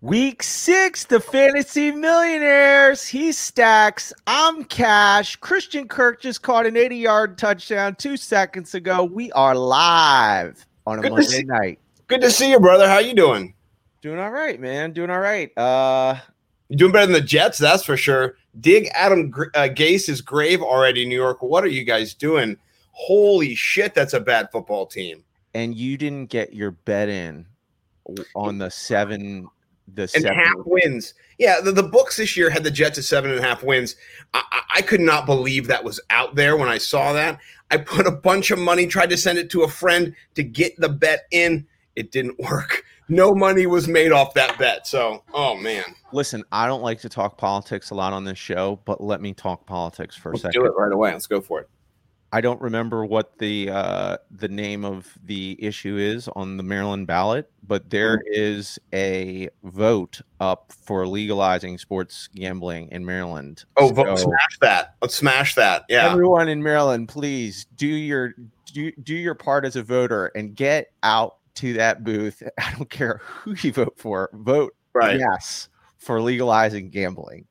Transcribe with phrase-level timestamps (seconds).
[0.00, 3.04] Week six, the fantasy millionaires.
[3.06, 4.12] He stacks.
[4.28, 5.34] I'm cash.
[5.36, 9.02] Christian Kirk just caught an 80 yard touchdown two seconds ago.
[9.02, 11.80] We are live on a Good Monday see- night.
[12.06, 12.88] Good to see you, brother.
[12.88, 13.54] How you doing?
[14.00, 14.92] Doing all right, man.
[14.92, 15.50] Doing all right.
[15.58, 16.14] Uh,
[16.68, 18.36] You're doing better than the Jets, that's for sure.
[18.60, 21.42] Dig Adam uh, Gase's grave already, New York.
[21.42, 22.56] What are you guys doing?
[22.92, 25.24] Holy shit, that's a bad football team.
[25.54, 27.44] and you didn't get your bet in
[28.34, 29.48] on the seven,
[29.94, 30.34] the And seven.
[30.34, 31.14] half wins.
[31.38, 33.96] Yeah, the, the books this year had the Jets at seven and a half wins.
[34.34, 37.38] I, I, I could not believe that was out there when I saw that.
[37.70, 40.78] I put a bunch of money, tried to send it to a friend to get
[40.78, 41.66] the bet in.
[41.96, 42.84] It didn't work.
[43.10, 44.86] No money was made off that bet.
[44.86, 45.84] So, oh man.
[46.12, 49.32] Listen, I don't like to talk politics a lot on this show, but let me
[49.32, 50.60] talk politics for a Let's second.
[50.60, 51.12] do it right away.
[51.12, 51.68] Let's go for it.
[52.32, 57.06] I don't remember what the uh, the name of the issue is on the Maryland
[57.06, 58.74] ballot, but there Mm-hmm.
[58.92, 63.64] a vote up for legalizing sports gambling in Maryland.
[63.76, 64.94] Oh, vote, So smash that.
[65.00, 65.84] Let's smash that.
[65.88, 66.10] Yeah.
[66.10, 68.34] everyone in Maryland, please do your
[68.72, 72.42] do, do your part as a voter and get out to that booth.
[72.58, 74.28] I don't care who you vote for.
[74.34, 75.18] Vote right.
[75.18, 77.46] yes for legalizing gambling.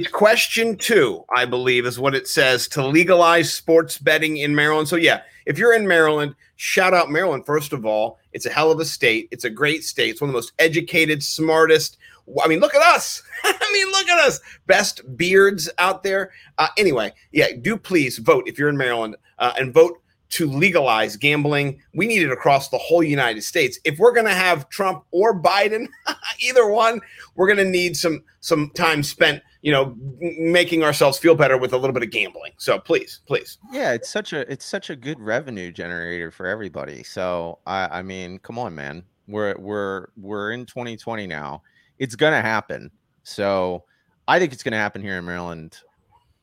[0.00, 4.88] It's question two, I believe, is what it says to legalize sports betting in Maryland.
[4.88, 8.18] So, yeah, if you're in Maryland, shout out Maryland, first of all.
[8.32, 9.28] It's a hell of a state.
[9.30, 10.08] It's a great state.
[10.08, 11.98] It's one of the most educated, smartest.
[12.42, 13.22] I mean, look at us.
[13.44, 14.40] I mean, look at us.
[14.66, 16.30] Best beards out there.
[16.56, 20.00] Uh, anyway, yeah, do please vote if you're in Maryland uh, and vote
[20.30, 21.78] to legalize gambling.
[21.92, 23.78] We need it across the whole United States.
[23.84, 25.88] If we're going to have Trump or Biden,
[26.40, 27.02] either one,
[27.34, 31.72] we're going to need some some time spent, you know, making ourselves feel better with
[31.72, 32.52] a little bit of gambling.
[32.56, 33.58] So please, please.
[33.70, 37.02] Yeah, it's such a it's such a good revenue generator for everybody.
[37.02, 39.04] So I I mean, come on, man.
[39.28, 41.62] We're we're we're in 2020 now.
[41.98, 42.90] It's gonna happen.
[43.22, 43.84] So
[44.26, 45.78] I think it's gonna happen here in Maryland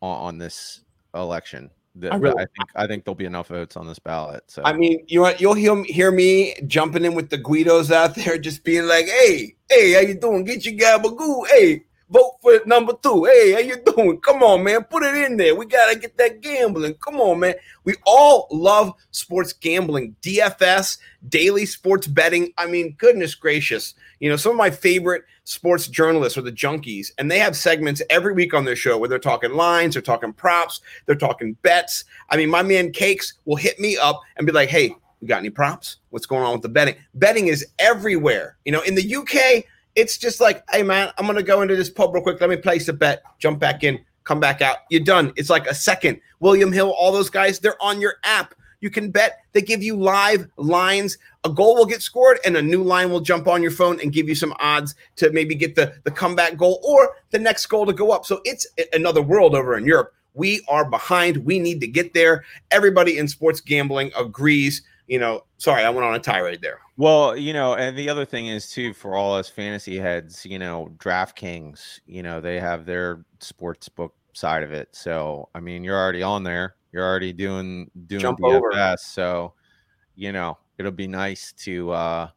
[0.02, 0.82] on, on this
[1.16, 1.72] election.
[1.96, 4.44] The- I really- I think I think there'll be enough votes on this ballot.
[4.48, 8.14] So I mean, you know, you'll hear, hear me jumping in with the Guidos out
[8.14, 10.44] there, just being like, "Hey, hey, how you doing?
[10.44, 11.48] Get your gabagoo.
[11.48, 13.26] Hey, vote for number two.
[13.26, 14.20] Hey, how you doing?
[14.22, 15.56] Come on, man, put it in there.
[15.56, 16.96] We gotta get that gambling.
[16.96, 17.56] Come on, man.
[17.84, 20.98] We all love sports gambling, DFS,
[21.30, 22.54] daily sports betting.
[22.58, 27.12] I mean, goodness gracious, you know, some of my favorite sports journalists are the junkies,
[27.18, 30.34] and they have segments every week on their show where they're talking lines, they're talking
[30.34, 32.06] props, they're talking bets.
[32.30, 35.40] I mean, my man Cakes will hit me up and be like, "Hey, you got
[35.40, 35.98] any props?
[36.10, 36.96] What's going on with the betting?
[37.16, 38.58] Betting is everywhere.
[38.66, 39.66] You know, in the UK,
[39.98, 42.40] it's just like, hey man, I'm gonna go into this pub real quick.
[42.40, 44.78] Let me place a bet, jump back in, come back out.
[44.90, 45.34] You're done.
[45.36, 46.22] It's like a second.
[46.40, 48.54] William Hill, all those guys, they're on your app.
[48.80, 49.40] You can bet.
[49.54, 51.18] They give you live lines.
[51.44, 54.14] A goal will get scored, and a new line will jump on your phone and
[54.14, 57.88] give you some odds to maybe get the, the comeback goal or the next goal
[57.88, 58.24] to go up.
[58.24, 60.14] So it's another world over in Europe.
[60.36, 61.38] We are behind.
[61.38, 62.46] We need to get there.
[62.70, 64.84] Everybody in sports gambling agrees.
[65.08, 66.80] You know, sorry, I went on a tirade there.
[66.98, 70.60] Well, you know, and the other thing is too for all us fantasy heads, you
[70.60, 74.90] know, DraftKings, you know, they have their sports book side of it.
[74.92, 76.76] So, I mean, you're already on there.
[76.92, 78.54] You're already doing doing Jump DFS.
[78.56, 78.96] over.
[79.00, 79.54] So,
[80.16, 82.30] you know, it'll be nice to uh,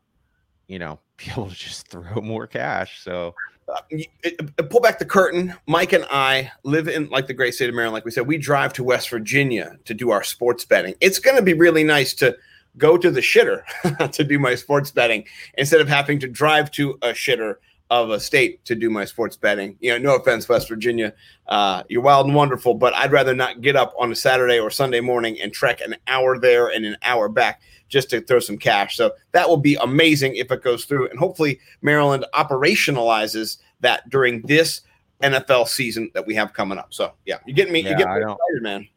[0.69, 3.03] you know, be able to just throw more cash.
[3.03, 3.35] So,
[3.69, 5.55] uh, it- it- pull back the curtain.
[5.67, 7.95] Mike and I live in like the great state of Maryland.
[7.95, 10.95] Like we said, we drive to West Virginia to do our sports betting.
[11.01, 12.37] It's going to be really nice to
[12.81, 13.63] go to the shitter
[14.13, 15.25] to do my sports betting
[15.57, 17.57] instead of having to drive to a shitter
[17.91, 19.77] of a state to do my sports betting.
[19.81, 21.13] You know, no offense, West Virginia,
[21.49, 24.71] uh, you're wild and wonderful, but I'd rather not get up on a Saturday or
[24.71, 28.57] Sunday morning and trek an hour there and an hour back just to throw some
[28.57, 28.97] cash.
[28.97, 34.43] So that will be amazing if it goes through, and hopefully Maryland operationalizes that during
[34.43, 34.83] this
[35.23, 36.95] NFL season that we have coming up.
[36.95, 37.81] So yeah, you're getting me?
[37.81, 38.89] Yeah, you get I me excited, man.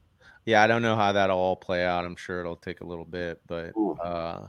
[0.46, 2.06] Yeah, I don't know how that'll all play out.
[2.06, 3.74] I'm sure it'll take a little bit, but
[4.04, 4.48] uh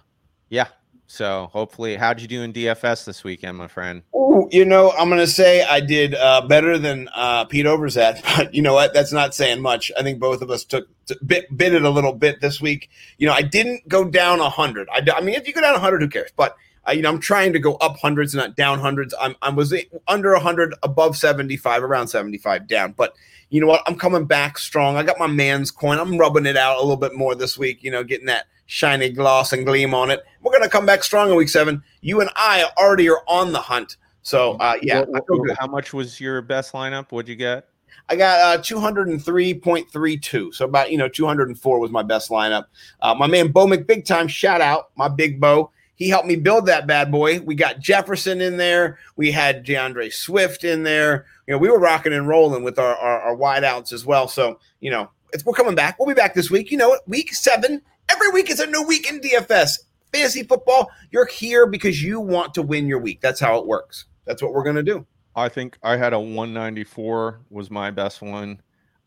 [0.50, 0.68] yeah.
[1.06, 4.02] So, hopefully, how'd you do in DFS this weekend, my friend?
[4.16, 8.54] Ooh, you know, I'm gonna say I did uh, better than uh, Pete Overzet, but
[8.54, 8.94] you know what?
[8.94, 9.92] That's not saying much.
[9.98, 12.90] I think both of us took t- bit bit it a little bit this week.
[13.18, 14.88] You know, I didn't go down hundred.
[14.90, 16.30] I mean, if you go down hundred, who cares?
[16.34, 16.56] But
[16.88, 19.14] uh, you know, I'm trying to go up hundreds, not down hundreds.
[19.20, 19.74] I'm I was
[20.08, 22.92] under hundred, above seventy five, around seventy five down.
[22.92, 23.14] But
[23.50, 23.82] you know what?
[23.86, 24.96] I'm coming back strong.
[24.96, 25.98] I got my man's coin.
[25.98, 27.82] I'm rubbing it out a little bit more this week.
[27.82, 30.22] You know, getting that shiny gloss and gleam on it.
[30.42, 31.82] We're gonna come back strong in week seven.
[32.00, 33.96] You and I already are on the hunt.
[34.22, 37.06] So uh, yeah, What- I what- how much was your best lineup?
[37.10, 37.68] What'd you get?
[38.10, 40.54] I got uh, 203.32.
[40.54, 42.66] So about, you know, 204 was my best lineup.
[43.00, 45.70] Uh, my man Bo McBig Time, shout out, my big Bo.
[45.96, 47.40] He helped me build that bad boy.
[47.40, 48.98] We got Jefferson in there.
[49.16, 51.26] We had D'Andre Swift in there.
[51.46, 54.26] You know, we were rocking and rolling with our, our, our wideouts as well.
[54.26, 55.98] So, you know, it's, we're coming back.
[55.98, 56.70] We'll be back this week.
[56.70, 57.08] You know, what?
[57.08, 57.80] week seven.
[58.08, 59.78] Every week is a new week in DFS.
[60.12, 63.20] Fantasy football, you're here because you want to win your week.
[63.20, 64.04] That's how it works.
[64.26, 65.06] That's what we're going to do.
[65.34, 68.60] I think I had a 194 was my best one.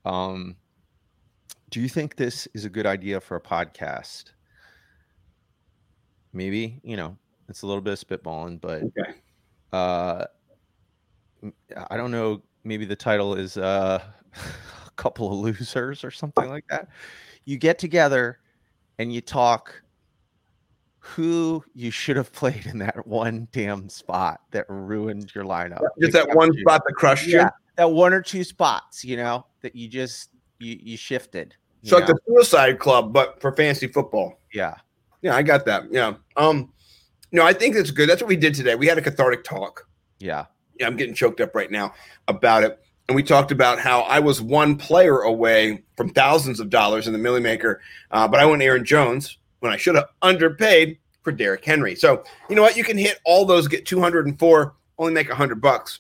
[0.04, 0.58] Um,
[1.70, 4.32] do you think this is a good idea for a podcast?
[6.38, 7.18] Maybe, you know,
[7.50, 9.14] it's a little bit of spitballing, but Okay.
[9.74, 10.26] uh
[11.90, 14.00] I don't know, maybe the title is uh
[14.86, 16.90] a couple of losers or something like that.
[17.46, 18.40] You get together
[19.00, 19.82] and you talk
[21.00, 25.82] who you should have played in that one damn spot that ruined your lineup.
[26.00, 26.62] Just that one you.
[26.62, 27.48] spot that crushed you.
[27.78, 30.30] That one or two spots, you know, that you just
[30.60, 31.56] you you shifted.
[31.82, 34.40] you So like the Suicide Club, but for fantasy football.
[34.54, 34.76] yeah,
[35.22, 35.92] Yeah, I got that.
[35.92, 36.16] Yeah.
[36.36, 36.72] Um,
[37.32, 38.10] no, I think that's good.
[38.10, 38.76] That's what we did today.
[38.76, 39.88] We had a cathartic talk.
[40.20, 40.46] yeah,
[40.80, 41.94] Yeah, I'm getting choked up right now
[42.28, 42.80] about it.
[43.08, 47.14] And we talked about how I was one player away from thousands of dollars in
[47.14, 47.82] the Milly Maker,
[48.12, 51.96] uh, but I went Aaron Jones when I should have underpaid for Derrick Henry.
[51.96, 52.76] So you know what?
[52.76, 56.00] You can hit all those, get 204, only make 100 bucks.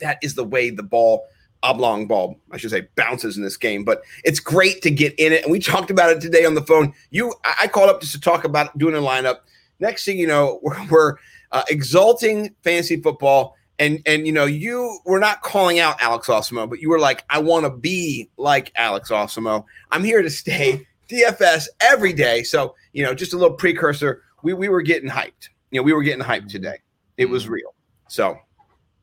[0.00, 1.26] That is the way the ball,
[1.62, 3.84] oblong ball, I should say, bounces in this game.
[3.84, 5.42] But it's great to get in it.
[5.44, 6.92] And we talked about it today on the phone.
[7.10, 9.38] You, I called up just to talk about doing a lineup.
[9.80, 11.16] Next thing you know, we're, we're
[11.52, 13.56] uh, exalting fantasy football.
[13.78, 17.24] And and you know, you were not calling out Alex Osimo, but you were like,
[17.30, 19.64] I want to be like Alex Osimo.
[19.90, 22.42] I'm here to stay DFS every day.
[22.42, 24.22] So, you know, just a little precursor.
[24.42, 25.48] We we were getting hyped.
[25.70, 26.76] You know, we were getting hyped today.
[27.16, 27.74] It was real.
[28.08, 28.38] So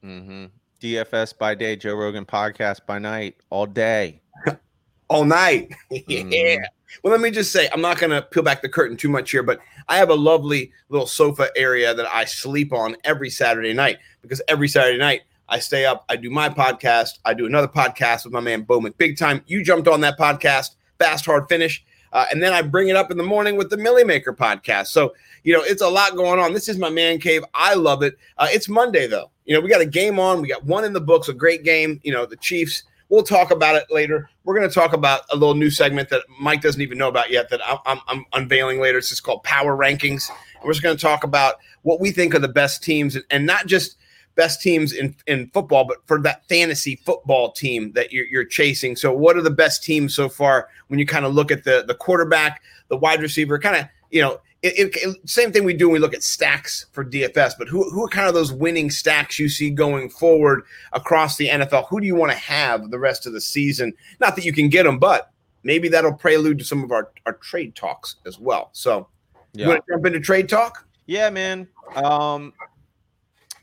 [0.01, 0.45] hmm
[0.81, 4.22] DFS by day, Joe Rogan podcast by night, all day.
[5.10, 5.74] all night.
[5.92, 6.31] Mhm.
[6.31, 6.58] yeah.
[7.04, 9.30] Well, let me just say, I'm not going to peel back the curtain too much
[9.30, 13.74] here, but I have a lovely little sofa area that I sleep on every Saturday
[13.74, 17.68] night because every Saturday night I stay up, I do my podcast, I do another
[17.68, 18.96] podcast with my man Bowman.
[18.98, 19.44] Big time.
[19.46, 21.86] You jumped on that podcast, Fast Hard Finish.
[22.11, 24.88] Uh, and then I bring it up in the morning with the Milly Maker podcast.
[24.88, 25.13] So,
[25.44, 26.53] you know, it's a lot going on.
[26.53, 27.44] This is my man cave.
[27.53, 28.17] I love it.
[28.38, 29.29] Uh, it's Monday, though.
[29.45, 30.41] You know, we got a game on.
[30.41, 32.00] We got one in the books, a great game.
[32.03, 32.83] You know, the Chiefs.
[33.09, 34.29] We'll talk about it later.
[34.44, 37.31] We're going to talk about a little new segment that Mike doesn't even know about
[37.31, 39.00] yet that I'm, I'm, unveiling later.
[39.00, 40.29] It's just called Power Rankings.
[40.63, 43.47] We're just going to talk about what we think are the best teams and, and
[43.47, 43.97] not just
[44.39, 48.95] best teams in, in football, but for that fantasy football team that you're, you're chasing.
[48.95, 51.83] So, what are the best teams so far when you kind of look at the,
[51.86, 55.88] the quarterback, the wide receiver, kind of, you know, it, it, same thing we do
[55.89, 58.89] when we look at stacks for DFS, but who, who are kind of those winning
[58.89, 60.63] stacks you see going forward
[60.94, 61.89] across the NFL?
[61.89, 63.92] Who do you want to have the rest of the season?
[64.21, 65.31] Not that you can get them, but
[65.64, 68.69] maybe that'll prelude to some of our, our trade talks as well.
[68.71, 69.09] So,
[69.54, 70.85] you want to jump into trade talk?
[71.09, 71.68] yeah, man.
[71.95, 72.54] Um,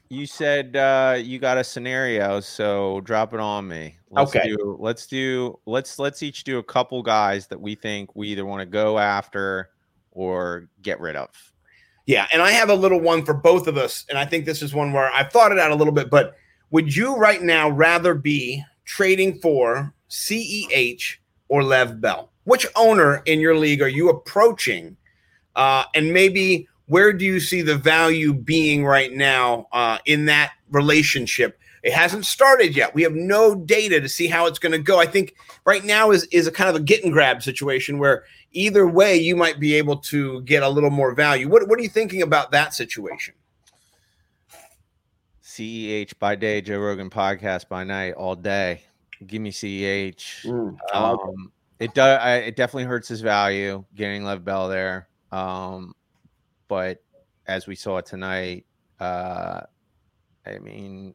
[0.09, 3.99] you said uh, you got a scenario, so drop it on me.
[4.11, 4.49] Let's Okay.
[4.49, 5.59] Do, let's do.
[5.67, 8.99] Let's let's each do a couple guys that we think we either want to go
[8.99, 9.71] after
[10.13, 11.29] or get rid of.
[12.07, 14.63] Yeah, and I have a little one for both of us, and I think this
[14.63, 16.09] is one where I've thought it out a little bit.
[16.09, 16.37] But
[16.71, 21.17] would you right now rather be trading for CEH
[21.49, 22.31] or Lev Bell?
[22.45, 24.97] Which owner in your league are you approaching?
[25.57, 30.53] Uh, and maybe where do you see the value being right now uh, in that
[30.71, 31.59] relationship?
[31.83, 32.95] It hasn't started yet.
[32.95, 34.99] We have no data to see how it's going to go.
[34.99, 38.25] I think right now is is a kind of a get and grab situation where
[38.53, 41.49] either way you might be able to get a little more value.
[41.49, 43.35] What what are you thinking about that situation?
[45.45, 48.83] CEH by day, Joe Rogan podcast by night, all day.
[49.27, 50.45] Give me CEH.
[50.45, 52.47] Mm, Um, it does.
[52.47, 55.09] It definitely hurts his value getting Lev Bell there.
[55.33, 55.95] Um,
[56.69, 57.03] but
[57.47, 58.67] as we saw tonight,
[59.01, 59.61] uh,
[60.47, 61.15] I mean,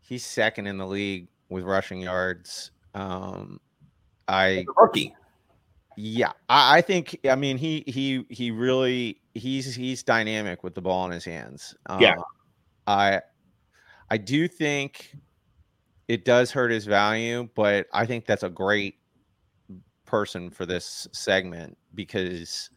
[0.00, 2.70] he's second in the league with rushing yards.
[2.94, 3.60] Um,
[4.26, 5.14] I rookie.
[5.96, 7.18] yeah, I, I think.
[7.28, 11.74] I mean, he he he really he's he's dynamic with the ball in his hands.
[12.00, 12.12] Yeah.
[12.12, 12.24] Um,
[12.86, 13.20] I
[14.10, 15.14] I do think
[16.08, 18.96] it does hurt his value, but I think that's a great
[20.06, 22.70] person for this segment because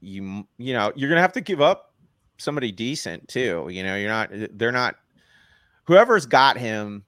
[0.00, 1.94] you you know you're gonna have to give up
[2.38, 3.68] somebody decent too.
[3.70, 4.96] You know, you're not they're not
[5.84, 7.04] whoever's got him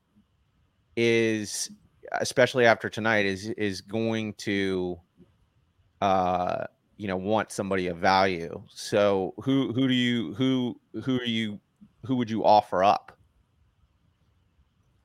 [0.97, 1.71] is
[2.21, 4.99] especially after tonight is is going to
[6.01, 6.65] uh
[6.97, 11.61] you know want somebody of value so who who do you who who are you
[12.05, 13.19] who would you offer up?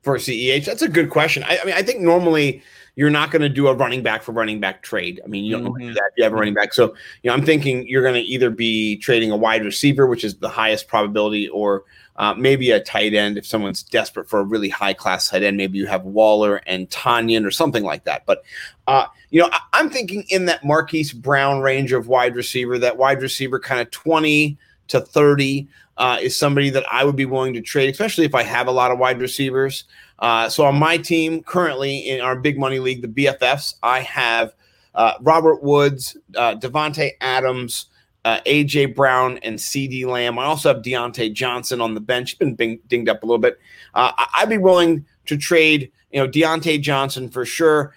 [0.04, 0.66] for CEH?
[0.66, 1.42] That's a good question.
[1.44, 2.62] I, I mean, I think normally
[2.96, 5.20] you're not going to do a running back for running back trade.
[5.24, 5.80] I mean, you don't Mhm.
[5.88, 6.02] do that.
[6.12, 6.72] if You have a running back.
[6.72, 10.22] So, you know, I'm thinking you're going to either be trading a wide receiver, which
[10.24, 11.82] is the highest probability, or
[12.16, 15.56] uh, maybe a tight end if someone's desperate for a really high class tight end.
[15.56, 18.22] Maybe you have Waller and Tonyan or something like that.
[18.26, 18.44] But,
[18.86, 22.96] uh, you know, I, I'm thinking in that Marquise Brown range of wide receiver, that
[22.96, 24.56] wide receiver kind of 20
[24.88, 28.42] to 30 uh, is somebody that I would be willing to trade, especially if I
[28.42, 29.84] have a lot of wide receivers.
[30.18, 34.54] Uh, so on my team currently in our big money league, the BFFs, I have
[34.94, 37.86] uh, Robert Woods, uh, Davante Adams,
[38.24, 40.38] uh, AJ Brown, and CeeDee Lamb.
[40.38, 42.38] I also have Diontae Johnson on the bench.
[42.38, 43.58] Been bing- dinged up a little bit.
[43.94, 47.94] Uh, I- I'd be willing to trade, you know, Diontae Johnson for sure.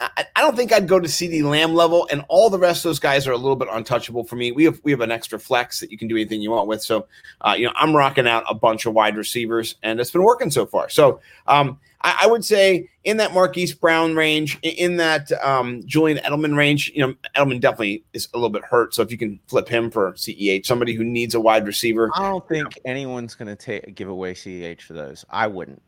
[0.00, 2.90] I, I don't think I'd go to CeeDee Lamb level, and all the rest of
[2.90, 4.52] those guys are a little bit untouchable for me.
[4.52, 6.82] We have we have an extra flex that you can do anything you want with.
[6.82, 7.08] So,
[7.40, 10.50] uh, you know, I'm rocking out a bunch of wide receivers, and it's been working
[10.50, 10.88] so far.
[10.88, 16.18] So, um, I, I would say in that Marquise Brown range, in that um, Julian
[16.18, 18.94] Edelman range, you know, Edelman definitely is a little bit hurt.
[18.94, 22.22] So if you can flip him for CEH, somebody who needs a wide receiver, I
[22.22, 25.24] don't think anyone's going to take give away CEH for those.
[25.28, 25.82] I wouldn't.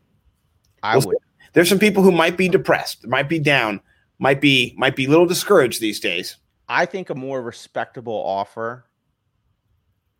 [0.82, 1.16] I Well, would.
[1.52, 3.80] there's some people who might be depressed, might be down,
[4.20, 6.36] might be might be a little discouraged these days.
[6.68, 8.86] I think a more respectable offer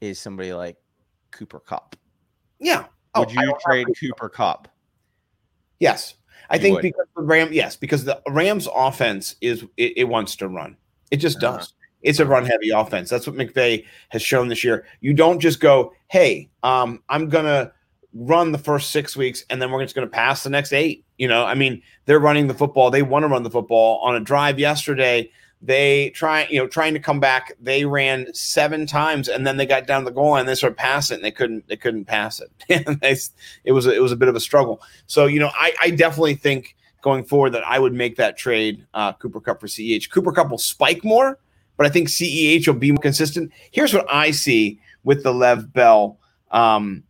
[0.00, 0.76] is somebody like
[1.30, 1.94] Cooper Kupp.
[2.58, 2.86] Yeah.
[3.16, 4.68] Would Oh, you trade Cooper Cooper Kupp?
[5.78, 6.14] Yes,
[6.48, 6.82] I You think would.
[6.82, 10.76] because the Ram, yes, because the Rams' offense is it, it wants to run.
[11.10, 11.58] It just Uh-huh.
[11.58, 11.74] does.
[12.02, 13.10] It's a run heavy offense.
[13.10, 14.86] That's what McVay has shown this year.
[15.00, 17.72] You don't just go, hey, um, I'm gonna
[18.14, 21.04] run the first six weeks and then we're just gonna pass the next eight.
[21.18, 22.90] You know, I mean, they're running the football.
[22.90, 23.98] They want to run the football.
[23.98, 25.30] On a drive yesterday,
[25.62, 27.52] they try, you know, trying to come back.
[27.60, 30.46] They ran seven times and then they got down the goal line.
[30.46, 31.14] They started passing.
[31.14, 31.68] It and they couldn't.
[31.68, 32.50] They couldn't pass it.
[33.64, 34.82] It was a, it was a bit of a struggle.
[35.06, 38.86] So you know, I, I definitely think going forward that I would make that trade,
[38.94, 40.10] uh, Cooper Kupp for CEH.
[40.10, 41.38] Cooper Kupp will spike more,
[41.76, 43.52] but I think CEH will be more consistent.
[43.70, 46.18] Here's what I see with the Lev Bell
[46.50, 47.04] um,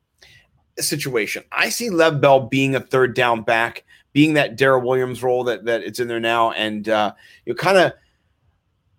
[0.84, 1.44] situation.
[1.52, 5.64] I see Lev Bell being a third down back, being that Darrel Williams role that
[5.64, 7.12] that it's in there now, and uh,
[7.44, 7.92] you kind of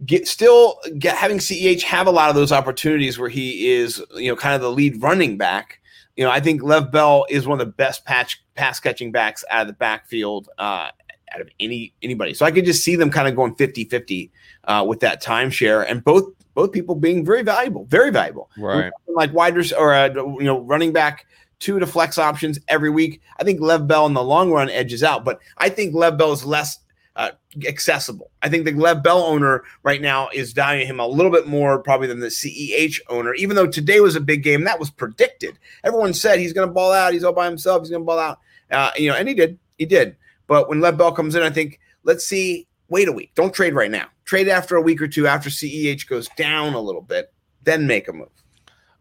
[0.06, 4.30] get still get, having CEH have a lot of those opportunities where he is, you
[4.30, 5.80] know, kind of the lead running back.
[6.16, 9.46] You know, I think Lev Bell is one of the best patch pass catching backs
[9.50, 10.90] out of the backfield uh,
[11.34, 12.34] out of any anybody.
[12.34, 14.30] So I could just see them kind of going 50-50
[14.66, 18.50] uh, with that timeshare and both both people being very valuable, very valuable.
[18.58, 18.92] Right.
[19.08, 21.26] Like wide or uh, you know running back
[21.62, 23.22] two to flex options every week.
[23.40, 26.34] I think Lev Bell in the long run edges out, but I think Lev Bell
[26.34, 26.80] is less
[27.16, 27.32] uh,
[27.66, 28.32] accessible.
[28.42, 31.80] I think the Lev Bell owner right now is valuing him a little bit more
[31.80, 34.64] probably than the CEH owner, even though today was a big game.
[34.64, 35.58] That was predicted.
[35.84, 37.14] Everyone said he's going to ball out.
[37.14, 37.82] He's all by himself.
[37.82, 38.40] He's going to ball out.
[38.70, 39.60] Uh, you know, and he did.
[39.78, 40.18] He did.
[40.48, 42.68] But when Lev Bell comes in, I think let's see.
[42.90, 43.32] Wait a week.
[43.36, 44.08] Don't trade right now.
[44.26, 47.32] Trade after a week or two after CEH goes down a little bit,
[47.64, 48.28] then make a move.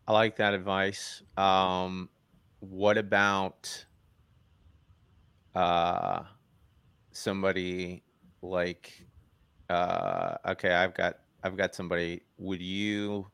[0.07, 1.23] I like that advice.
[1.37, 2.09] Um,
[2.61, 3.85] what about
[5.55, 6.23] uh,
[7.13, 8.03] somebody
[8.43, 9.07] like
[9.71, 12.23] uh, okay, I've got I've got somebody.
[12.39, 13.27] Would you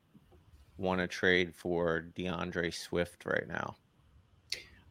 [0.77, 3.77] want to trade for D'Andre Swift right now?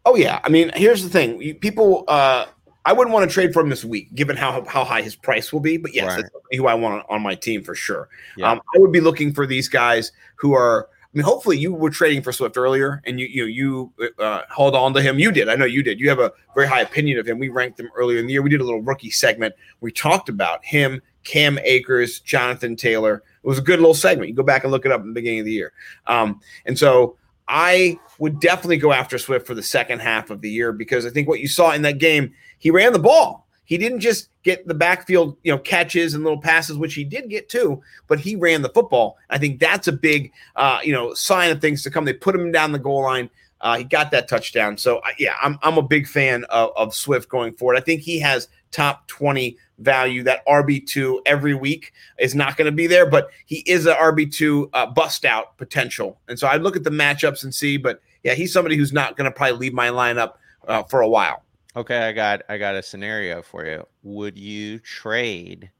[0.05, 2.03] Oh yeah, I mean, here's the thing: you, people.
[2.07, 2.47] Uh,
[2.87, 5.53] I wouldn't want to trade for him this week, given how how high his price
[5.53, 5.77] will be.
[5.77, 6.25] But yes, Right.
[6.57, 8.09] who I want on, on my team for sure.
[8.37, 8.51] Yeah.
[8.51, 10.89] Um, I would be looking for these guys who are.
[11.15, 14.75] I mean, hopefully, you were trading for Swift earlier, and you you you uh, held
[14.75, 15.17] on to him.
[15.17, 15.47] You did.
[15.47, 15.97] I know you did.
[15.97, 17.39] You have a very high opinion of him.
[17.39, 18.41] We ranked him earlier in the year.
[18.41, 19.55] We did a little rookie segment.
[19.79, 23.23] We talked about him, Cam Akers, Jonathan Taylor.
[23.43, 24.27] It was a good little segment.
[24.27, 25.71] You go back and look it up in the beginning of the year.
[26.05, 27.15] Um, and so
[27.47, 31.11] I would definitely go after Swift for the second half of the year because I
[31.11, 33.44] think what you saw in that game, he ran the ball.
[33.65, 37.29] He didn't just get the backfield, you know, catches and little passes, which he did
[37.29, 39.17] get too, but he ran the football.
[39.29, 42.05] I think that's a big, uh, you know, sign of things to come.
[42.05, 43.29] They put him down the goal line.
[43.61, 44.77] Uh, he got that touchdown.
[44.77, 47.77] So yeah, I'm I'm a big fan of, of Swift going forward.
[47.77, 50.21] I think he has top 20 value.
[50.23, 54.69] That RB2 every week is not going to be there, but he is a RB2
[54.73, 56.19] uh, bust out potential.
[56.27, 59.17] And so I look at the matchups and see, but yeah, he's somebody who's not
[59.17, 60.33] going to probably leave my lineup
[60.67, 61.44] uh, for a while.
[61.75, 63.85] Okay, I got I got a scenario for you.
[64.03, 65.71] Would you trade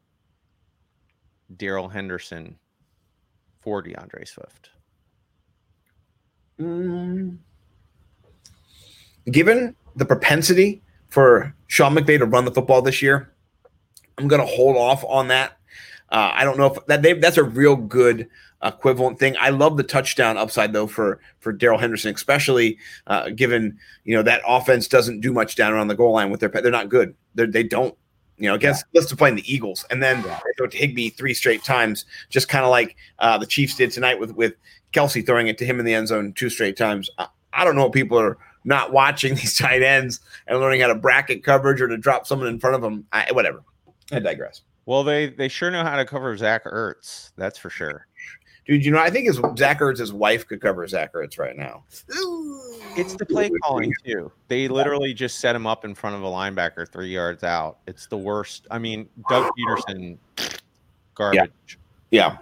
[1.55, 2.57] Darrell Henderson
[3.61, 4.71] for D'Andre Swift?
[6.59, 7.37] Mm.
[9.31, 13.33] Given the propensity for Sean McVay to run the football this year,
[14.17, 15.57] I'm going to hold off on that.
[16.15, 18.29] Uh, I don't know if that they, that's a real good
[18.63, 19.36] equivalent thing.
[19.38, 24.24] I love the touchdown upside though for for Darrell Henderson, especially uh, given you know
[24.24, 27.13] that offense doesn't do much down around the goal line with their they're not good.
[27.34, 27.98] They're, they don't
[28.38, 29.01] you know against yeah.
[29.01, 30.39] let's playing the Eagles and then yeah.
[30.57, 34.17] they to Higbee three straight times, just kind of like uh, the Chiefs did tonight
[34.17, 34.53] with with
[34.93, 37.10] Kelce throwing it to him in the end zone two straight times.
[37.17, 40.88] I, I don't know what people are not watching these tight ends and learning how
[40.88, 43.05] to bracket coverage or to drop someone in front of them.
[43.12, 43.65] I, whatever.
[44.13, 44.62] I digress.
[44.86, 47.32] Well, they they sure know how to cover Zach Ertz.
[47.38, 48.08] That's for sure.
[48.65, 51.84] Dude, you know, I think his Zach Ertz's wife could cover Zach Ertz right now.
[52.98, 54.32] It's the play calling too.
[54.48, 57.77] They literally just set him up in front of a linebacker three yards out.
[57.86, 58.65] It's the worst.
[58.72, 60.18] I mean, Doug Pederson,
[61.13, 61.77] garbage.
[62.10, 62.38] Yeah,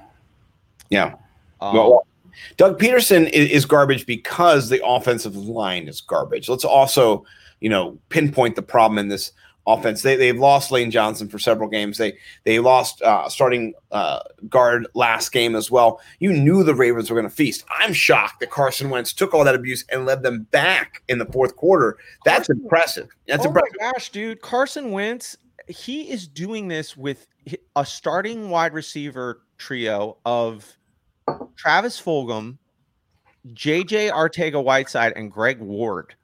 [0.90, 1.16] yeah.
[1.60, 2.08] Um, well,
[2.56, 6.48] Doug Pederson is, is garbage because the offensive line is garbage.
[6.48, 7.26] Let's also,
[7.60, 9.34] you know, pinpoint the problem in this
[9.65, 10.01] offense.
[10.01, 11.98] They they've lost Lane Johnson for several games.
[11.98, 16.01] They they lost uh, starting uh, guard last game as well.
[16.20, 17.65] You knew the Ravens were going to feast.
[17.79, 21.25] I'm shocked that Carson Wentz took all that abuse and led them back in the
[21.25, 21.98] fourth quarter.
[22.25, 23.10] That's Carson, impressive.
[23.27, 23.75] That's oh impressive.
[23.79, 24.41] my gosh, dude!
[24.41, 27.27] Carson Wentz, he is doing this with
[27.75, 30.77] a starting wide receiver trio of
[31.55, 32.58] Travis Fulgham,
[33.50, 36.15] JJ Arcega Whiteside, and Greg Ward.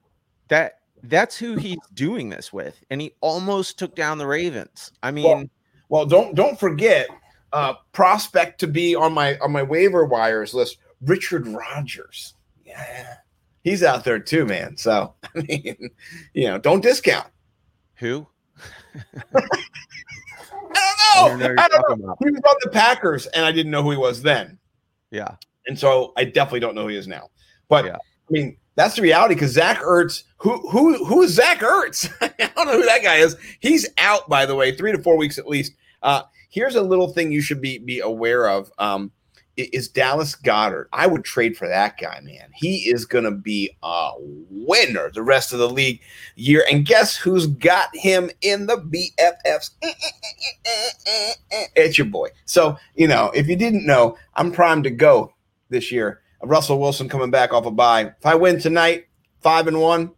[0.48, 4.92] That that's who he's doing this with, and he almost took down the Ravens.
[5.02, 5.44] I mean, well,
[5.88, 7.08] well don't don't forget
[7.52, 12.34] uh, prospect to be on my on my waiver wires list, Richard Rodgers.
[12.64, 13.14] Yeah,
[13.62, 14.76] he's out there too, man.
[14.76, 15.90] So I mean,
[16.34, 17.28] you know, don't discount.
[17.96, 18.26] Who?
[19.34, 21.54] I don't know.
[21.58, 22.16] I don't know.
[22.20, 24.58] He was on the Packers, and I didn't know who he was then.
[25.10, 25.34] Yeah,
[25.66, 27.30] and so I definitely don't know who he is now.
[27.68, 27.96] But yeah.
[27.96, 32.10] I mean, that's the reality because Zach Ertz, who who who is Zach Ertz?
[32.20, 33.36] I don't know who that guy is.
[33.60, 35.74] He's out, by the way, three to four weeks at least.
[36.02, 38.70] Uh, here's a little thing you should be be aware of.
[38.78, 39.12] Um,
[39.72, 40.86] is Dallas Goedert.
[40.92, 42.50] I would trade for that guy, man.
[42.54, 46.00] He is going to be a winner the rest of the league
[46.36, 46.64] year.
[46.70, 49.70] And guess who's got him in the BFFs?
[51.74, 52.28] It's your boy.
[52.44, 55.34] So, you know, if you didn't know, I'm primed to go
[55.68, 56.20] this year.
[56.42, 58.12] Russell Wilson coming back off a bye.
[58.18, 59.06] If I win tonight,
[59.40, 60.12] five and one.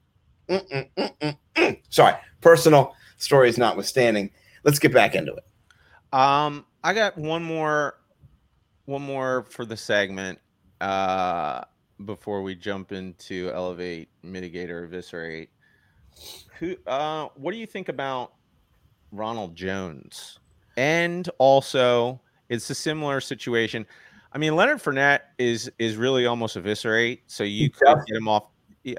[0.49, 4.31] Mm, mm, mm, Sorry, personal stories notwithstanding.
[4.65, 5.45] Let's get back into it.
[6.13, 7.99] Um, I got one more,
[8.85, 10.39] one more for the segment.
[10.81, 11.63] Uh,
[12.05, 15.51] before we jump into elevate, mitigate, or eviscerate.
[16.59, 16.77] Who?
[16.87, 18.33] Uh, what do you think about
[19.13, 20.39] Ronald Jones?
[20.77, 23.87] And also, it's a similar situation.
[24.35, 27.23] I mean, Leonard Fournette is is really almost eviscerate.
[27.27, 28.45] So you could get him off.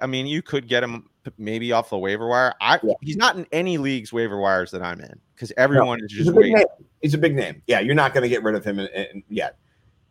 [0.02, 2.54] I mean, you could get him maybe off the waiver wire.
[2.62, 2.93] I yeah.
[3.02, 6.38] he's not in any leagues waiver wires that I'm in because everyone no, is just
[6.38, 6.65] he's a,
[7.02, 7.62] he's a big name.
[7.67, 9.58] Yeah, you're not going to get rid of him in, in, yet.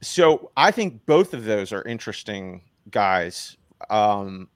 [0.01, 3.57] So I think both of those are interesting guys.
[3.89, 4.49] Um,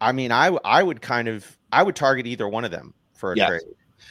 [0.00, 3.32] I mean, I I would kind of I would target either one of them for
[3.32, 3.48] a yes.
[3.48, 3.62] trade.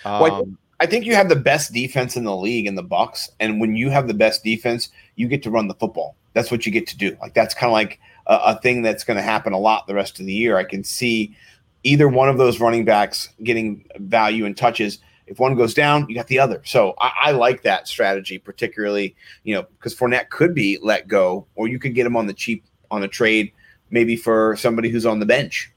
[0.06, 0.48] Um, well,
[0.82, 3.76] I think you have the best defense in the league in the Bucs, and when
[3.76, 6.16] you have the best defense, you get to run the football.
[6.34, 7.16] That's what you get to do.
[7.22, 9.94] Like that's kind of like a, a thing that's going to happen a lot the
[9.94, 10.58] rest of the year.
[10.58, 11.38] I can see
[11.84, 14.98] either one of those running backs getting value and touches.
[15.28, 16.64] If one goes down, you got the other.
[16.66, 21.46] So I, I like that strategy, particularly you know because Fournette could be let go,
[21.54, 23.52] or you could get him on the cheap on a trade,
[23.92, 25.72] maybe for somebody who's on the bench.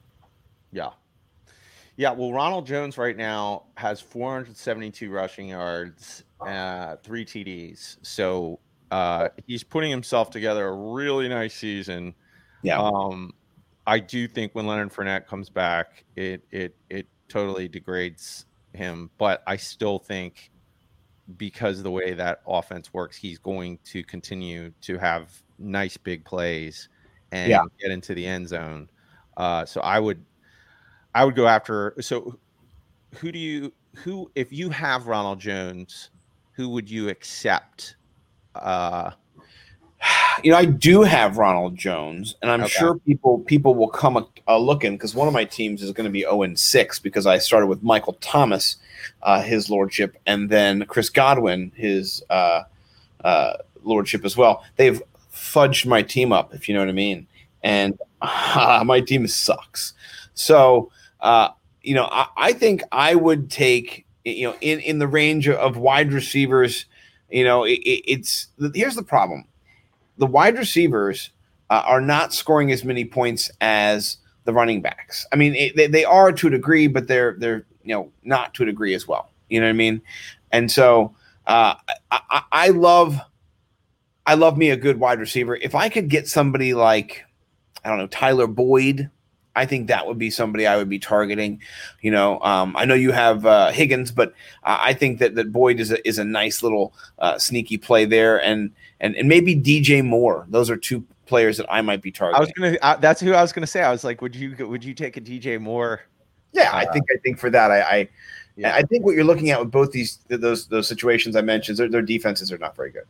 [0.73, 0.93] Yeah.
[1.97, 7.99] Yeah, well, Ronald Jones right now has 472 rushing yards, uh, three TDs.
[8.03, 8.59] So
[8.91, 12.15] uh, he's putting himself together a really nice season.
[12.63, 12.81] Yeah.
[12.81, 13.33] Um,
[13.87, 19.11] I do think when Leonard Fournette comes back, it it it totally degrades him.
[19.19, 20.51] But I still think
[21.37, 26.89] because the way that offense works, he's going to continue to have nice big plays
[27.33, 27.63] and yeah.
[27.81, 28.89] get into the end zone.
[29.37, 30.25] Uh, so I would
[31.15, 31.95] I would go after.
[32.01, 32.39] So,
[33.17, 36.11] who do you who if you have Ronald Jones,
[36.53, 37.97] who would you accept?
[38.55, 39.13] Uh,
[40.43, 42.71] you know, I do have Ronald Jones, and I'm okay.
[42.71, 46.05] sure people people will come a, a looking because one of my teams is going
[46.05, 48.77] to be 0 and 6 because I started with Michael Thomas,
[49.23, 52.63] uh, his lordship, and then Chris Godwin, his uh,
[53.23, 54.65] uh, lordship as well.
[54.77, 57.27] They've fudged my team up, if you know what I mean,
[57.63, 59.95] and my team sucks.
[60.35, 60.91] So
[61.25, 61.49] uh,
[61.83, 65.77] you know, I, I, think I would take, you know, in, in the range of
[65.77, 66.87] wide receivers,
[67.31, 69.45] you know, it, it's here's the problem
[70.19, 71.31] the wide receivers
[71.71, 75.27] uh, are not scoring as many points as the running backs.
[75.33, 78.55] I mean, it, they, they are to a degree, but they're, they're, you know, not
[78.55, 79.31] to a degree as well.
[79.49, 80.01] You know what I mean?
[80.53, 81.75] And so, Uh,
[82.11, 83.21] I, I, love,
[84.25, 85.57] I love me a good wide receiver.
[85.57, 87.23] If I could get somebody like,
[87.85, 89.11] I don't know, Tyler Boyd,
[89.57, 91.61] I think that would be somebody I would be targeting.
[92.01, 95.53] You know, um, I know you have uh, Higgins, but I I think that that
[95.53, 99.55] Boyd is a, is a nice little uh, sneaky play there, and and and maybe
[99.55, 100.47] DJ Moore.
[100.49, 102.37] Those are two players that I might be targeting.
[102.37, 102.79] I was gonna.
[102.83, 103.83] Uh, that's who I was gonna say.
[103.83, 106.03] I was like, would you would you take a DJ Moore?
[106.55, 108.09] yeah, I uh, think I think for that, I, I
[108.57, 108.75] Yeah.
[108.75, 111.89] I think what you're looking at with both these those those situations I mentioned, their,
[111.89, 113.07] their defenses are not very good,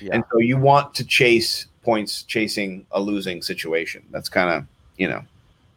[0.00, 0.14] Yeah.
[0.14, 4.02] and so you want to chase points, chasing a losing situation.
[4.10, 4.66] That's kind of
[4.96, 5.22] you know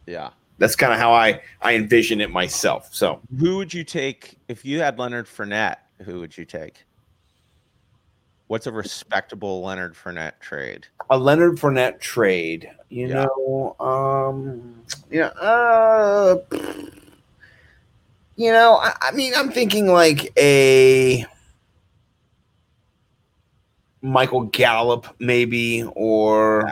[0.08, 0.30] yeah.
[0.58, 2.88] that's kind of how I I envision it myself.
[2.94, 5.76] So Who would you take if you had Leonard Fournette?
[6.04, 6.84] Who would you take?
[8.46, 10.86] What's a respectable Leonard Fournette trade?
[11.10, 13.26] a Leonard Fournette trade, you Yeah.
[13.26, 16.36] know, um, yeah, uh,
[18.36, 21.24] you know, I, I mean, I'm thinking like a
[24.02, 26.68] Michael Gallup, maybe, or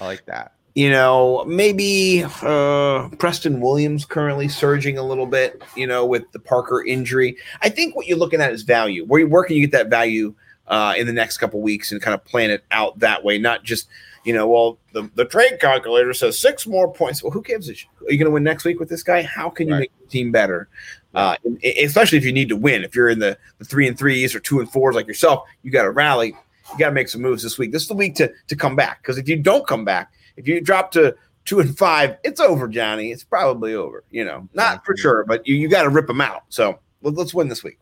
[0.00, 0.52] I like that.
[0.76, 6.38] You know, maybe uh, Preston Williams currently surging a little bit, you know, with the
[6.38, 7.38] Parker injury.
[7.62, 9.06] I think what you're looking at is value.
[9.06, 10.34] Where, where can you get that value
[10.66, 13.64] uh, in the next couple weeks and kind of plan it out that way, not
[13.64, 13.88] just,
[14.24, 17.22] you know, well, the, the trade calculator says six more points.
[17.22, 17.88] Well, who gives a shit?
[18.06, 19.22] Are you going to win next week with this guy?
[19.22, 19.80] How can you Right.
[19.80, 20.68] make the team better?
[21.14, 21.36] Uh,
[21.78, 22.84] especially if you need to win.
[22.84, 25.70] If you're in the, the three and threes or two and fours like yourself, you
[25.70, 26.36] got to rally.
[26.72, 27.72] You got to make some moves this week.
[27.72, 30.46] This is the week to to come back because if you don't come back, if
[30.46, 33.12] you drop to two and five, it's over, Johnny.
[33.12, 34.04] It's probably over.
[34.10, 36.42] You know, not for sure, but you, you got to rip them out.
[36.48, 37.78] So let, let's win this week.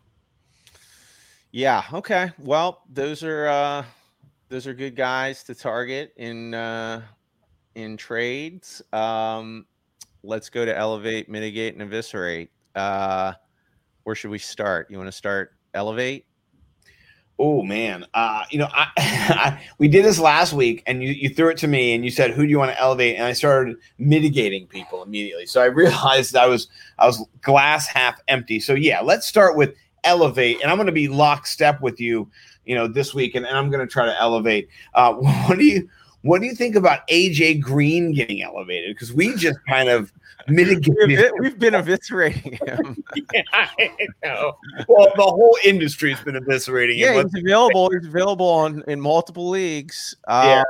[1.51, 1.83] Yeah.
[1.93, 2.31] Okay.
[2.39, 3.85] Well, those are uh
[4.49, 7.01] those are good guys to target in uh
[7.75, 8.81] in trades.
[8.91, 9.65] Um
[10.21, 12.51] let's go to elevate, mitigate, and eviscerate.
[12.75, 13.33] Uh
[14.03, 14.91] where should we start?
[14.91, 16.25] You want to start elevate?
[17.37, 21.29] Oh man, uh, you know, I, I we did this last week, and you you
[21.29, 23.33] threw it to me, and you said, "Who do you want to elevate?" And I
[23.33, 25.45] started mitigating people immediately.
[25.45, 26.67] So I realized I was
[26.97, 28.59] I was glass half empty.
[28.61, 32.29] So yeah, let's start with elevate, and I'm going to be lockstep with you,
[32.65, 34.69] you know, this week, and, and I'm going to try to elevate.
[34.93, 35.13] Uh,
[35.47, 35.89] what do you
[36.25, 38.95] what do you think about AJ Green getting elevated?
[38.95, 40.11] Because we just kind of
[40.47, 41.07] mitigated.
[41.07, 43.03] We've, we've been eviscerating him.
[43.33, 43.89] Yeah, I
[44.23, 44.57] know.
[44.87, 47.15] Well, the whole industry's been eviscerating him.
[47.15, 47.89] yeah, he's available.
[47.91, 50.15] He's available on in multiple leagues.
[50.27, 50.63] Um, Yeah.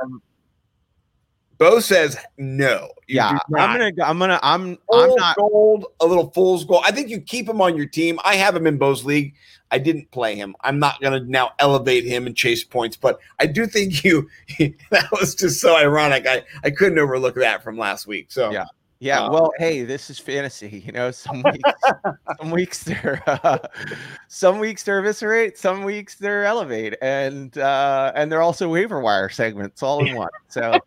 [1.58, 2.90] Bo says no.
[3.08, 3.90] Yeah, I'm gonna.
[4.04, 4.40] I'm gonna.
[4.42, 4.78] I'm.
[4.92, 5.36] I'm not.
[5.36, 6.84] gold, a little fool's gold.
[6.86, 8.18] I think you keep him on your team.
[8.24, 9.34] I have him in Bo's league.
[9.70, 10.54] I didn't play him.
[10.60, 14.28] I'm not going to now elevate him and chase points, but I do think you.
[14.90, 16.26] that was just so ironic.
[16.26, 18.26] I I couldn't overlook that from last week.
[18.30, 18.66] So Yeah.
[18.98, 20.82] Yeah, Uh, well, hey, this is fantasy.
[20.86, 21.70] You know, some weeks,
[22.38, 23.58] some weeks they're, uh,
[24.28, 29.28] some weeks they're eviscerate, some weeks they're elevate, and uh, and they're also waiver wire
[29.28, 30.30] segments all in one.
[30.48, 30.78] So,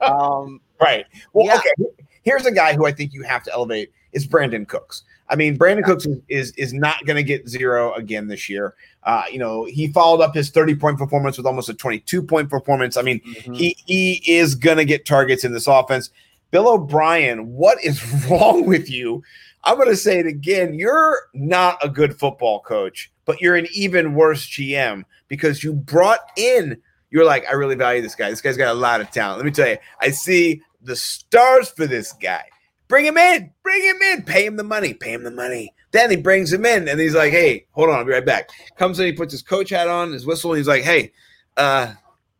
[0.00, 1.06] um, right.
[1.32, 1.58] Well, Yeah.
[1.58, 2.04] okay.
[2.22, 5.02] Here's a guy who I think you have to elevate is Brandin Cooks.
[5.28, 8.74] I mean, Brandin Cooks is is, is not going to get zero again this year.
[9.02, 12.48] Uh, you know, he followed up his 30 point performance with almost a 22 point
[12.48, 12.96] performance.
[12.96, 13.56] I mean, mhm.
[13.56, 16.10] he he is gonna get targets in this offense.
[16.54, 19.24] Bill O'Brien, what is wrong with you?
[19.64, 20.74] I'm gonna say it again.
[20.74, 26.20] You're not a good football coach, but you're an even worse GM because you brought
[26.36, 26.80] in.
[27.10, 28.30] You're like, I really value this guy.
[28.30, 29.38] This guy's got a lot of talent.
[29.38, 32.44] Let me tell you, I see the stars for this guy.
[32.86, 33.50] Bring him in.
[33.64, 34.22] Bring him in.
[34.22, 34.94] Pay him the money.
[34.94, 35.74] Pay him the money.
[35.90, 38.50] Then he brings him in, and he's like, "Hey, hold on, I'll be right back."
[38.76, 41.10] Comes in, he puts his coach hat on, his whistle, and he's like, "Hey,
[41.56, 41.94] uh,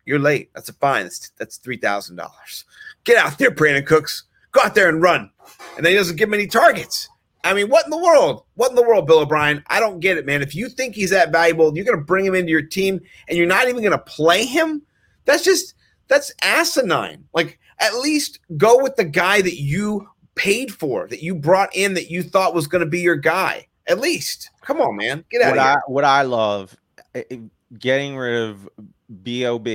[0.06, 0.50] you're late.
[0.54, 1.02] That's a fine.
[1.02, 2.64] That's, that's three thousand dollars.
[3.04, 4.24] Get out there, Brandin Cooks.
[4.52, 5.30] Go out there and run.
[5.76, 7.08] And then he doesn't give him any targets.
[7.42, 8.44] I mean, what in the world?
[8.54, 9.62] What in the world, Bill O'Brien?
[9.66, 10.40] I don't get it, man.
[10.40, 13.36] If you think he's that valuable, you're going to bring him into your team, and
[13.36, 14.80] you're not even going to play him.
[15.26, 15.74] That's just
[16.08, 17.24] that's asinine.
[17.34, 21.94] Like, at least go with the guy that you paid for, that you brought in,
[21.94, 23.66] that you thought was going to be your guy.
[23.86, 25.82] At least, come on, man, get out what of I here.
[25.88, 26.76] what I love,
[27.14, 27.36] eh, eh,
[27.78, 28.68] getting rid of
[29.10, 29.68] Bob.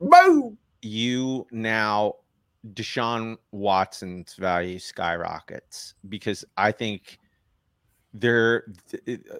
[0.00, 0.56] Boo!
[0.82, 2.14] You now
[2.74, 7.18] Deshaun Watson's value skyrockets because I think
[8.14, 9.36] they're th- uh,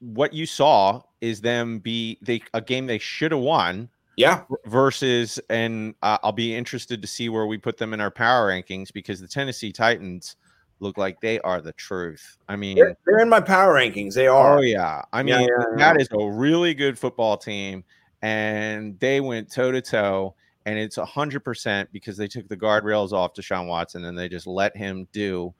[0.00, 5.38] what you saw is them be they a game they should have won Yeah, versus
[5.50, 8.92] and uh, I'll be interested to see where we put them in our power rankings
[8.92, 10.36] because the Tennessee Titans
[10.80, 12.36] look like they are the truth.
[12.48, 14.14] I mean, they're, they're in my power rankings.
[14.14, 14.58] They are.
[14.58, 17.84] oh yeah, I Yeah, mean yeah, that is a really good football team,
[18.22, 20.34] and they went toe to toe,
[20.66, 24.28] and it's a hundred percent because they took the guardrails off Deshaun Watson and they
[24.28, 25.54] just let him do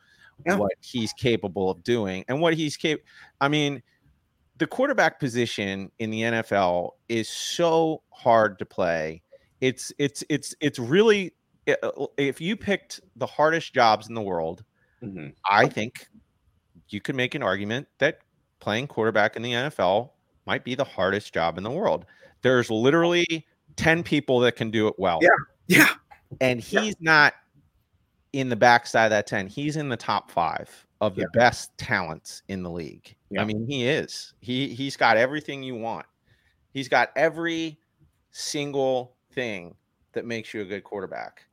[0.47, 0.57] Yeah.
[0.57, 3.07] what he's capable of doing and what he's capable.
[3.41, 3.83] I mean,
[4.59, 9.23] the quarterback position in the NFL is so hard to play.
[9.61, 11.33] It's it's it's it's really
[11.69, 14.65] uh, if you picked the hardest jobs in the world,
[15.03, 15.35] Mhm.
[15.51, 16.07] I think
[16.89, 18.19] you could make an argument that
[18.61, 20.11] playing quarterback in the NFL
[20.47, 22.05] might be the hardest job in the world.
[22.43, 25.19] There's literally 10 people that can do it well.
[25.23, 25.29] Yeah.
[25.67, 25.89] Yeah.
[26.41, 27.35] And he's not
[28.33, 29.47] in the backside of that 10.
[29.47, 30.69] He's in the top five
[31.01, 31.27] of the Yeah.
[31.33, 33.15] best talents in the league.
[33.31, 33.43] Yeah.
[33.43, 34.35] I mean, he is.
[34.41, 36.07] He he's got everything you want.
[36.73, 37.79] He's got every
[38.31, 39.75] single thing
[40.13, 41.45] that makes you a good quarterback.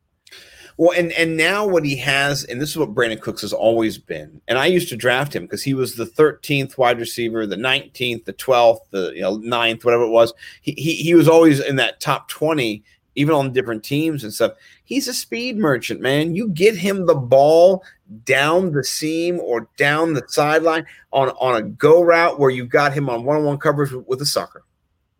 [0.77, 3.97] Well, and and now what he has, and this is what Brandin Cooks has always
[3.97, 4.41] been.
[4.47, 8.25] And I used to draft him because he was the 13th wide receiver, the 19th,
[8.25, 10.33] the 12th, the you know 9th, whatever it was.
[10.61, 12.83] He he, he was always in that top 20,
[13.15, 14.53] even on different teams and stuff.
[14.83, 16.35] He's a speed merchant, man.
[16.35, 17.83] You get him the ball
[18.25, 22.93] down the seam or down the sideline on on a go route where you got
[22.93, 24.63] him on one-on-one coverage with, with a sucker.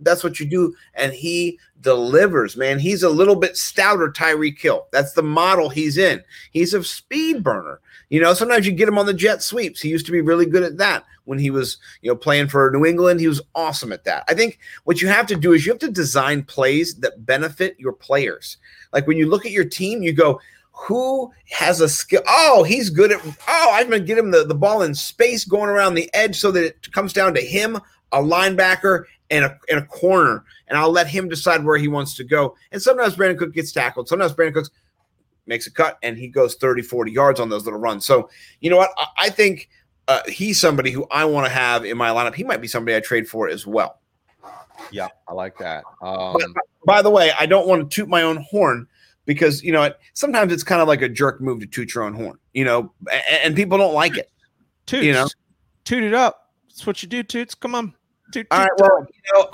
[0.02, 2.80] That's what you do, and he delivers, man.
[2.80, 4.88] He's a little bit stouter Tyreek Hill.
[4.92, 6.24] That's the model he's in.
[6.52, 7.80] He's a speed burner.
[8.10, 9.82] You know, sometimes you get him on the jet sweeps.
[9.82, 12.70] He used to be really good at that when he was, you know, playing for
[12.72, 13.20] New England.
[13.20, 14.26] He was awesome at that.
[14.28, 17.80] I think what you have to do is you have to design plays that benefit
[17.80, 18.58] your players.
[18.92, 20.42] Like when you look at your team, you go,
[20.74, 22.22] who has a skill?
[22.28, 23.22] Oh, he's good at.
[23.48, 26.40] Oh, I'm going to get him the, the ball in space going around the edge
[26.40, 27.78] so that it comes down to him,
[28.12, 30.44] a linebacker, and a, and a corner.
[30.68, 32.56] And I'll let him decide where he wants to go.
[32.72, 34.08] And sometimes Brandin Cook gets tackled.
[34.08, 34.68] Sometimes Brandin Cook
[35.48, 38.06] makes a cut and he goes 30, 40 yards on those little runs.
[38.06, 38.92] So, you know what?
[38.98, 39.70] I, I think
[40.08, 42.36] uh, he's somebody who I want to have in my lineup.
[42.36, 44.00] He might be somebody I trade for as well.
[44.92, 45.84] Yeah, I like that.
[46.02, 46.46] Um, But
[46.86, 48.88] by the way, I don't want to toot my own horn
[49.26, 52.04] because you know it, sometimes it's kind of like a jerk move to toot your
[52.04, 54.30] own horn, you know, and, and people don't like it.
[54.88, 55.28] Toots, you know?
[55.86, 56.50] toot it up.
[56.68, 57.54] That's what you do, Toots.
[57.54, 57.94] Come on.
[58.52, 59.48] All right, well, you know,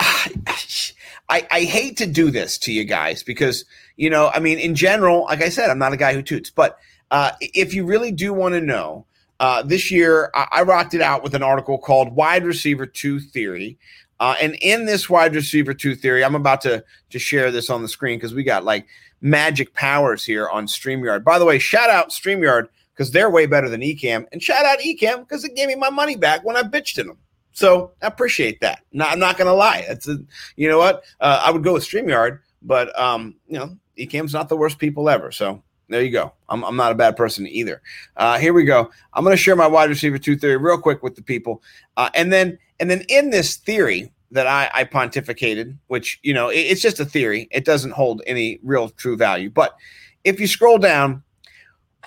[1.28, 3.64] I I hate to do this to you guys because
[3.96, 6.50] you know, I mean, in general, like I said, I'm not a guy who toots,
[6.50, 6.78] but
[7.10, 9.06] uh, if you really do want to know,
[9.40, 13.20] uh, this year I, I rocked it out with an article called "Wide Receiver Two
[13.20, 13.78] Theory."
[14.20, 17.82] Uh, and in this wide receiver two theory, I'm about to to share this on
[17.82, 18.86] the screen because we got like
[19.20, 21.24] magic powers here on StreamYard.
[21.24, 24.80] By the way, shout out StreamYard because they're way better than Ecamm, and shout out
[24.80, 27.18] Ecamm because it gave me my money back when I bitched in them.
[27.58, 28.82] So I appreciate that.
[29.00, 29.84] I'm not gonna lie.
[29.88, 30.18] It's a,
[30.54, 31.02] you know what?
[31.20, 35.10] Uh, I would go with StreamYard, but um, you know, Ecamm's not the worst people
[35.10, 35.32] ever.
[35.32, 36.32] So there you go.
[36.48, 37.82] I'm, I'm not a bad person either.
[38.16, 38.90] Uh, here we go.
[39.12, 41.60] I'm going to share my wide receiver two theory real quick with the people,
[41.96, 46.50] uh, and then and then in this theory that I, I pontificated, which you know
[46.50, 47.48] it- it's just a theory.
[47.50, 49.50] It doesn't hold any real true value.
[49.50, 49.74] But
[50.22, 51.24] if you scroll down,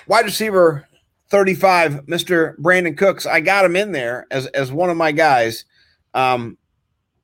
[0.08, 0.88] wide receiver
[1.32, 2.58] 35, Mr.
[2.58, 5.66] Brandin Cooks, I got him in there as as one of my guys.
[6.14, 6.58] Um,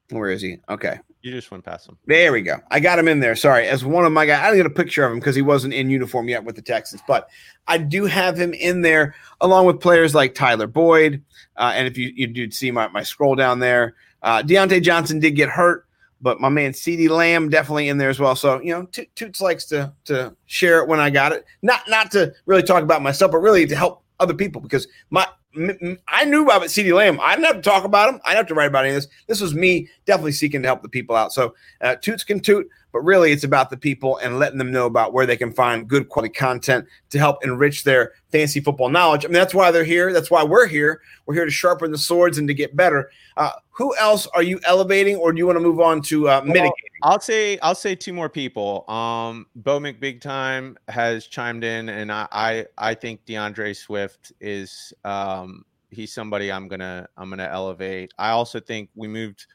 [0.10, 0.60] where is he?
[0.70, 0.98] Okay.
[1.22, 1.98] You just went past him.
[2.06, 2.58] There we go.
[2.72, 3.36] I got him in there.
[3.36, 4.40] Sorry, as one of my guys.
[4.40, 6.62] I didn't get a picture of him because he wasn't in uniform yet with the
[6.62, 7.28] Texans, but
[7.68, 11.22] I do have him in there along with players like Tyler Boyd.
[11.58, 15.20] Uh, and if you you did see my, my scroll down there, uh, Diontae Johnson
[15.20, 15.86] did get hurt,
[16.22, 18.36] but my man CeeDee Lamb definitely in there as well.
[18.36, 21.46] So you know, To- Toots likes to to share it when I got it.
[21.62, 25.28] Not not to really talk about myself, but really to help other people because my
[25.56, 27.20] m- I knew about CeeDee Lamb.
[27.22, 28.20] I didn't have to talk about him.
[28.24, 29.08] I didn't have to write about any of this.
[29.28, 31.34] This was me definitely seeking to help the people out.
[31.34, 32.68] So uh, Toots can toot,
[32.98, 35.88] but really it's about the people and letting them know about where they can find
[35.88, 39.24] good quality content to help enrich their fantasy football knowledge.
[39.24, 40.12] I mean, that's why they're here.
[40.12, 41.02] That's why we're here.
[41.28, 43.12] We're here to sharpen the swords and to get better.
[43.36, 46.42] Uh, who else are you elevating, or do you want to move on to uh,
[46.44, 46.72] mitigating?
[47.04, 48.90] I'll say I'll say two more people.
[48.90, 54.92] Um, Bo McBig Time has chimed in, and I, I I think D'Andre Swift is
[55.06, 58.12] um he's somebody I'm gonna I'm gonna elevate.
[58.18, 59.46] I also think we moved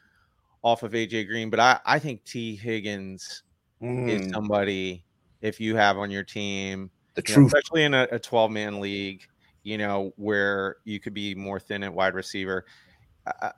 [0.63, 3.43] off of AJ Green, but I I think Tee Higgins
[4.07, 5.05] is Mm, somebody
[5.41, 7.53] if you have on your team, the you know, truth.
[7.53, 9.21] especially in a, a 12 man league,
[9.63, 12.65] you know, where you could be more thin at wide receiver.
[13.25, 13.51] Uh,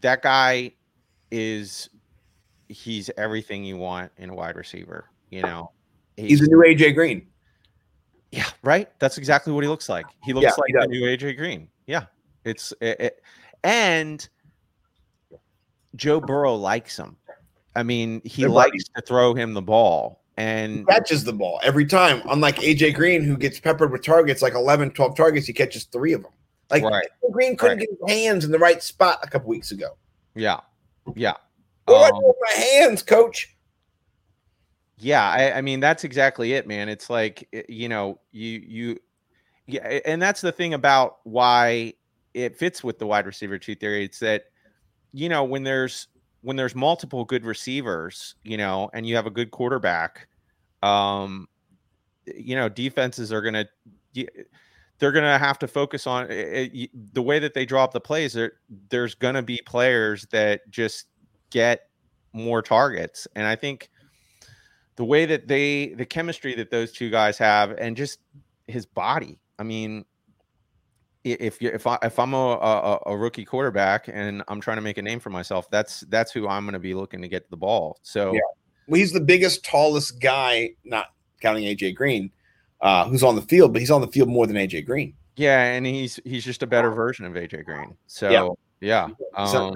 [0.00, 0.72] that guy
[1.30, 1.88] is
[2.68, 5.70] he's everything you want in a wide receiver, you know.
[6.16, 7.26] He's the new AJ Green.
[8.32, 8.88] yeah, right.
[8.98, 10.06] That's exactly what he looks like.
[10.22, 11.68] He looks Yeah, like he the new AJ Green.
[11.86, 12.04] Yeah,
[12.44, 13.22] it's it, it-
[13.62, 14.26] and
[15.96, 17.16] Joe Burrow likes him.
[17.74, 22.22] I mean, he likes to throw him the ball, and catches the ball every time.
[22.28, 26.12] Unlike AJ Green, who gets peppered with targets, like 11, 12 targets, he catches three
[26.12, 26.32] of them.
[26.70, 27.06] Like Right.
[27.32, 27.88] Green couldn't Right.
[27.88, 29.96] get his hands in the right spot a couple weeks ago.
[30.34, 30.60] yeah,
[31.14, 31.34] yeah.
[31.86, 33.56] What Um, my hands, coach?
[34.98, 36.88] Yeah, I, I mean that's exactly it, man.
[36.88, 38.98] It's like you know, you you
[39.66, 41.94] yeah, and that's the thing about why
[42.34, 44.04] it fits with the wide receiver two theory.
[44.04, 44.44] It's that
[45.12, 46.08] you know when there's
[46.42, 50.28] when there's multiple good receivers, you know, and you have a good quarterback,
[50.82, 51.46] um,
[52.26, 53.66] you know, defenses are gonna
[54.98, 58.00] they're gonna have to focus on it, it, the way that they draw up the
[58.00, 58.32] plays.
[58.32, 58.52] There,
[58.88, 61.06] there's gonna be players that just
[61.50, 61.88] get
[62.32, 63.90] more targets, and I think
[64.96, 68.18] the way that they the chemistry that those two guys have, and just
[68.66, 69.40] his body.
[69.58, 70.04] I mean,
[71.24, 74.82] if you if I if I'm a, a, a rookie quarterback and I'm trying to
[74.82, 77.50] make a name for myself, that's that's who I'm going to be looking to get
[77.50, 77.98] the ball.
[78.02, 78.40] So yeah.
[78.88, 81.06] well, he's the biggest, tallest guy, not
[81.40, 82.30] counting AJ Green,
[82.80, 85.14] uh, who's on the field, but he's on the field more than AJ Green.
[85.36, 87.96] Yeah, and he's he's just a better version of AJ Green.
[88.06, 88.48] So yeah,
[88.80, 89.08] yeah.
[89.36, 89.74] Um,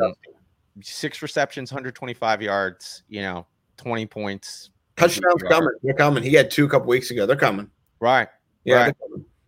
[0.82, 3.02] six receptions, 125 yards.
[3.08, 4.70] You know, 20 points.
[4.96, 5.70] Touchdowns coming.
[5.82, 6.22] They're coming.
[6.22, 7.26] He had two a couple weeks ago.
[7.26, 7.70] They're coming.
[8.00, 8.28] Right.
[8.64, 8.84] Yeah.
[8.84, 8.94] Right.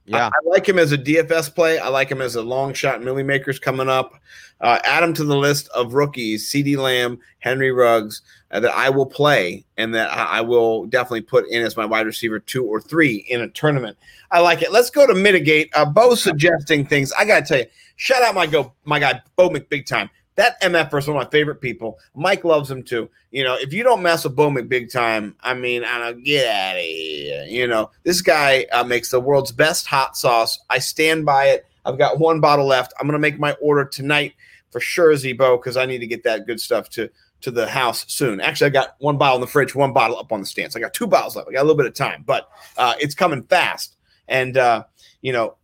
[0.07, 1.79] Yeah, I, I, like him as a DFS play.
[1.79, 4.15] I like him as a long shot Milly Makers coming up.
[4.61, 8.89] Uh, add him to the list of rookies: CeeDee Lamb, Henry Ruggs, uh, that I
[8.89, 12.65] will play and that I, I will definitely put in as my wide receiver two
[12.65, 13.97] or three in a tournament.
[14.31, 14.73] I like it.
[14.73, 15.71] Let's go to mitigate.
[15.75, 17.13] Uh, Bo suggesting things.
[17.13, 17.67] I gotta tell you,
[17.97, 20.09] shout out my go my guy Bo McBig time.
[20.37, 21.99] That MF is one of my favorite people.
[22.15, 23.09] Mike loves him too.
[23.31, 26.47] You know, if you don't mess with Bo big time, I mean, I don't get
[26.47, 27.45] out of here.
[27.49, 30.59] You know, this guy uh, makes the world's best hot sauce.
[30.69, 31.67] I stand by it.
[31.87, 32.93] I've got one bottle left.
[33.01, 34.35] I'm gonna make my order tonight
[34.71, 37.09] for sure, Zebo, because I need to get that good stuff to
[37.43, 38.41] to the house soon.
[38.41, 40.73] Actually, I got one bottle in the fridge, one bottle up on the stand.
[40.73, 41.49] So I got two bottles left.
[41.49, 43.97] I got a little bit of time, but uh, it's coming fast.
[44.29, 44.85] And uh,
[45.23, 45.57] you know,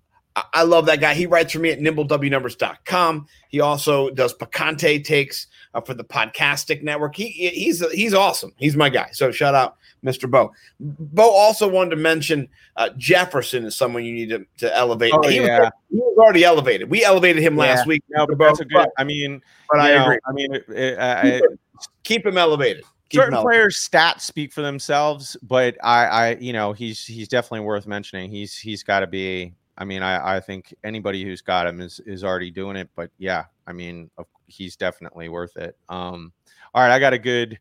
[0.53, 1.15] I love that guy.
[1.15, 3.27] He writes for me at nimblewnumbers.com.
[3.49, 7.15] He also does Picante takes uh, for the Podcastic Network.
[7.15, 8.53] He he's he's awesome.
[8.57, 9.11] He's my guy.
[9.13, 10.31] So shout out Mr.
[10.31, 10.53] Bo.
[10.81, 15.13] Bo also wanted to mention uh, Jefferson is someone you need to, to elevate.
[15.15, 15.61] Oh, he, yeah.
[15.61, 16.91] was, he was already elevated.
[16.91, 17.89] We elevated him last Yeah.
[17.89, 18.05] week.
[18.11, 18.75] No, but Bo, that's a good.
[18.75, 20.19] but- I mean, but I know, agree.
[20.27, 21.59] I mean, it, it, I, Keep him,
[22.05, 22.85] keep him elevated.
[23.13, 27.87] Certain players' stats speak for themselves, but I, I, you know, he's he's definitely worth
[27.87, 28.31] mentioning.
[28.31, 29.53] He's he's got to be.
[29.83, 32.89] I mean, I, I think anybody who's got him is is already doing it.
[32.95, 34.13] But yeah, I mean,
[34.47, 35.77] he's definitely worth it.
[35.89, 36.33] Um,
[36.73, 37.59] all right, I got a good.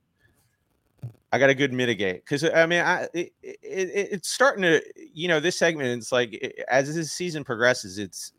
[1.31, 4.83] I got a good mitigate because I mean, I it, it, it- it's starting to
[5.11, 5.97] you know this segment.
[5.99, 8.33] It's like it- as this season progresses, it's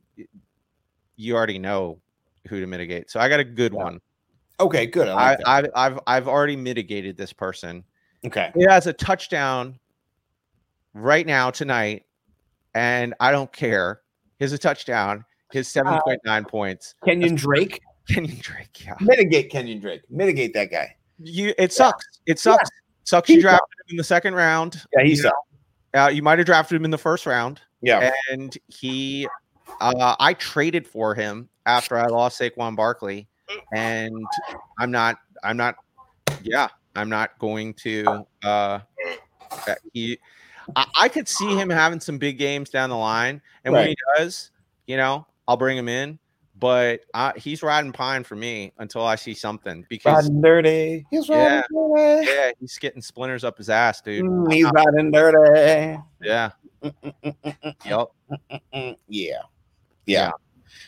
[1.16, 1.98] you already know
[2.48, 3.10] who to mitigate.
[3.10, 3.82] So I got a good Yeah.
[3.82, 4.00] one.
[4.60, 5.08] Okay, good.
[5.08, 5.48] I I, like that.
[5.48, 7.82] I've I've I've already mitigated this person.
[8.24, 8.52] okay.
[8.54, 9.80] He has a touchdown
[10.94, 12.04] right now tonight,
[12.74, 14.00] and I don't care.
[14.38, 15.24] He has a touchdown.
[15.52, 16.94] His seven point nine points.
[17.06, 17.80] Kenyan Drake.
[18.10, 18.84] Kenyan Drake.
[18.84, 18.94] Yeah.
[19.00, 20.02] Mitigate Kenyan Drake.
[20.10, 20.96] Mitigate that guy.
[21.18, 21.54] You.
[21.58, 22.04] It sucks.
[22.26, 22.70] It sucks.
[23.04, 23.28] Sucks.
[23.28, 24.82] You He drafted him in the second round.
[24.96, 25.30] Yeah, he's you,
[25.94, 28.12] uh, you might have drafted him in the first round, yeah.
[28.30, 29.28] and he.
[29.80, 33.28] Uh, I traded for him after I lost Saquon Barkley,
[33.74, 34.14] and
[34.78, 35.16] I'm not.
[35.42, 35.76] I'm not.
[36.42, 38.26] Yeah, I'm not going to.
[38.44, 38.80] Uh,
[39.50, 40.18] uh, he,
[40.76, 43.96] I, I could see him having some big games down the line, and when he
[44.16, 44.50] does,
[44.86, 46.18] you know, I'll bring him in.
[46.58, 51.06] But uh, he's riding pine for me until I see something because Riding dirty.
[51.10, 51.62] He's Yeah.
[51.72, 52.26] riding dirty.
[52.28, 54.24] yeah, he's getting splinters up his ass, dude.
[54.24, 55.98] Mm, he's riding dirty.
[56.22, 56.50] Yeah.
[57.84, 58.06] Yep.
[58.72, 58.92] Yeah.
[59.08, 59.40] Yeah.
[60.06, 60.30] Yeah.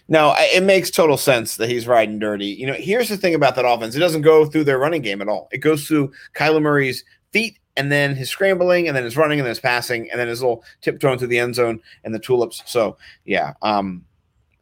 [0.09, 2.47] No, it makes total sense that he's riding dirty.
[2.47, 3.95] You know, here's the thing about that offense.
[3.95, 5.49] It doesn't go through their running game at all.
[5.51, 9.47] It goes through Kyler Murray's feet and then his scrambling and then his running and
[9.47, 12.63] then his passing and then his little tiptoeing through the end zone and the tulips.
[12.67, 14.05] So, yeah, um,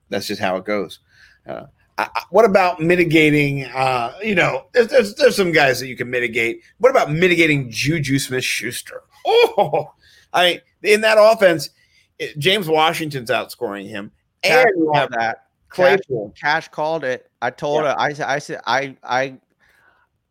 [0.09, 1.01] that's just how it goes.
[1.46, 1.64] Uh,
[1.98, 3.64] I, I- what about mitigating?
[3.64, 6.62] Uh, you know, there's, there's there's some guys that you can mitigate.
[6.79, 9.02] What about mitigating Juju Smith Schuster?
[9.25, 9.92] Oh,
[10.33, 11.71] I in that offense,
[12.19, 14.10] it, James Washington's outscoring him.
[14.42, 15.44] Cash And you have that.
[15.69, 16.35] Claypool.
[16.40, 17.31] Cash called it.
[17.40, 17.94] I told her.
[17.96, 18.27] I said.
[18.27, 18.60] I said.
[18.67, 18.96] I.
[19.04, 19.38] I.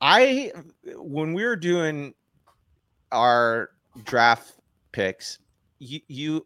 [0.01, 0.51] I.
[0.97, 2.13] When we were doing
[3.11, 3.69] our
[4.05, 4.53] draft
[4.91, 5.39] picks,
[5.79, 6.45] you you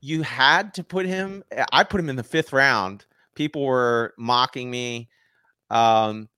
[0.00, 1.42] you had to put him.
[1.72, 3.06] I put him in the fifth round.
[3.34, 5.08] People were mocking me.
[5.70, 6.28] Um,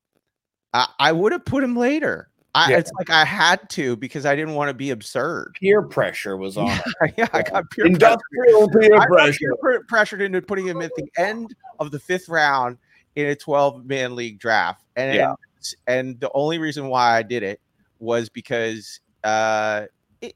[0.73, 2.31] I, I would have put him later.
[2.55, 2.79] I, Yeah.
[2.79, 5.57] It's like I had to because I didn't want to be absurd.
[5.61, 6.71] Peer pressure was on.
[7.03, 7.15] it.
[7.19, 7.87] yeah, I got peer pressure.
[7.87, 9.39] Industrial peer I got pressure.
[9.41, 12.79] peer pre- pressured into putting him at the end of the fifth round
[13.17, 14.85] in a 12 man league draft.
[14.97, 15.35] And Yeah.
[15.87, 17.61] and the only reason why I did it
[17.99, 19.87] was because uh
[20.23, 20.35] it,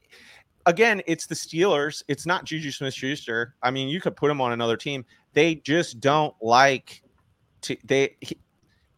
[0.65, 2.03] again, it's the Steelers.
[2.07, 3.55] It's not Juju Smith Schuster.
[3.63, 5.05] I mean, you could put him on another team.
[5.33, 7.01] They just don't like
[7.61, 8.37] to they he-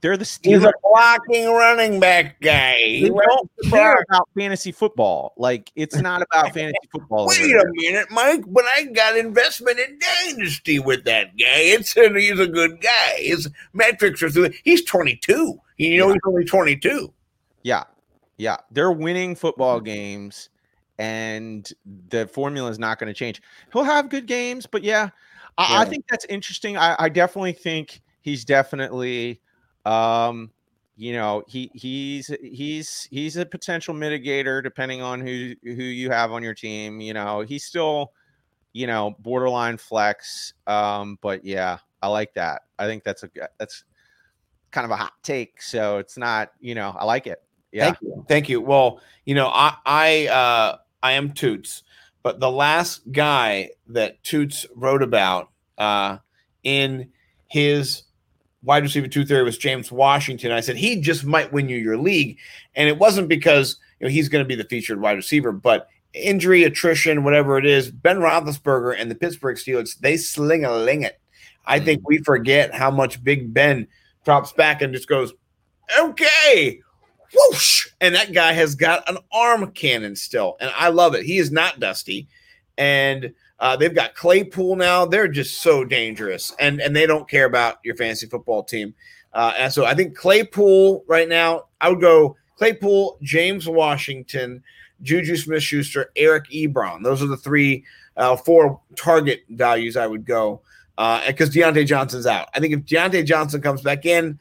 [0.01, 0.55] They're the Steelers.
[0.55, 2.75] He's a blocking running back guy.
[2.75, 5.33] They He don't care about fantasy football.
[5.37, 7.27] Like it's not about fantasy football.
[7.27, 8.43] Wait a minute, Mike.
[8.47, 11.59] But I got investment in Dynasty with that guy.
[11.59, 13.15] It's and he's a good guy.
[13.19, 14.49] His metrics are through.
[14.63, 15.59] He's 22.
[15.77, 16.13] You know, Yeah.
[16.13, 17.13] he's only 22.
[17.63, 17.83] Yeah.
[18.37, 18.57] Yeah.
[18.71, 20.49] They're winning football games
[20.99, 21.71] and
[22.09, 23.41] the formula is not going to change.
[23.71, 25.09] He'll have good games, but yeah,
[25.57, 26.77] I, I think that's interesting.
[26.77, 29.41] I, I definitely think he's definitely
[29.85, 30.49] um
[30.95, 36.31] you know he he's he's he's a potential mitigator depending on who who you have
[36.31, 38.13] on your team you know he's still
[38.71, 43.83] you know borderline flex um but yeah i like that i think that's a that's
[44.71, 47.41] kind of a hot take so it's not you know i like it
[47.73, 48.25] yeah Thank you.
[48.27, 48.61] Thank you.
[48.61, 51.83] Well, you know, I I uh I am Toots,
[52.21, 56.17] but the last guy that Toots wrote about uh
[56.63, 57.09] in
[57.47, 58.03] his
[58.63, 60.51] wide receiver two theory was James Washington.
[60.51, 62.37] I said he just might win you your league.
[62.75, 65.89] And it wasn't because you know he's going to be the featured wide receiver, but
[66.13, 71.01] injury, attrition, whatever it is, Ben Roethlisberger and the Pittsburgh Steelers, they sling a ling
[71.01, 71.19] it.
[71.65, 73.87] I think we forget how much Big Ben
[74.25, 75.33] drops back and just goes,
[75.99, 76.81] okay,
[77.33, 77.87] whoosh.
[78.01, 80.57] And that guy has got an arm cannon still.
[80.59, 81.25] And I love it.
[81.25, 82.27] He is not dusty.
[82.77, 85.05] And uh, they've got Claypool now.
[85.05, 86.53] They're just so dangerous.
[86.59, 88.93] And and they don't care about your fantasy football team.
[89.33, 94.63] Uh, and so I think Claypool right now, I would go Claypool, James Washington,
[95.01, 97.03] Juju Smith Schuster, Eric Ebron.
[97.03, 97.83] Those are the three,
[98.15, 100.61] uh, four target values I would go.
[100.97, 102.49] Uh, because Diontae Johnson's out.
[102.53, 104.39] I think if Diontae Johnson comes back in,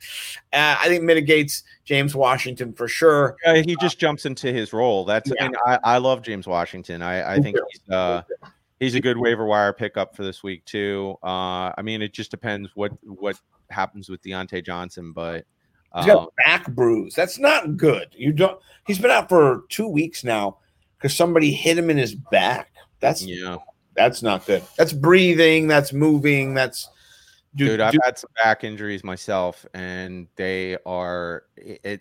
[0.52, 3.36] uh, I think mitigates James Washington for sure.
[3.46, 5.04] Uh, he just jumps into his role.
[5.06, 5.46] That's Yeah.
[5.46, 7.00] and I, I love James Washington.
[7.00, 8.22] I, I think he's uh
[8.80, 11.16] he's a good waiver wire pickup for this week too.
[11.22, 13.40] Uh I mean it just depends what what
[13.70, 15.46] happens with Diontae Johnson, but
[15.96, 17.14] He's got um, a back bruise.
[17.14, 18.08] That's not good.
[18.16, 18.58] You don't.
[18.86, 20.56] He's been out for two weeks now
[20.96, 22.72] because somebody hit him in his back.
[23.00, 23.56] That's yeah,
[23.94, 24.62] that's not good.
[24.76, 25.68] That's breathing.
[25.68, 26.54] That's moving.
[26.54, 26.88] That's
[27.54, 32.00] dude, I've had some back injuries myself, and they are it, it.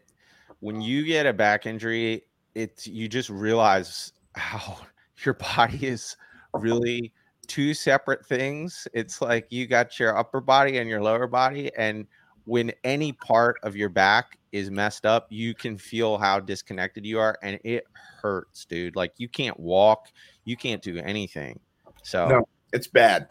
[0.60, 2.24] When you get a back injury,
[2.56, 4.78] it's you just realize how
[5.26, 6.16] your body is
[6.54, 7.12] really
[7.48, 8.88] two separate things.
[8.94, 12.08] It's like you got your upper body and your lower body, and
[12.46, 17.20] when any part of your back is messed up, you can feel how disconnected you
[17.20, 17.86] are, and it
[18.22, 18.96] hurts, dude.
[18.96, 20.08] Like you can't walk,
[20.46, 21.60] you can't do anything.
[22.04, 22.44] So No.
[22.74, 23.28] it's bad.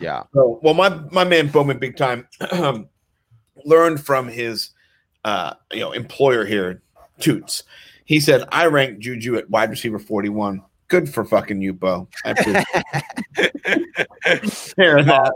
[0.00, 2.28] yeah, So, well, my my man Bowman, big time,
[3.64, 4.70] learned from his
[5.24, 6.82] uh, you know employer here,
[7.20, 7.62] Toots.
[8.04, 10.62] He said, "I ranked Juju at wide receiver forty one.
[10.88, 12.08] Good for fucking you, Bo.
[12.24, 12.34] I
[14.76, 15.30] Fair enough.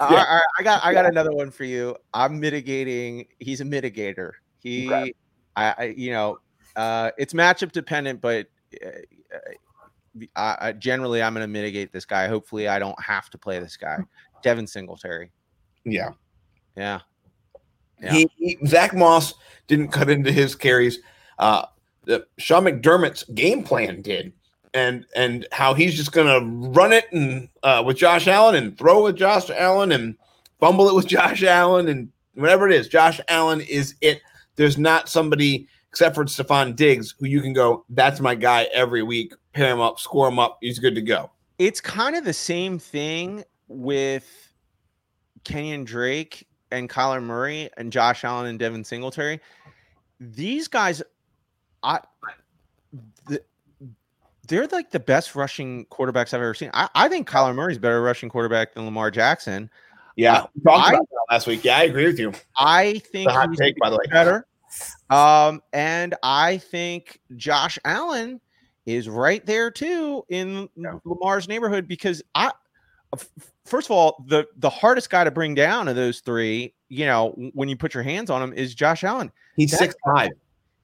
[0.00, 0.16] All Yeah.
[0.16, 1.96] right, all right, I got I got another one for you.
[2.14, 3.26] I'm mitigating.
[3.38, 4.32] He's a mitigator.
[4.60, 5.12] He, Okay.
[5.56, 6.38] I, I, you know,
[6.76, 8.46] uh, it's matchup dependent, but
[8.82, 8.88] uh,
[10.36, 12.28] I, I generally I'm going to mitigate this guy.
[12.28, 13.98] Hopefully, I don't have to play this guy.
[14.42, 15.30] Devin Singletary.
[15.84, 16.10] Yeah.
[16.76, 17.00] Yeah,
[18.00, 18.12] Yeah.
[18.12, 19.34] He, he Zach Moss
[19.66, 21.00] didn't cut into his carries.
[21.38, 21.66] Uh,
[22.04, 24.32] the Sean McDermott's game plan did,
[24.74, 26.40] and and how he's just gonna
[26.70, 30.16] run it and uh, with Josh Allen and throw with Josh Allen and
[30.60, 32.86] fumble it with Josh Allen and whatever it is.
[32.86, 34.22] Josh Allen is it.
[34.54, 35.66] There's not somebody
[35.98, 37.84] except for Stefon Diggs who you can go.
[37.88, 39.34] That's my guy every week.
[39.52, 40.58] Pair him up, score him up.
[40.60, 41.28] He's good to go.
[41.58, 44.52] it's kind of the same thing with
[45.44, 49.40] Kenyan Drake and Kyler Murray and Josh Allen and Devin Singletary.
[50.20, 51.02] These guys,
[51.82, 51.98] I,
[53.26, 53.42] the,
[54.46, 56.70] they're like the best rushing quarterbacks I've ever seen.
[56.74, 59.68] I, I think Kyler Murray's better rushing quarterback than Lamar Jackson.
[60.14, 61.64] Yeah, talked I- about that last week.
[61.64, 62.32] Yeah, I agree with you.
[62.56, 64.04] I think hot he's take, by the way.
[64.12, 64.46] better.
[65.10, 68.40] Um, and I think Josh Allen
[68.86, 70.98] is right there too in Yeah.
[71.04, 72.50] Lamar's neighborhood because I,
[73.64, 77.30] first of all, the the hardest guy to bring down of those three, you know,
[77.54, 79.30] when you put your hands on him, is Josh Allen.
[79.56, 80.30] He's six five.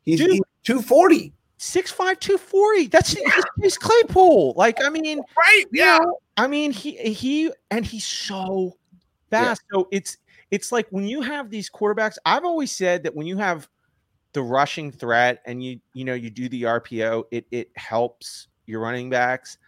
[0.05, 0.33] He's, Dude.
[0.33, 1.33] he's two forty.
[1.61, 2.89] 6'5", 240.
[2.89, 3.33] That's he's,
[3.63, 4.53] he's Claypool.
[4.55, 5.65] Like, I mean, Right.
[5.71, 8.77] you know, I mean, he he and he's so
[9.31, 9.63] fast.
[9.73, 10.19] So it's
[10.51, 12.19] it's like when you have these quarterbacks.
[12.27, 13.69] I've always said that when you have
[14.35, 18.81] the rushing threat and you you know you do the RPO, it it helps your
[18.81, 19.59] running backs.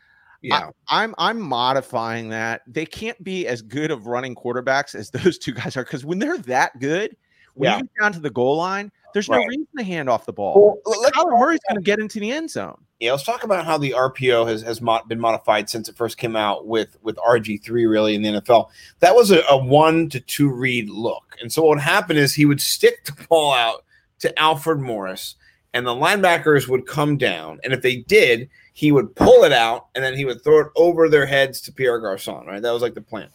[0.42, 0.70] Yeah.
[0.88, 2.62] I'm I'm modifying that.
[2.66, 6.18] They can't be as good of running quarterbacks as those two guys are because when
[6.18, 7.16] they're that good,
[7.54, 7.76] when Yeah.
[7.78, 10.78] you get down to the goal line, there's no reason to hand off the ball.
[10.84, 12.76] Well, let's, Kyler Murray's going to get into the end zone.
[13.00, 16.36] Yeah, let's talk about how the RPO has has been modified since it first came
[16.36, 18.68] out with with RG three really in the NFL.
[19.00, 22.34] That was a, a one to two read look, and so what would happen is
[22.34, 23.84] he would stick the ball out
[24.20, 25.36] to Alfred Morris,
[25.74, 29.88] and the linebackers would come down, and if they did, he would pull it out,
[29.94, 32.46] and then he would throw it over their heads to Pierre Garcon.
[32.46, 33.28] Right, that was like the plan.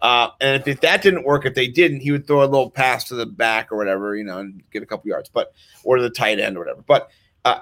[0.00, 2.70] Uh, and if, if that didn't work, if they didn't, he would throw a little
[2.70, 5.52] pass to the back or whatever, you know, and get a couple yards, but
[5.84, 6.82] or the tight end or whatever.
[6.86, 7.10] But
[7.44, 7.60] uh,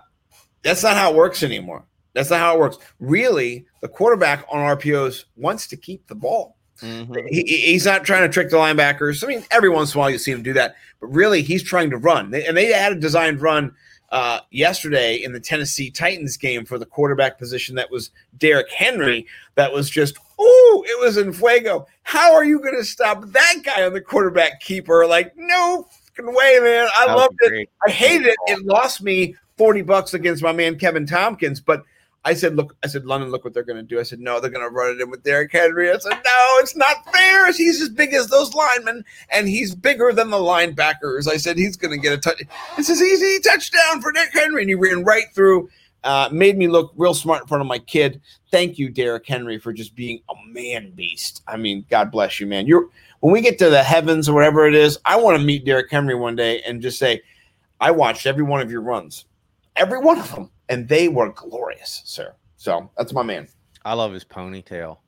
[0.63, 1.85] that's not how it works anymore.
[2.13, 2.79] That's not how it works.
[2.99, 6.56] Really, the quarterback on RPOs wants to keep the ball.
[6.81, 7.27] Mhm.
[7.29, 9.23] He, he- he's not trying to trick the linebackers.
[9.25, 11.63] I mean, every once in a while you see him do that, but really he's
[11.63, 12.31] trying to run.
[12.31, 13.75] They- And they had a designed run
[14.13, 19.27] uh, yesterday in the Tennessee Titans game for the quarterback position that was Derrick Henry.
[19.57, 21.87] That was just, ooh, it was in fuego.
[22.05, 25.07] How are you going to stop that guy on the quarterback keeper?
[25.07, 26.87] Like, no fucking way, man.
[26.97, 27.69] I That loved it.
[27.87, 28.37] I hated it.
[28.47, 31.83] It lost me 40 bucks against my man Kevin Tompkins, but
[32.27, 34.01] I said, look, I said, London, look what they're going to do.
[34.01, 35.93] I said, no, they're going to run it in with Derrick Henry.
[35.93, 37.53] I said, no, it's not fair.
[37.53, 41.29] He's as big as those linemen, and he's bigger than the linebackers.
[41.29, 42.43] I said, he's going to get a touch.
[42.77, 44.63] This is easy touchdown for Derrick Henry.
[44.63, 45.71] And he ran right through,
[46.03, 48.21] uh, made me look real smart in front of my kid.
[48.51, 51.45] Thank you, Derrick Henry, for just being a man beast.
[51.47, 52.67] I mean, God bless you, man.
[52.67, 52.89] You're
[53.21, 55.91] when we get to the heavens or whatever it is, I want to meet Derrick
[55.91, 57.23] Henry one day and just say,
[57.81, 59.27] I watched every one of your runs,
[59.77, 62.35] every one of them, and they were glorious, sir.
[62.57, 63.49] So that's my man.
[63.85, 64.99] I love his ponytail.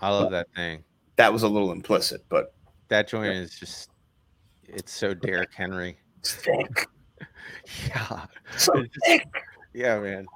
[0.00, 0.84] I love that thing.
[1.16, 2.54] That was a little implicit, but
[2.88, 3.90] That joint is just
[4.64, 5.98] it's so Derrick Henry.
[6.24, 6.86] thick.
[7.88, 8.24] Yeah.
[8.56, 8.72] So
[9.04, 9.26] thick.
[9.74, 10.26] Yeah, man.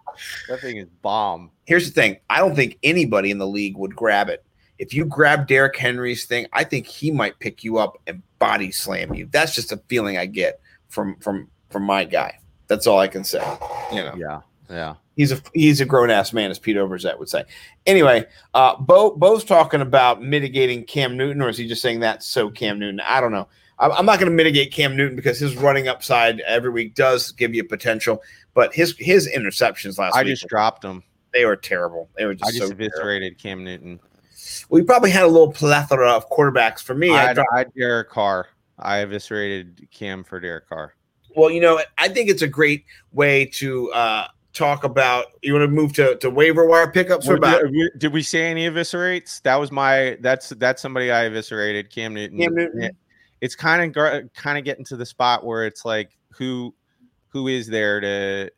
[0.49, 1.51] That thing is bomb.
[1.65, 4.45] Here's the thing: I don't think anybody in the league would grab it.
[4.79, 8.71] If you grab Derrick Henry's thing, I think he might pick you up and body
[8.71, 9.29] slam you.
[9.33, 12.39] That's just a feeling I get from from from my guy.
[12.67, 13.43] That's all I can say.
[13.93, 14.15] You know.
[14.19, 14.41] Yeah.
[14.71, 14.95] Yeah.
[15.17, 17.45] he's a he's a grown ass man, as Pete Overzet would say.
[17.87, 22.23] Anyway, uh, Bo Bo's talking about mitigating Cam Newton, or is he just saying that
[22.23, 23.01] so Cam Newton?
[23.01, 23.49] I don't know.
[23.79, 27.33] I'm, I'm not going to mitigate Cam Newton because his running upside every week does
[27.33, 28.23] give you potential,
[28.55, 31.03] but his his interceptions last I week just dropped them.
[31.33, 32.09] they were terrible.
[32.17, 32.87] They were just, I just so terrible.
[32.87, 34.01] eviscerated Cam Newton.
[34.69, 36.83] We probably had a little plethora of quarterbacks.
[36.83, 38.49] For me, I I dropped I Derek Carr.
[38.79, 40.95] I eviscerated Cam for Derek Carr.
[41.37, 45.27] Well, you know, I think it's a great way to uh, talk about.
[45.43, 48.23] You want to move to, to waiver wire pickups or about did, we- did we
[48.23, 49.43] say any eviscerates?
[49.43, 50.17] That was my.
[50.21, 51.91] That's that's somebody I eviscerated.
[51.91, 52.39] Cam Newton.
[52.39, 52.91] Cam Newton?
[53.41, 56.75] It's kind of kind of getting to the spot where it's like who
[57.29, 58.51] who is there to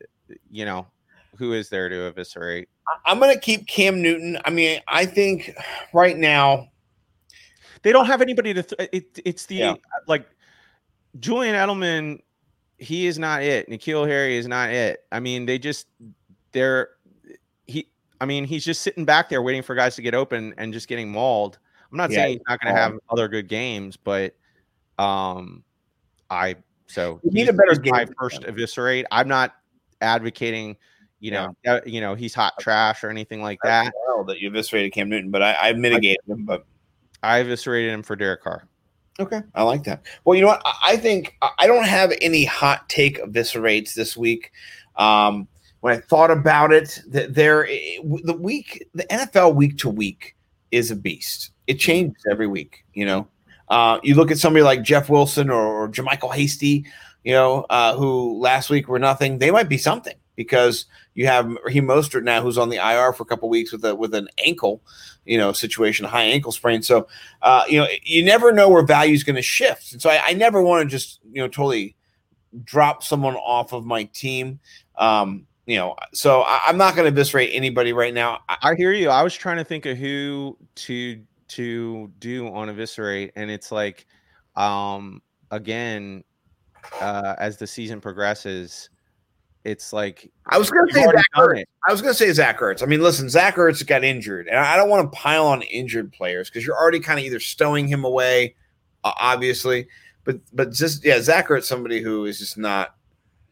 [0.49, 0.87] you know
[1.35, 2.69] who is there to eviscerate?
[3.05, 4.37] I'm to keep Cam Newton.
[4.45, 5.53] I mean, I think
[5.93, 6.69] right now,
[7.83, 8.63] They don't have anybody to.
[8.63, 9.75] Th- it, it's the Yeah.
[10.07, 10.25] like
[11.19, 12.19] Julian Edelman.
[12.77, 13.69] He is not it.
[13.69, 15.03] N'Keal Harry is not it.
[15.11, 15.87] I mean, they just
[16.51, 16.89] they're
[17.65, 17.87] he.
[18.19, 20.87] I mean, he's just sitting back there waiting for guys to get open and just
[20.87, 21.59] getting mauled.
[21.91, 22.93] I'm not Yeah, saying he's not going to mauled.
[22.93, 24.35] have other good games, but
[24.97, 25.63] um,
[26.29, 26.55] I
[26.87, 29.05] so You need a better he's my first eviscerate.
[29.11, 29.55] I'm not
[30.01, 30.77] advocating,
[31.19, 33.93] you know, uh, you know, he's hot trash or anything like that.
[34.07, 36.45] well, that you eviscerated Cam Newton, but I, I mitigated him.
[36.45, 36.65] But
[37.23, 38.67] I eviscerated him for Derek Carr.
[39.19, 40.03] Okay, I like that.
[40.25, 40.61] Well, you know what?
[40.85, 44.51] I, think I- I don't have any hot take eviscerates this week.
[44.95, 45.47] Um,
[45.81, 47.67] when I thought about it, that there
[48.23, 50.35] the week, the NFL week to week
[50.71, 51.51] is a beast.
[51.67, 52.83] It changes every week.
[52.93, 53.27] You know,
[53.69, 56.85] uh, you look at somebody like Jeff Wilson or, or JaMycal Hasty,
[57.23, 59.37] you know, uh, who last week were nothing.
[59.37, 60.85] They might be something because
[61.17, 63.95] you have Raheem Mostert now, who's on the IR for a couple weeks with a
[63.95, 64.83] with an ankle,
[65.25, 66.83] you know, situation, high ankle sprain.
[66.83, 67.07] So,
[67.41, 69.93] uh, you know, you never know where value is going to shift.
[69.93, 71.95] And so, I, I never want to just you know totally
[72.63, 74.59] drop someone off of my team.
[74.95, 78.41] Um, you know, so I, I'm not going to eviscerate anybody right now.
[78.47, 79.09] I, I hear you.
[79.09, 84.05] I was trying to think of who to to do on eviscerate, and it's like,
[84.55, 86.23] um, again,
[87.01, 88.91] uh, as the season progresses,
[89.67, 91.63] it's like I was going to say Zach done Ertz.
[91.87, 92.81] I was going to say Zach Ertz.
[92.81, 96.13] I mean, listen, Zach Ertz got injured, and I don't want to pile on injured
[96.13, 98.55] players because you're already kind of either stowing him away,
[99.03, 99.87] uh, obviously,
[100.23, 102.95] but but just yeah, Zach Ertz, somebody who is just not,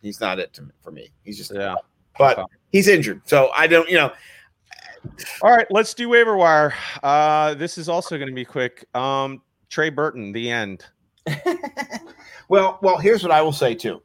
[0.01, 1.09] he's not it to me, for me.
[1.23, 1.75] He's just, Yeah.
[2.17, 2.47] but Okay.
[2.71, 4.11] he's injured, so I don't, you know,
[5.41, 6.73] All right, let's do waiver wire.
[7.03, 8.85] Uh, this is also going to be quick.
[8.95, 10.85] Um, Trey Burton, the end.
[12.49, 14.01] well, well, here's what I will say too.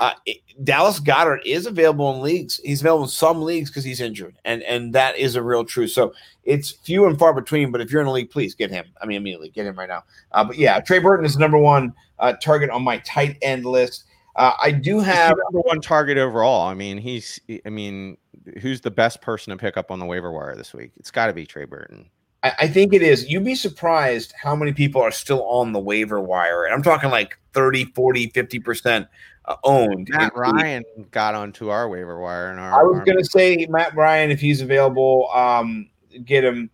[0.00, 2.60] Uh, it- Dallas Goedert is available in leagues.
[2.62, 5.90] He's available in some leagues because he's injured, and and that is a real truth.
[5.90, 6.12] So
[6.44, 7.72] it's few and far between.
[7.72, 8.86] But if you're in a league, please get him.
[9.00, 10.04] I mean, immediately get him right now.
[10.32, 14.04] Uh, but yeah, Trey Burton is number one uh, target on my tight end list.
[14.36, 16.68] Uh, I do have number one target overall.
[16.68, 17.40] I mean, he's.
[17.64, 18.16] I mean,
[18.60, 20.92] who's the best person to pick up on the waiver wire this week?
[20.96, 22.08] It's got to be Trey Burton.
[22.42, 23.28] I, I think it is.
[23.28, 26.64] You'd be surprised how many people are still on the waiver wire.
[26.64, 29.08] And I'm talking like 30, 40, 50%
[29.44, 30.08] uh, owned.
[30.10, 33.66] Matt in- Ryan got onto our waiver wire, and our, I was going to say
[33.68, 35.88] Matt Ryan, if he's available, um,
[36.24, 36.70] get him.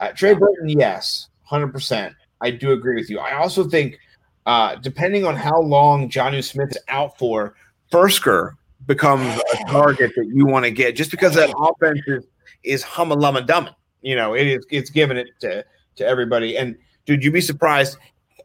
[0.00, 2.14] Uh, Trey Burton, yes, 100%.
[2.40, 3.18] I do agree with you.
[3.18, 3.98] I also think,
[4.46, 7.54] uh, depending on how long Jonnu Smith is out for,
[7.92, 8.54] Firkser
[8.86, 12.24] becomes a target that you want to get just because that offense is,
[12.64, 13.74] is humma lumma dummin.
[14.02, 15.64] You know, it is it's giving it to,
[15.96, 16.58] to everybody.
[16.58, 17.96] And dude, you'd be surprised.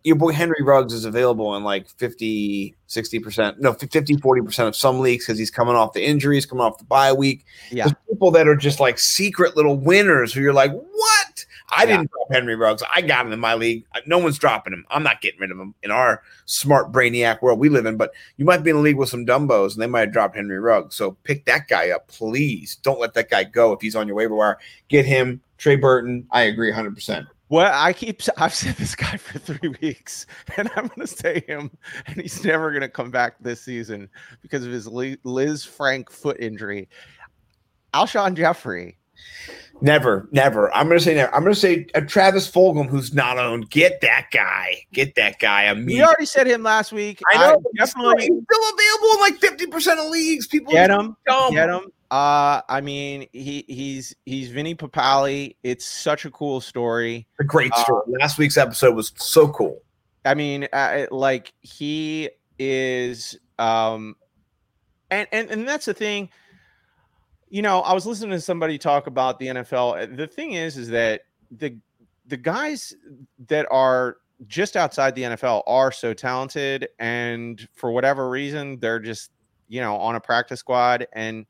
[0.03, 4.99] Your boy Henry Ruggs is available in like 50, 60%, no, 50, 40% of some
[4.99, 7.45] leagues because he's coming off the injuries, coming off the bye week.
[7.71, 7.85] Yeah.
[7.85, 11.45] There's people that are just like secret little winners who you're like, what?
[11.71, 11.97] I Yeah.
[11.97, 12.81] didn't drop Henry Ruggs.
[12.93, 13.83] I got him in my league.
[14.07, 14.85] No one's dropping him.
[14.89, 17.95] I'm not getting rid of him in our smart brainiac world we live in.
[17.95, 20.35] But you might be in a league with some dumbos and they might have dropped
[20.35, 20.95] Henry Ruggs.
[20.95, 22.77] So pick that guy up, please.
[22.77, 24.57] Don't let that guy go if he's on your waiver wire.
[24.87, 25.41] Get him.
[25.57, 26.25] Trey Burton.
[26.31, 27.27] I agree 100%.
[27.49, 31.43] Well, I keep I've said this guy for three weeks, and I'm going to say
[31.47, 31.71] him,
[32.05, 34.07] and he's never going to come back this season
[34.41, 36.87] because of his Lisfranc foot injury.
[37.93, 38.97] Alshon Jeffery.
[39.81, 40.73] Never, never.
[40.75, 41.33] I'm to say never.
[41.33, 43.69] I'm to say uh, Travis Fulgham, who's not owned.
[43.69, 44.83] Get that guy.
[44.93, 47.21] Get that guy We already said him last week.
[47.31, 47.59] I know.
[47.59, 50.47] still- definitely he's still available in like 50% of leagues.
[50.47, 51.15] People get him.
[51.25, 51.53] dumb.
[51.53, 51.91] Get him.
[52.11, 55.55] Uh, I mean, he he's he's Vinny Papale.
[55.63, 57.27] It's such a cool story.
[57.39, 58.03] A great Uh, story.
[58.19, 59.83] Last week's episode was so cool.
[60.25, 64.15] I mean, uh, like he is, um,
[65.11, 66.29] and and and that's the thing.
[67.49, 70.03] You know, I was listening to somebody talk about the NFL.
[70.03, 71.21] Uh, the thing is, is that
[71.51, 71.75] the
[72.27, 72.93] the guys
[73.47, 79.31] that are just outside the NFL are so talented, and for whatever reason, they're just
[79.67, 81.07] you know on a practice squad.
[81.13, 81.45] And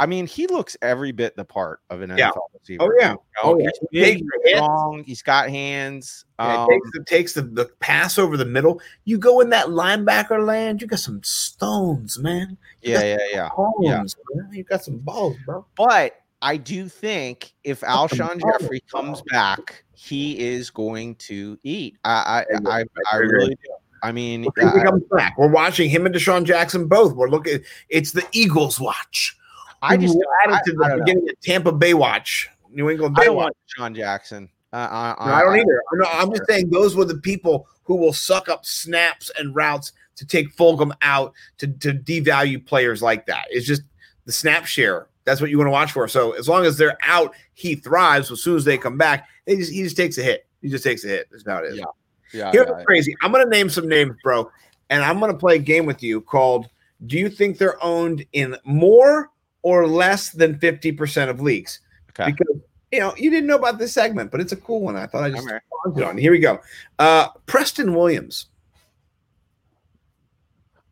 [0.00, 2.30] I mean, he looks every bit the part of an Yeah.
[2.30, 2.84] NFL receiver.
[2.84, 3.10] Oh, yeah.
[3.10, 3.68] You know, Oh, yeah.
[3.68, 5.04] he's He big, takes the strong.
[5.04, 6.24] He's got hands.
[6.38, 8.80] Yeah, Um, takes, it takes the, the pass over the middle.
[9.04, 12.56] You go in that linebacker land, you got some stones, man.
[12.80, 13.48] You yeah, yeah, yeah.
[13.50, 14.48] Homes, man.
[14.52, 15.66] You got some balls, bro.
[15.76, 21.98] But I do think if Alshon Jeffery comes back, he is going to eat.
[22.04, 23.70] I I I I, really do.
[24.02, 25.36] I mean, Look, he comes back.
[25.36, 27.12] We're watching him and DeSean Jackson both.
[27.14, 27.60] We're looking.
[27.90, 29.36] It's the Eagles watch.
[29.82, 32.48] I just We're added I, to the beginning of Tampa Bay watch.
[32.70, 33.44] New England I Bay don't watch.
[33.44, 34.48] want Sean Jackson.
[34.72, 34.76] Uh,
[35.18, 35.82] I, No, I don't uh, either.
[35.94, 39.92] No, I'm just saying those were the people who will suck up snaps and routes
[40.16, 43.46] to take Fulgham out to, to devalue players like that.
[43.50, 43.82] It's just
[44.26, 45.08] the snap share.
[45.24, 46.06] That's what you want to watch for.
[46.08, 48.30] So as long as they're out, he thrives.
[48.30, 50.46] As soon as they come back, they just, he just takes a hit.
[50.62, 51.28] He just takes a hit.
[51.30, 51.78] That's how it is.
[51.78, 51.84] Yeah.
[52.32, 53.14] Yeah, Here's yeah, crazy.
[53.22, 54.50] I'm going to name some names, bro,
[54.88, 56.68] and I'm going to play a game with you called
[57.06, 59.30] Do you think they're owned in more
[59.62, 61.80] or less than 50% of leaks.
[62.10, 62.32] Okay.
[62.32, 62.56] Because,
[62.92, 64.96] you know, you didn't know about this segment, but it's a cool one.
[64.96, 66.18] I thought I just spawned it on.
[66.18, 66.60] Here we go.
[66.98, 68.46] Uh, Preston Williams.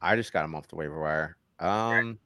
[0.00, 1.36] I just got him off the waiver wire.
[1.58, 2.18] Um, I'm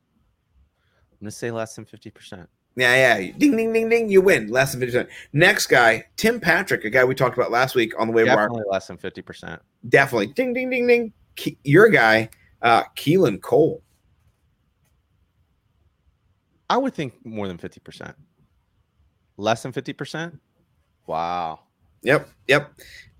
[1.20, 2.48] gonna say less than fifty percent.
[2.76, 3.32] Yeah, yeah.
[3.38, 4.08] Ding, ding, ding, ding.
[4.08, 4.48] You win.
[4.48, 5.06] Less than 50%.
[5.34, 8.48] Next guy, Tim Patrick, a guy we talked about last week on the waiver wire.
[8.48, 9.60] Definitely less than fifty percent.
[9.88, 10.28] Definitely.
[10.28, 11.12] Ding, ding, ding, ding.
[11.36, 12.30] Ke- your guy,
[12.62, 13.82] uh, Keelan Cole.
[16.72, 18.14] I would think more than fifty percent.
[19.36, 20.40] Less than fifty percent.
[21.06, 21.60] Wow.
[22.02, 22.72] Yep, yep.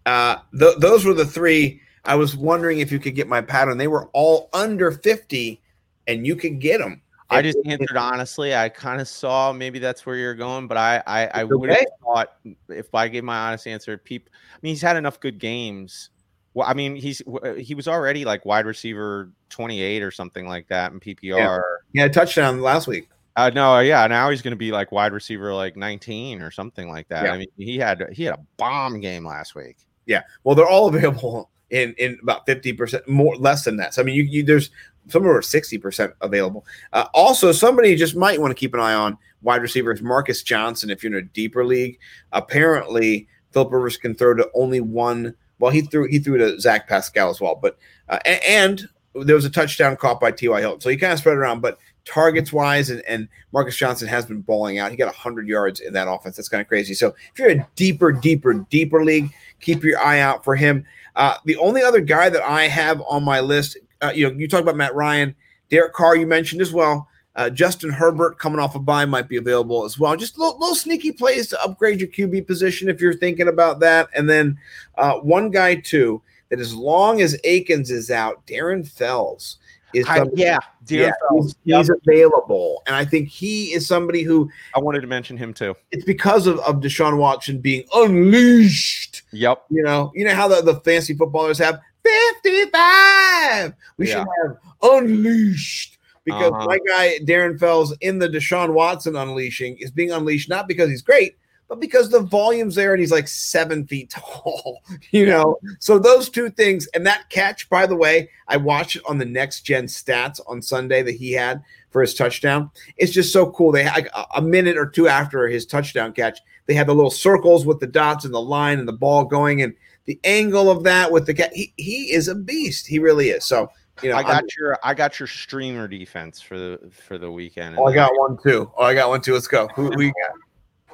[0.07, 1.83] Uh, th- those were the three.
[2.07, 3.77] I was wondering if you could get my pattern.
[3.77, 5.61] They were all under 50,
[6.07, 7.03] and you could get them.
[7.29, 8.55] I just answered honestly.
[8.55, 11.79] I kind of saw maybe that's where you're going, but I I, I would have
[11.79, 11.87] okay.
[12.03, 12.37] thought
[12.71, 14.33] if I gave my honest answer, people.
[14.55, 16.09] I mean, he's had enough good games.
[16.55, 17.21] Well, I mean, he's
[17.59, 21.61] he was already like wide receiver 28 or something like that in PPR.
[21.93, 23.11] Yeah, a touchdown last week.
[23.37, 26.89] Uh, no, yeah, now he's going to be like wide receiver like 19 or something
[26.91, 27.25] like that.
[27.25, 27.33] Yeah.
[27.33, 29.79] I mean, he had he had a bomb game last week.
[30.07, 30.23] Yeah.
[30.45, 33.95] Well, they're all available in in about 50% more less than that.
[33.95, 34.71] So I mean, you, you there's
[35.09, 36.65] some are 60% available.
[36.93, 40.91] Uh, also, somebody just might want to keep an eye on wide receivers Marcus Johnson
[40.91, 41.99] if you're in a deeper league.
[42.33, 45.35] Apparently, Philip Rivers can throw to only one.
[45.59, 47.79] Well, he threw he threw to Zach Pascal as well, but
[48.09, 50.61] uh, a- and there was a touchdown caught by T.Y.
[50.61, 50.81] Hilton.
[50.81, 54.41] So he kind of spread around, but targets wise, and, and Marcus Johnson has been
[54.41, 54.91] balling out.
[54.91, 56.37] He got 100 yards in that offense.
[56.37, 56.95] That's kind of crazy.
[56.95, 60.85] So if you're a deeper, deeper, deeper league, keep your eye out for him.
[61.17, 64.49] Uh, the only other guy that I have on my list, uh, you know, you
[64.49, 65.35] talk about Matt Ryan,
[65.71, 67.09] Derek Carr, you mentioned as well.
[67.35, 70.15] Uh, Justin Herbert coming off a bye might be available as well.
[70.17, 74.09] Just little, little sneaky plays to upgrade your QB position if you're thinking about that.
[74.15, 74.59] And then
[74.99, 79.57] uh, one guy too that as long as Akins is out, Darren Fells.
[79.95, 81.79] Is I, somebody, yeah, yeah, he's, Yep.
[81.81, 85.75] he's available, and I think he is somebody who I wanted to mention him too.
[85.91, 89.23] it's because of, of Deshaun Watson being unleashed.
[89.33, 89.65] Yep.
[89.71, 93.73] You know, you know how the, the fancy footballers have 55.
[93.97, 94.15] We Yeah.
[94.15, 96.67] should have unleashed because Uh-huh.
[96.67, 101.03] my guy Darren Fells in the Deshaun Watson unleashing is being unleashed not because he's
[101.03, 101.37] great,
[101.73, 104.83] but because the volume's there and he's like seven feet tall.
[105.11, 109.03] You know, so those two things and that catch, by the way, I watched it
[109.09, 112.71] on the next gen stats on Sunday that he had for his touchdown.
[112.99, 113.73] It's just so cool.
[113.73, 117.65] They had a- minute or two after his touchdown catch, they had the little circles
[117.65, 119.73] with the dots and the line and the ball going and
[120.05, 121.55] the angle of that with the cat.
[121.55, 122.87] He, he is a beast.
[122.87, 123.47] He really is.
[123.47, 123.71] So,
[124.03, 127.33] you know, I got I'm- your I got your streamer defense for the for the
[127.33, 127.79] weekend.
[127.79, 128.71] oh, I got one too.
[128.77, 129.33] Oh, I got one too.
[129.33, 129.69] Let's go.
[129.69, 130.37] Who, you got?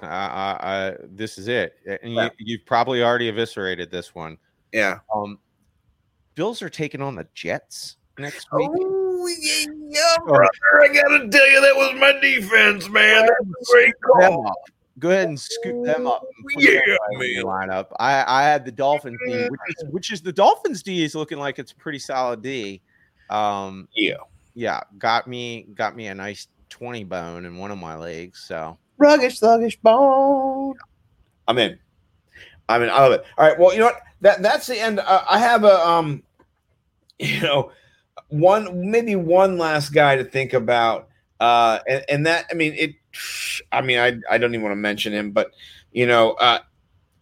[0.03, 2.25] Uh, uh, uh, this is it, and Yeah.
[2.25, 4.39] you, you've probably already eviscerated this one.
[4.73, 4.99] Yeah.
[5.15, 5.39] Um,
[6.35, 8.71] Bills are taking on the Jets next week.
[8.73, 10.49] Oh, yeah, yeah, brother.
[10.83, 13.27] I got to tell you, that was my defense, man.
[13.27, 14.55] That's a great call.
[15.01, 16.25] Go ahead and scoop them up.
[16.57, 16.81] Yeah,
[17.11, 17.87] your lineup.
[18.01, 21.39] I, I had the Dolphins D, which is, which is the Dolphins D is looking
[21.39, 22.83] like it's pretty solid D.
[23.31, 24.17] Um, Yeah.
[24.55, 28.45] yeah, got me got me a nice twenty bone in one of my legs.
[28.47, 30.75] So Ruggish, sluggish bone.
[31.47, 31.79] I'm in.
[32.69, 32.91] I'm in.
[32.91, 33.25] I love it.
[33.37, 33.59] All right.
[33.59, 34.03] Well, you know what?
[34.21, 34.99] That that's the end.
[34.99, 36.23] Uh, I have a um,
[37.19, 37.73] you know,
[38.29, 41.09] one maybe one last guy to think about.
[41.41, 42.95] Uh, and, and that I mean it.
[43.73, 45.53] I mean I I don't even want to mention him, but
[45.93, 46.59] you know, uh,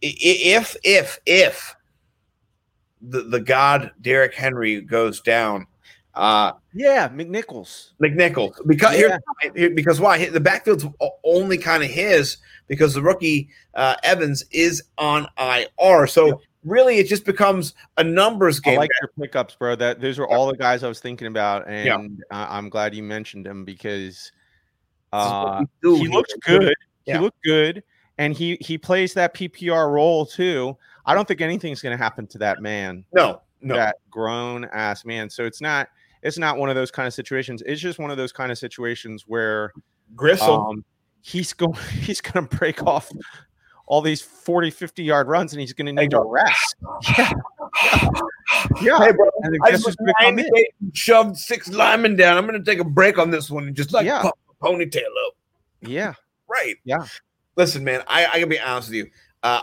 [0.01, 1.75] if if if
[3.01, 5.67] the the god Derrick Henry goes down,
[6.17, 7.91] uh, yeah, McNichols.
[8.01, 9.17] McNichols because Yeah.
[9.25, 10.85] why- here- because why the backfield's
[11.23, 12.37] only kind of his
[12.67, 16.07] because the rookie uh, Evans is on IR.
[16.07, 18.73] So really, it just becomes a numbers game.
[18.75, 19.75] I like your pickups, bro.
[19.75, 21.85] That those are all the guys I was thinking about, and
[22.31, 22.35] Yeah.
[22.37, 24.31] I, I'm glad you mentioned him because
[25.13, 26.73] This is what uh, he looks good.
[27.05, 27.17] Yeah.
[27.17, 27.83] He looked good,
[28.17, 30.75] and he he plays that PPR role too.
[31.05, 35.05] I don't think anything's going to happen to that man, No, no, that grown ass
[35.05, 35.29] man.
[35.29, 35.87] So it's not
[36.27, 37.63] it's not one of those kind of situations.
[37.65, 39.71] It's just one of those kind of situations where
[40.15, 40.85] Grissom um,
[41.21, 43.09] he's going he's going to break off
[43.85, 46.75] all these 40 50 yard runs and he's going to need to rest
[47.17, 47.31] yeah
[48.81, 49.29] yeah hey, bro,
[49.63, 50.47] I just who's gonna come in?
[50.93, 52.37] shoved six linemen down.
[52.37, 54.21] I'm going to take a break on this one and just like Yeah.
[54.21, 55.33] pop the ponytail up.
[55.81, 56.13] yeah
[56.49, 56.75] Right.
[56.85, 57.05] Yeah.
[57.57, 59.07] Listen, man, I, I gotta be honest with you.
[59.43, 59.61] Uh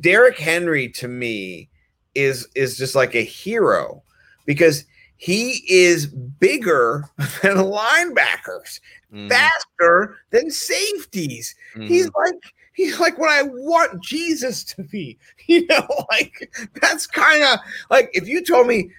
[0.00, 1.68] Derrick Henry to me
[2.14, 4.02] is is just like a hero
[4.46, 4.84] because
[5.22, 7.04] he is bigger
[7.42, 8.80] than linebackers,
[9.12, 11.54] Mhm, faster than safeties.
[11.76, 12.12] He's mhm.
[12.16, 12.42] like
[12.72, 15.18] he's like what I want Jesus to be.
[15.46, 16.50] You know, like
[16.80, 18.90] that's kind of like if you told me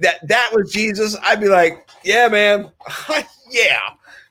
[0.00, 2.70] that that was Jesus, I'd be like, yeah, man,
[3.50, 3.80] yeah,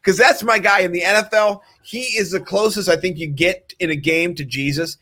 [0.01, 1.61] because that's my guy in the NFL.
[1.81, 4.97] He is the closest I think you get in a game to Jesus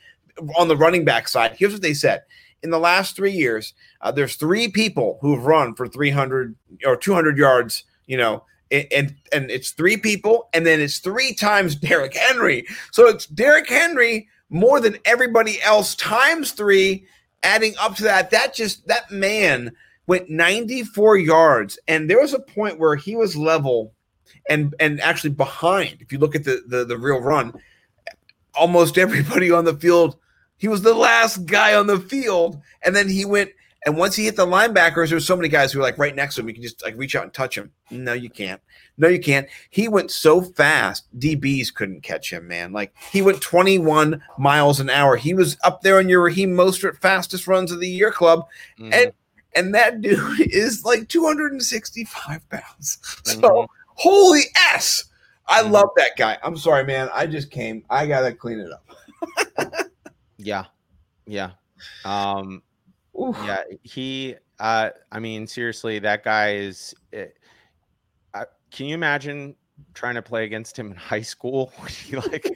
[0.58, 1.56] on the running back side.
[1.58, 2.22] Here's what they said.
[2.64, 6.56] In the last three years, uh, there's three people who've run for 300
[6.86, 11.76] or 200 yards, you know, and, and it's three people, and then it's three times
[11.88, 12.66] Derrick Henry.
[12.92, 17.06] So it's Derrick Henry more than everybody else times three,
[17.44, 18.32] adding up to that.
[18.32, 19.72] That just that man
[20.08, 23.94] went 94 yards, and there was a point where he was level
[24.50, 25.98] and and actually behind.
[26.00, 27.54] If you look at the the, the real run,
[28.56, 30.18] almost everybody on the field,
[30.58, 33.52] he was the last guy on the field, and then he went.
[33.86, 36.36] And once he hit the linebackers, there's so many guys who are like right next
[36.36, 36.50] to him.
[36.50, 37.72] You can just like reach out and touch him.
[37.90, 38.60] No, you can't.
[38.98, 39.48] No, you can't.
[39.70, 42.74] He went so fast, DBs couldn't catch him, man.
[42.74, 45.16] Like he went 21 miles an hour.
[45.16, 48.46] He was up there on your Raheem Mostert fastest runs of the year club.
[48.78, 49.12] Mhm, And
[49.56, 52.98] and that dude is like 265 pounds.
[53.24, 53.68] So mhm.
[53.96, 54.42] holy
[54.74, 55.06] s!
[55.48, 55.72] I Mhm.
[55.72, 56.38] love that guy.
[56.44, 57.10] I'm sorry, man.
[57.14, 57.86] I just came.
[57.90, 58.84] I gotta clean it up.
[60.38, 60.66] yeah.
[61.26, 61.52] Yeah.
[62.06, 62.62] Um
[63.20, 63.36] Oof.
[63.44, 67.24] yeah he uh i mean seriously that guy is uh,
[68.34, 69.56] uh, can you imagine
[69.94, 72.46] trying to play against him in high school he like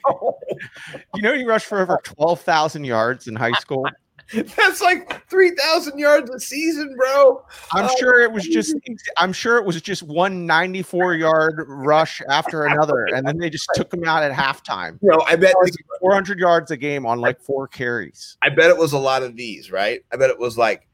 [1.14, 3.88] you know he rushed for over 12,000 yards in high school
[4.56, 7.44] That's like 3,000 yards a season, bro.
[7.72, 8.74] i'm Oh, sure it was just
[9.18, 13.68] i'm sure it was just one 94 yard rush after another and then they just
[13.74, 17.20] took him out at halftime You know, I bet Like 400 yards a game on
[17.20, 20.04] like four carries I bet it was a lot of these, right?
[20.12, 20.88] I bet it was like,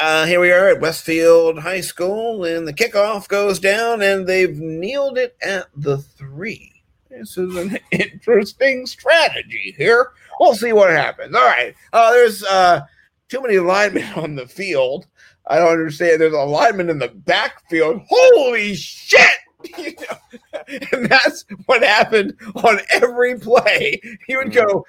[0.00, 4.56] uh, here we are at Westfield High School, and the kickoff goes down, and they've
[4.58, 6.82] kneeled it at the three.
[7.08, 10.12] This is an interesting strategy here.
[10.40, 11.34] We'll see what happens.
[11.34, 11.74] All right.
[11.92, 12.82] Uh, there's uh,
[13.28, 15.06] too many linemen on the field.
[15.46, 16.20] I don't understand.
[16.20, 18.02] There's a lineman in the backfield.
[18.08, 19.20] Holy shit!
[19.78, 20.60] You know?
[20.90, 24.00] and that's what happened on every play.
[24.26, 24.84] He would go,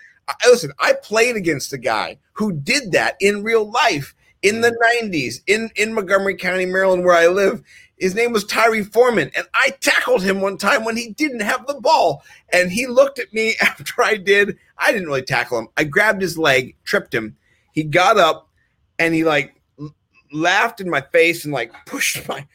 [0.46, 5.42] listen, I played against a guy who did that in real life in the 90s
[5.48, 7.64] in, in Montgomery County, Maryland, where I live.
[7.98, 11.66] His name was Tyree Foreman, and I tackled him one time when he didn't have
[11.66, 12.24] the ball.
[12.52, 14.58] And he looked at me after I did.
[14.78, 15.70] I didn't really tackle him.
[15.78, 17.38] I grabbed his leg, tripped him.
[17.72, 18.50] He got up
[19.00, 19.56] and he like
[20.32, 22.46] laughed in my face and like pushed my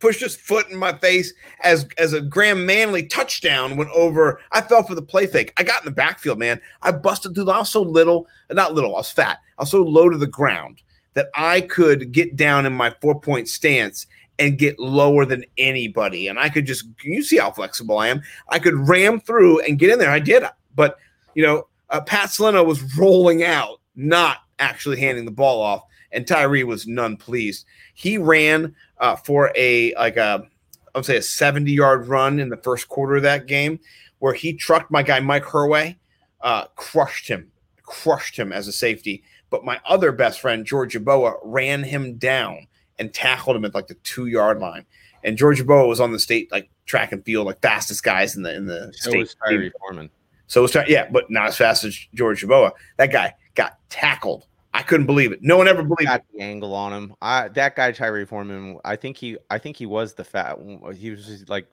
[0.00, 1.32] pushed his foot in my face
[1.64, 4.40] as as a Graham Manley touchdown went over.
[4.52, 5.52] I fell for the play fake.
[5.56, 6.60] I got in the backfield, man.
[6.82, 7.50] I busted through.
[7.50, 8.94] I was so little, not little.
[8.94, 9.38] I was fat.
[9.58, 10.82] I was so low to the ground
[11.14, 14.06] that I could get down in my four point stance
[14.38, 16.28] and get lower than anybody.
[16.28, 18.22] And I could just you see how flexible I am.
[18.48, 20.10] I could ram through and get in there.
[20.10, 20.44] I did,
[20.74, 20.98] but
[21.34, 25.82] you know, uh, Pat Salino was rolling out, not actually handing the ball off,
[26.12, 27.64] and Tyree was none pleased.
[27.94, 30.46] He ran uh, for a like a
[30.94, 33.80] I would say a 70 yard run in the first quarter of that game
[34.18, 35.96] where he trucked my guy Mike Herway,
[36.40, 37.50] uh, crushed him,
[37.82, 39.22] crushed him as a safety.
[39.50, 42.66] But my other best friend, George Boa, ran him down
[42.98, 44.84] and tackled him at like the two yard line.
[45.24, 48.42] And George Boa was on the state like track and field, like fastest guys in
[48.42, 49.18] the in the So state.
[49.18, 50.10] was Tyree Foreman.
[50.46, 52.72] So it's yeah, but not as fast as George Boa.
[52.96, 54.46] That guy got tackled.
[54.74, 55.40] I couldn't believe it.
[55.42, 56.06] No one ever believed it.
[56.06, 57.14] Got the angle on him.
[57.20, 58.78] I that guy Tyree Foreman.
[58.84, 59.36] I think he.
[59.50, 60.58] I think he was the fat.
[60.94, 61.66] He was just, like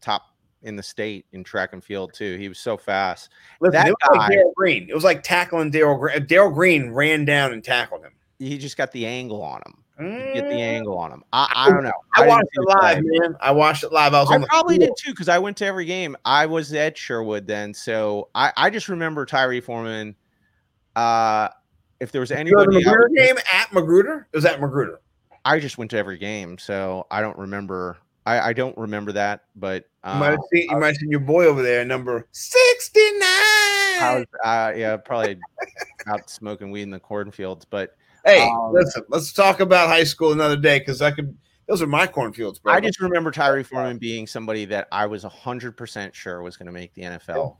[0.00, 0.31] top
[0.62, 2.36] in the state in track and field too.
[2.38, 3.30] He was so fast.
[3.60, 4.86] Listen, that it was like guy- Darrell Green.
[4.88, 6.26] It was like tackling Darrell Green.
[6.26, 8.12] Darrell Green ran down and tackled him.
[8.38, 9.78] He just got the angle on him.
[10.34, 10.58] Get the Mm.
[10.58, 11.22] angle on him.
[11.32, 11.92] I, I don't know.
[12.16, 12.94] I didn't watched it the play.
[12.94, 13.36] live, man.
[13.40, 14.14] I watched it live.
[14.14, 14.96] I was I on the probably field.
[14.96, 16.16] did too because I went to every game.
[16.24, 20.16] I was at Sherwood then, so I, I just remember Tyree Foreman.
[20.96, 21.48] Uh,
[22.00, 24.26] if there was You know the anybody, I, Magruder game at Magruder.
[24.32, 25.00] It was at Magruder.
[25.44, 27.98] I just went to every game, so I don't remember.
[28.24, 31.10] I, I don't remember that, but You might uh, have seen, you might have seen
[31.10, 33.20] your boy over there, number sixty nine.
[34.00, 35.38] I was uh, yeah probably
[36.06, 37.64] out smoking weed in the cornfields.
[37.64, 41.36] But Hey, um, listen, let's talk about high school another day because I could.
[41.68, 42.72] Those are my cornfields, bro.
[42.72, 46.66] I just remember Tyree Foreman being somebody that I was hundred percent sure was going
[46.66, 47.56] to make the NFL.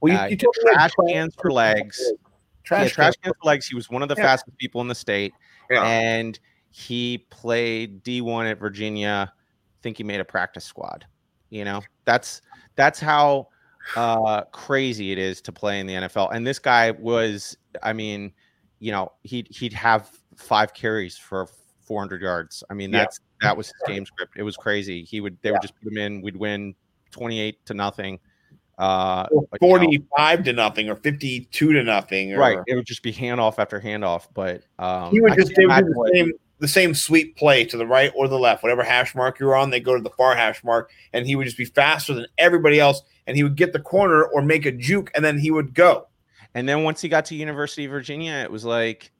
[0.00, 2.00] well, uh, you, you told me trash cans for legs.
[2.64, 3.34] Trash, yeah, trash cans.
[3.40, 3.66] for legs.
[3.66, 4.24] He was one of the Yeah.
[4.24, 5.32] fastest people in the state.
[5.70, 5.84] Yeah.
[5.84, 6.38] and
[6.70, 9.32] he played D1 at Virginia.
[9.82, 11.06] Think he made a practice squad.
[11.50, 12.42] You know, that's
[12.76, 13.48] that's how
[13.96, 16.34] uh crazy it is to play in the NFL.
[16.34, 18.32] And this guy was, I mean,
[18.78, 21.48] you know, he'd he'd have five carries for
[21.82, 22.62] 400 yards.
[22.70, 22.98] I mean, Yeah.
[23.00, 24.34] that's that was his game script.
[24.36, 25.02] It was crazy.
[25.04, 26.20] He would they would just put him in.
[26.22, 26.74] We'd win
[27.10, 28.20] 28 to nothing.
[28.78, 29.60] Uh, Or but,
[29.90, 32.58] you know, to nothing, or fifty-two to nothing, or, right.
[32.66, 34.28] It would just be handoff after handoff.
[34.32, 37.76] But um, He would just would do the what- same the same sweep play to
[37.76, 39.70] the right or the left, whatever hash mark you're on.
[39.70, 42.78] They go to the far hash mark, and he would just be faster than everybody
[42.78, 45.74] else, and he would get the corner or make a juke, and then he would
[45.74, 46.06] go.
[46.54, 49.10] And then once he got to University of Virginia, it was like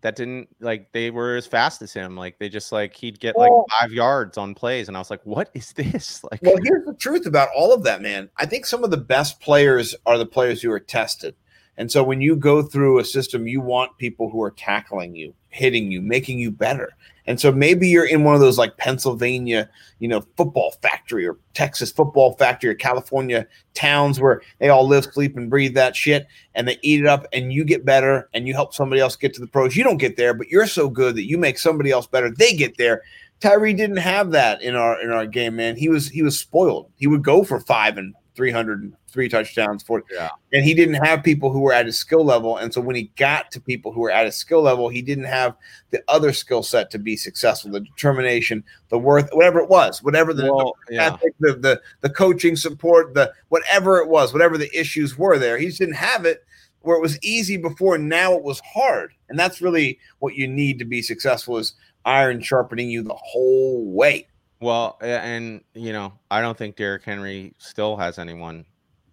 [0.00, 2.16] that didn't like they were as fast as him.
[2.16, 5.24] Like they just like he'd get like five yards on plays, and I was like,
[5.24, 8.30] "What is this?" Like, Well, here's the truth about all of that, man.
[8.36, 11.34] I think some of the best players are the players who are tested.
[11.78, 15.32] And so when you go through a system, you want people who are tackling you,
[15.48, 16.92] hitting you, making you better.
[17.26, 19.70] And so maybe you're in one of those like Pennsylvania,
[20.00, 25.04] you know, football factory or Texas football factory or California towns where they all live,
[25.04, 26.26] sleep, and breathe that shit
[26.56, 29.32] and they eat it up and you get better and you help somebody else get
[29.34, 29.76] to the pros.
[29.76, 32.30] You don't get there, but you're so good that you make somebody else better.
[32.30, 33.02] They get there.
[33.40, 35.76] Tyree didn't have that in our in our game, man.
[35.76, 36.90] He was he was spoiled.
[36.96, 40.28] He would go for five and 300 three touchdowns for Yeah.
[40.52, 42.56] and he didn't have people who were at his skill level.
[42.58, 45.24] And so when he got to people who were at his skill level he didn't
[45.24, 45.56] have
[45.90, 50.32] the other skill set to be successful the determination the worth whatever it was whatever
[50.32, 54.70] the, well, the yeah, the, the the coaching support the whatever it was whatever the
[54.78, 56.44] issues were there he just didn't have it
[56.82, 59.12] where it was easy before now it was hard.
[59.28, 61.74] And that's really what you need to be successful is
[62.04, 64.28] iron sharpening you the whole way
[64.60, 68.64] well, and you know, I don't think Derrick Henry still has anyone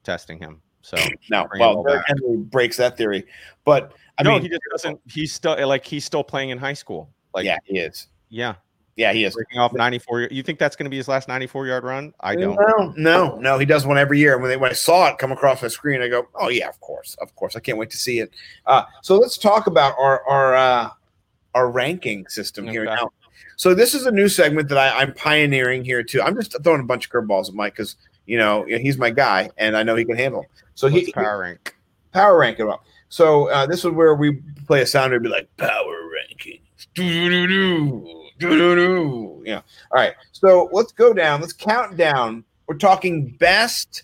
[0.03, 0.61] testing him.
[0.81, 0.97] So
[1.29, 2.17] no well Derrick back.
[2.19, 3.25] Henry breaks that theory
[3.65, 5.01] but i no, mean he just doesn't.
[5.09, 7.09] He's still like he's still playing in high school.
[7.33, 8.55] Like, yeah he is yeah,
[8.95, 10.21] yeah he is breaking off 94.
[10.31, 12.13] You think that's going to be his last 94 yard run?
[12.21, 12.55] I don't.
[12.55, 13.57] No, no, no.
[13.57, 14.33] He does one every year.
[14.33, 16.69] And when, they, when I saw it come across my screen, I go, "Oh yeah,
[16.69, 17.55] of course, of course.
[17.55, 18.31] I can't wait to see it."
[18.65, 20.89] Uh, so let's talk about our our uh,
[21.53, 23.09] our ranking system here now.
[23.57, 26.21] So this is a new segment that I, I'm pioneering here too.
[26.21, 27.95] I'm just throwing a bunch of curveballs at Mike because
[28.25, 30.45] you know he's my guy and I know he can handle.
[30.75, 31.75] So What's he power rank?
[32.11, 32.83] power rank it up.
[33.09, 36.59] So uh, this is where we play a sounder and be like power rankings.
[36.95, 39.43] Do-do-do-do, do-do-do.
[39.45, 39.61] Yeah.
[39.91, 40.13] All right.
[40.31, 41.39] So let's go down.
[41.41, 42.43] Let's count down.
[42.67, 44.03] We're talking best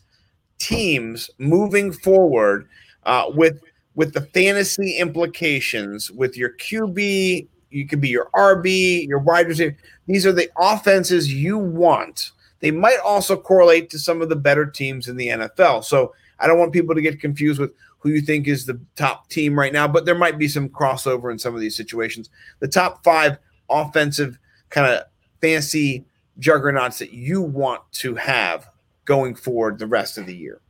[0.60, 2.68] teams moving forward
[3.04, 3.62] uh, with
[3.96, 7.48] with the fantasy implications with your QB.
[7.72, 9.78] You could be your RB, your wide receiver.
[10.08, 12.32] These are the offenses you want.
[12.60, 15.84] They might also correlate to some of the better teams in the NFL.
[15.84, 19.30] So I don't want people to get confused with who you think is the top
[19.30, 22.30] team right now, but there might be some crossover in some of these situations.
[22.60, 23.38] The top five
[23.70, 24.38] offensive
[24.70, 25.04] kind of
[25.40, 26.06] fancy
[26.40, 28.70] juggernauts that you want to have
[29.06, 30.62] going forward the rest of the year.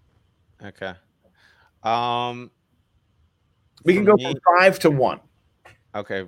[0.64, 0.94] Okay.
[1.84, 2.52] Um,
[3.84, 5.20] we can go me- from five to one.
[5.96, 6.26] okay.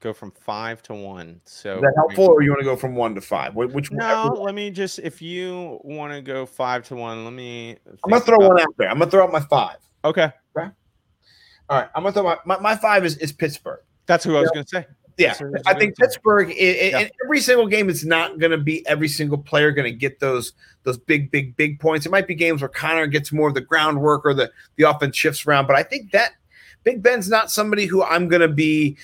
[0.00, 1.40] Go from five to one.
[1.44, 3.54] So Is that helpful, or you want to go from one to five?
[3.54, 7.76] Which No, let me just if you want to go five to one, let me.
[8.04, 8.90] I'm gonna throw one out there.
[8.90, 9.76] I'm gonna throw out my five.
[10.04, 10.70] Okay, All
[11.70, 13.80] right, I'm gonna throw my my, my five is, is Pittsburgh.
[14.06, 14.86] that's who I was gonna say.
[15.18, 15.96] Yeah, I was I gonna think.
[15.96, 16.54] Pittsburgh i- i-
[16.90, 16.98] Yeah.
[17.00, 17.88] in every single game.
[17.88, 21.56] It's not going to be every single player going to get those those big, big,
[21.56, 22.04] big points.
[22.04, 25.16] It might be games where Connor gets more of the groundwork or the the offense
[25.16, 25.66] shifts around.
[25.66, 26.32] But I think that
[26.84, 28.98] Big Ben's not somebody who I'm going to be,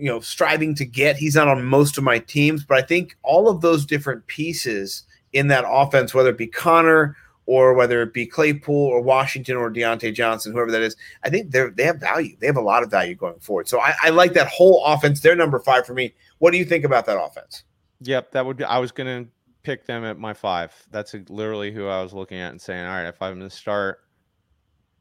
[0.00, 1.16] you know, striving to get.
[1.16, 5.04] He's not on most of my teams, but I think all of those different pieces
[5.32, 9.70] in that offense, whether it be Connor or whether it be Claypool or Washington or
[9.70, 12.36] Diontae Johnson, whoever that is, I think they they have value.
[12.40, 13.68] They have a lot of value going forward.
[13.68, 15.20] So I, I like that whole offense.
[15.20, 16.14] They're number five for me.
[16.38, 17.64] What do you think about that offense?
[18.00, 18.64] Yep, that would be.
[18.64, 19.26] I was gonna
[19.62, 20.72] pick them at my five.
[20.90, 24.00] That's literally who I was looking at and saying, all right, if I'm gonna start,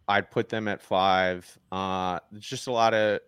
[0.08, 1.58] I'd put them at five.
[1.72, 3.20] Uh, just a lot of,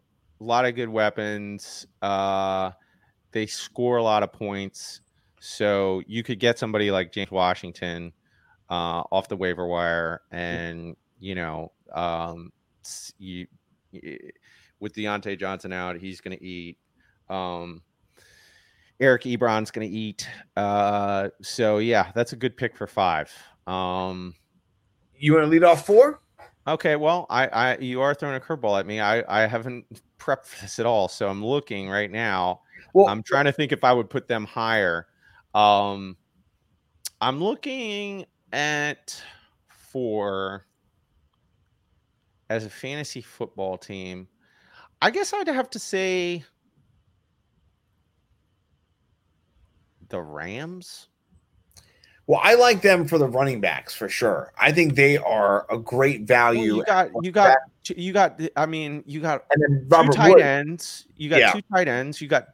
[0.41, 1.85] a lot of good weapons.
[2.01, 2.71] Uh,
[3.31, 5.01] they score a lot of points,
[5.39, 8.11] so you could get somebody like James Washington
[8.69, 12.51] uh, off the waiver wire, and you know, um,
[13.19, 13.47] you,
[14.79, 16.77] with Diontae Johnson out, he's gonna eat.
[17.29, 17.83] Um,
[18.99, 20.29] Eric Ebron's going to eat.
[20.55, 23.31] Uh, so yeah, that's a good pick for five.
[23.65, 24.35] Um,
[25.17, 26.19] You want to lead off four?
[26.67, 28.99] Okay, well, I, I you are throwing a curveball at me.
[28.99, 29.85] I, I haven't
[30.19, 32.61] prepped for this at all, so I'm looking right now.
[32.93, 35.07] Well, I'm trying to think if I would put them higher.
[35.53, 36.17] Um,
[37.21, 39.21] I'm looking at
[39.67, 40.65] four
[42.49, 44.27] as a fantasy football team.
[45.01, 46.43] I guess I'd have to say
[50.09, 51.07] the Rams.
[52.27, 54.53] Well, I like them for the running backs for sure.
[54.59, 56.75] I think they are a great Well, value.
[56.77, 57.57] you got you got
[57.95, 60.41] you got I mean you got and then two tight Wood.
[60.41, 61.07] ends.
[61.17, 61.51] You got Yeah.
[61.51, 62.21] two tight ends.
[62.21, 62.47] You got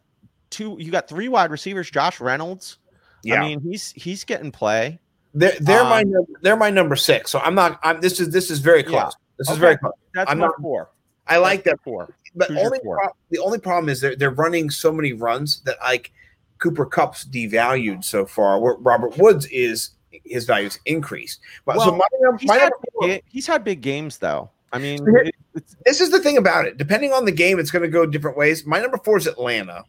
[0.50, 0.78] two.
[0.80, 1.90] You got three wide receivers.
[1.92, 2.78] Josh Reynolds.
[3.24, 5.00] Yeah, I mean he's he's getting play.
[5.34, 7.30] they're they're my um, num- they're my number six.
[7.32, 7.80] So I'm not.
[7.84, 9.02] I'm this is this is very Yeah.
[9.02, 9.14] close.
[9.38, 9.94] This is very close.
[10.14, 10.90] That's I'm my not- four.
[11.28, 12.16] I like that four.
[12.36, 15.78] But Who's only pro- the only problem is they're they're running so many runs that
[15.82, 16.12] like
[16.60, 18.60] Cooper Kupp's devalued so far.
[18.60, 19.92] Where Robert Woods is
[20.26, 21.40] his value's increased.
[21.66, 24.50] But so Well, my, He's my had, number he's had big games though.
[24.74, 26.78] I mean, So here- it- it's, this is the thing about it.
[26.78, 28.66] Depending on the game, it's going to go different ways.
[28.66, 29.84] My number four is Atlanta,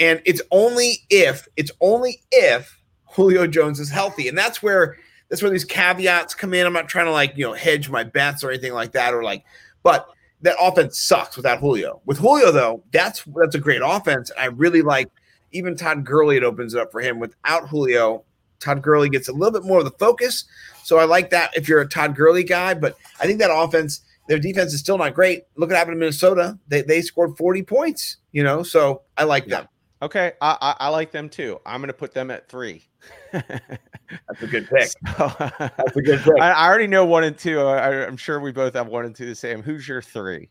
[0.00, 4.96] and it's only if it's only if Julio Jones is healthy, and that's where
[5.28, 6.66] that's where these caveats come in.
[6.66, 9.22] I'm not trying to like you know hedge my bets or anything like that, or
[9.22, 9.44] like,
[9.84, 10.08] but
[10.40, 12.00] that offense sucks without Julio.
[12.04, 14.32] With Julio though, that's that's a great offense.
[14.36, 15.08] I really like
[15.52, 16.36] even Todd Gurley.
[16.36, 17.18] It opens it up for him.
[17.18, 18.24] Without Julio,
[18.60, 20.44] Todd Gurley gets a little bit more of the focus.
[20.84, 24.00] So I like that if you're a Todd Gurley guy, but I think that offense
[24.28, 25.44] their defense is still not great.
[25.56, 26.56] Look what happened in Minnesota.
[26.68, 29.66] They, they scored 40 points, you know, so I like them.
[30.00, 30.32] okay.
[30.40, 31.60] I, I I like them too.
[31.66, 32.84] I'm going to put them at three.
[33.32, 34.88] That's a good pick.
[35.16, 36.40] So- That's a good pick.
[36.40, 37.60] I, I already know one and two.
[37.60, 39.62] I, I'm sure we both have one and two the same.
[39.62, 40.48] Who's your three?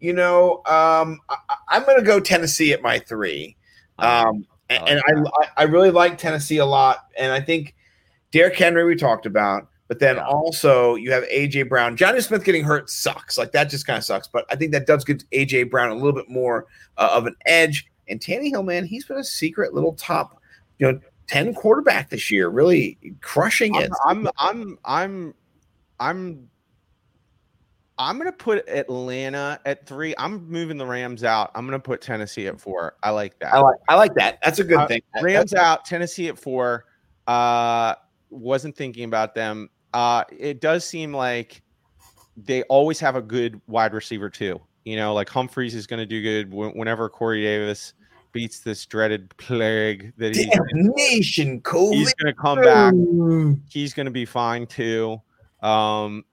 [0.00, 1.36] You know, um, I,
[1.68, 3.56] I'm going to go Tennessee at my three.
[3.98, 7.06] Um, and I, I really like Tennessee a lot.
[7.18, 7.74] And I think
[8.30, 10.26] Derrick Henry, we talked about, but then Yeah.
[10.26, 11.96] also you have AJ Brown.
[11.96, 13.36] Jonnu Smith getting hurt sucks.
[13.36, 14.28] Like that just kind of sucks.
[14.28, 16.66] But I think that does give AJ Brown a little bit more
[16.96, 17.86] uh, of an edge.
[18.08, 20.40] And Tannehill, man, he's been a secret little top,
[20.78, 23.90] you know, 10 quarterback this year, really crushing it.
[24.06, 25.34] I'm, I'm I'm
[26.00, 26.48] I'm
[28.02, 30.14] I'm I'm gonna put Atlanta at three.
[30.18, 31.50] I'm moving the Rams out.
[31.54, 32.94] I'm gonna put Tennessee at four.
[33.02, 33.54] I like that.
[33.54, 34.38] I like I like that.
[34.42, 35.02] That's a good Uh, thing.
[35.22, 36.84] Rams out, Tennessee at four.
[37.26, 37.94] Uh,
[38.30, 39.70] wasn't thinking about them.
[39.94, 41.62] Uh, it does seem like
[42.36, 44.60] they always have a good wide receiver too.
[44.84, 47.94] You know, like Humphries is going to do good whenever Corey Davis
[48.32, 51.98] beats this dreaded plague that he's, Damnation, Coley.
[51.98, 52.94] he's going to come back.
[53.68, 55.20] He's going to be fine too.
[55.62, 56.24] Um,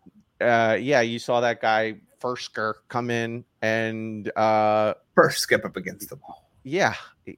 [0.42, 6.10] uh, yeah, you saw that guy Firkser come in and uh, First skip up against
[6.10, 6.50] the ball.
[6.64, 7.36] yeah, he,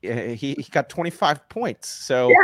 [0.53, 1.87] he got 25 points.
[1.87, 2.35] So Yeah,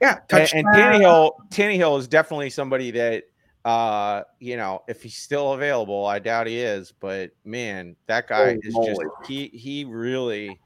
[0.00, 0.64] Yeah, and, touchdown.
[0.64, 3.24] and Tannehill, Tannehill is definitely somebody that
[3.64, 8.46] uh, you know, if he's still available, I doubt he is, but man, that guy
[8.46, 8.88] Holy is moly.
[8.88, 10.60] just he he really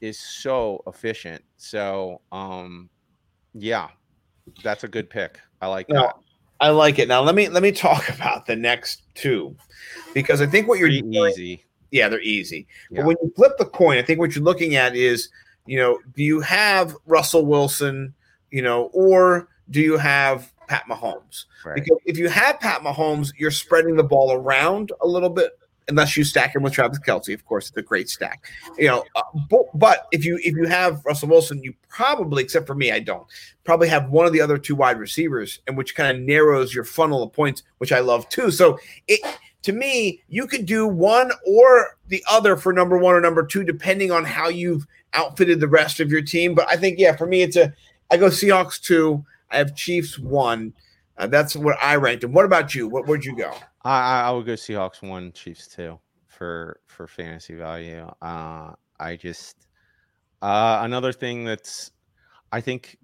[0.00, 1.44] is so efficient.
[1.56, 2.90] So um
[3.54, 3.88] yeah,
[4.64, 5.38] that's a good pick.
[5.60, 6.14] I like that.
[6.60, 7.08] I like it.
[7.08, 9.56] Now let me let me talk about the next two
[10.14, 11.64] because I think what you're Pretty doing, easy.
[11.90, 12.66] yeah, they're easy.
[12.90, 13.00] Yeah.
[13.00, 15.28] But when you flip the coin, I think what you're looking at is,
[15.66, 18.14] you know, do you have Russell Wilson,
[18.50, 21.44] you know, or do you have Pat Mahomes?
[21.64, 21.76] Right.
[21.76, 25.52] Because if you have Pat Mahomes, you're spreading the ball around a little bit,
[25.90, 27.34] unless you stack him with Travis Kelce.
[27.34, 28.44] Of course, it's a great stack.
[28.78, 32.66] You know, uh, but, but if you if you have Russell Wilson, you probably, except
[32.66, 33.26] for me, I don't
[33.64, 36.84] probably have one of the other two wide receivers, and which kind of narrows your
[36.84, 38.50] funnel of points, which I love too.
[38.50, 39.20] So it
[39.62, 43.62] to me, you could do one or the other for number one or number two,
[43.62, 46.54] depending on how you've outfitted the rest of your team.
[46.54, 47.72] But I think, yeah, for me, it's a
[48.10, 49.24] I go Seahawks two.
[49.50, 50.72] I have Chiefs one.
[51.18, 52.24] Uh, that's what I ranked.
[52.24, 52.88] And what about you?
[52.88, 53.54] What where'd you go?
[53.84, 58.06] I, I I would go Seahawks one, Chiefs two for for fantasy value.
[58.22, 59.66] Uh, I just
[60.42, 61.90] uh, another thing that's
[62.52, 62.98] I think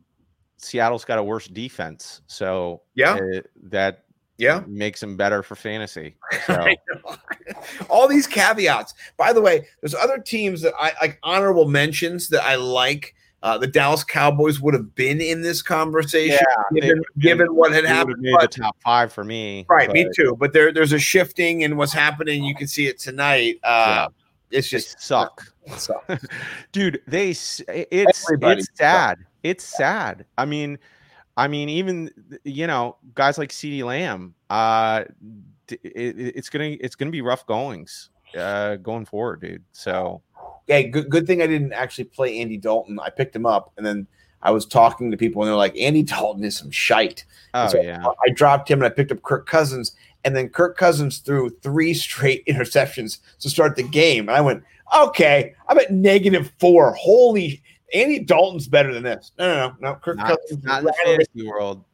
[0.59, 3.16] Seattle's got a worse defense, so Yeah.
[3.20, 4.05] it- that
[4.39, 4.62] Yeah.
[4.66, 6.16] makes them better for fantasy.
[6.47, 6.66] So
[7.91, 8.95] All these caveats.
[9.16, 13.14] By the way, there's other teams that I like honorable mentions that I like.
[13.43, 16.39] Uh, the Dallas Cowboys would have been in this conversation
[16.72, 18.16] they given, given what had they happened.
[18.20, 19.66] made But, the top five for me.
[19.68, 20.37] right, me too.
[20.39, 22.43] But there, there's a shifting in what's happening.
[22.43, 23.61] You can see it tonight.
[23.62, 24.09] Uh,
[24.51, 25.43] It's They just suck.
[25.76, 26.01] so.
[26.72, 27.61] dude they it's
[28.28, 30.78] Everybody it's sad it's sad i mean
[31.37, 32.09] i mean even
[32.45, 35.03] you know guys like CeeDee Lamb uh
[35.68, 35.82] it-
[36.37, 40.22] it's gonna it's gonna be rough goings uh going forward dude so
[40.67, 42.99] Hey, good good thing I didn't actually play Andy Dalton.
[42.99, 44.07] I picked him up and then
[44.43, 47.25] I was talking to people and they're like, Andy Dalton is some shite.
[47.55, 50.77] oh So yeah I dropped him and I picked up Kirk Cousins, and then Kirk
[50.77, 54.29] Cousins threw three straight interceptions to start the game.
[54.29, 54.62] And I went,
[54.97, 56.95] okay, I'm at negative four.
[56.95, 57.62] Holy,
[57.95, 59.33] Andy Dalton's better than this.
[59.39, 59.95] No, no, no, no.
[59.97, 61.85] Kirk not, Cousins, not in the fantasy world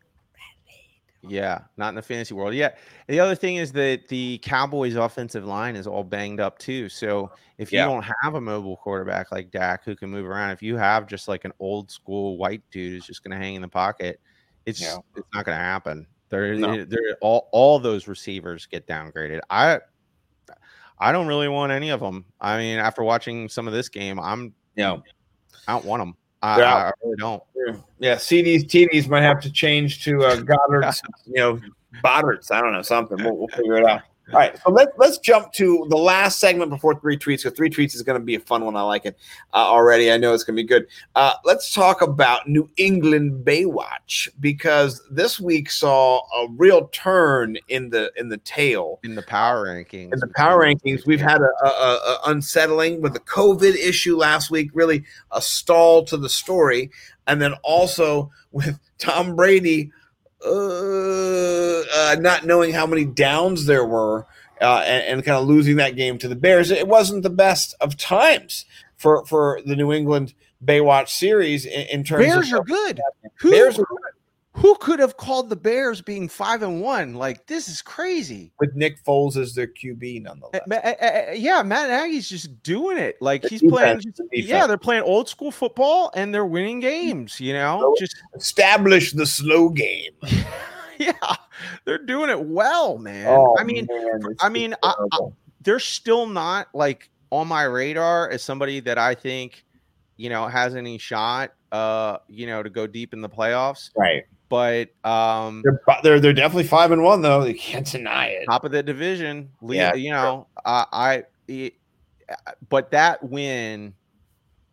[1.28, 2.70] yeah not in the fantasy world yeah
[3.06, 7.30] the other thing is that the cowboys offensive line is all banged up too so
[7.58, 10.76] if you don't have a mobile quarterback like Dak who can move around if you
[10.76, 13.68] have just like an old school white dude who's just going to hang in the
[13.68, 14.20] pocket
[14.66, 14.96] it's Yeah.
[15.16, 16.06] it's not going to happen.
[16.28, 16.84] They're, No.
[16.84, 19.40] they're all all those receivers get downgraded.
[19.50, 19.80] I
[20.98, 24.20] i don't really want any of them i mean after watching some of this game
[24.20, 24.96] i'm yeah,
[25.66, 26.86] i don't want them I, They're I, out.
[26.86, 27.42] I really don't
[27.98, 28.16] yeah.
[28.16, 31.60] CDs, TDs might have to change to uh, Goddard's, you know,
[32.04, 32.50] Boddards.
[32.50, 33.16] I don't know something.
[33.22, 34.02] We'll, we'll figure it out.
[34.28, 37.42] All right, so let's let's jump to the last segment before three tweets.
[37.42, 38.76] Because three tweets is going to be a fun one.
[38.76, 39.18] I like it
[39.52, 40.12] uh, already.
[40.12, 40.86] I know it's going to be good.
[41.16, 47.90] Uh, let's talk about New England Baywatch because this week saw a real turn in
[47.90, 51.04] the in the tail in the power rankings in the power rankings.
[51.04, 55.42] We've had a, a, a, a unsettling with the COVID issue last week, really a
[55.42, 56.90] stall to the story,
[57.26, 59.90] and then also with Tom Brady
[60.44, 64.26] uh, uh, not knowing how many downs there were
[64.60, 66.70] uh, and, and kind of losing that game to the Bears.
[66.70, 68.64] It wasn't the best of times
[68.96, 70.34] for for the New England
[70.64, 73.00] Baywatch series in, in terms bears of are good
[73.42, 73.86] Bears are
[74.54, 78.74] who could have called the bears being five and one like this is crazy with
[78.74, 80.60] Nick Foles as their QB nonetheless.
[80.70, 83.16] Uh, uh, yeah, Matt Nagy's just doing it.
[83.20, 83.96] Like The he's playing.
[83.98, 84.48] defense, just- defense.
[84.48, 87.40] yeah, they're playing old school football and they're winning games.
[87.40, 90.12] You know, So- just Establish the slow game.
[90.98, 91.12] yeah,
[91.86, 93.26] they're doing it well, man.
[93.28, 95.18] Oh, I mean, man, I mean, I- I-
[95.62, 99.64] they're still not like on my radar as somebody that I think,
[100.16, 103.90] you know, has any shot, uh, you know, to go deep in the playoffs.
[103.96, 104.24] right.
[104.48, 107.42] But um, They're they're they're definitely five and one though.
[107.44, 108.44] You can't deny it.
[108.46, 109.50] top of the division.
[109.66, 111.74] Yeah, you know, I, I, it-
[112.68, 113.94] but that win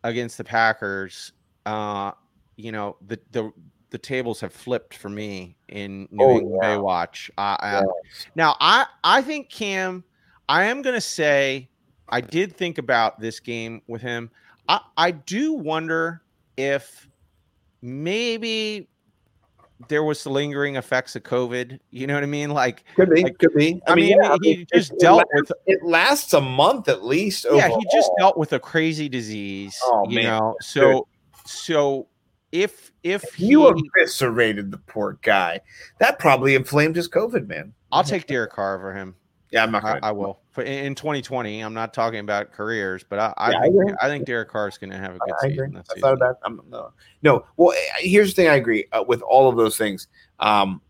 [0.04, 1.32] against the Packers,
[1.66, 2.12] uh,
[2.56, 3.50] you know, the the
[3.88, 6.68] the tables have flipped for me in New Oh, England yeah.
[6.76, 7.30] Baywatch.
[7.38, 7.82] I, Yeah.
[8.34, 10.04] now, I I think Cam,
[10.48, 11.70] I am gonna say,
[12.08, 14.30] I did think about this game with him.
[14.70, 16.22] I I do wonder
[16.56, 17.08] if
[17.82, 18.88] maybe
[19.88, 21.78] there was the lingering effects of COVID.
[21.90, 22.50] You know what I mean?
[22.50, 23.80] Like, Could be, Like, could be.
[23.86, 27.46] I, mean, yeah, he just it dealt lasts- with It lasts a month at least.
[27.50, 29.78] yeah, he just dealt with a crazy disease.
[29.84, 31.08] Oh, you man, know, so
[31.46, 32.06] so
[32.52, 35.60] if if he, You eviscerated the poor guy.
[35.98, 37.72] That probably inflamed his COVID, man.
[37.90, 39.14] I'll take Derek Carr over him.
[39.50, 40.06] Yeah, I'm not I, gonna.
[40.06, 40.40] I will.
[40.52, 43.74] For in, in 2020, I'm not talking about careers, but I, I, Yeah, I think,
[43.74, 43.94] agree.
[44.00, 45.52] I think Derek Carr is going to have a good I season.
[45.52, 45.66] agree.
[45.68, 46.10] this That's season.
[46.10, 46.34] not bad.
[46.44, 47.44] I'm, no, no.
[47.56, 48.48] Well, eh, here's the thing.
[48.50, 50.06] I agree uh, with all of those things.
[50.38, 50.80] Um,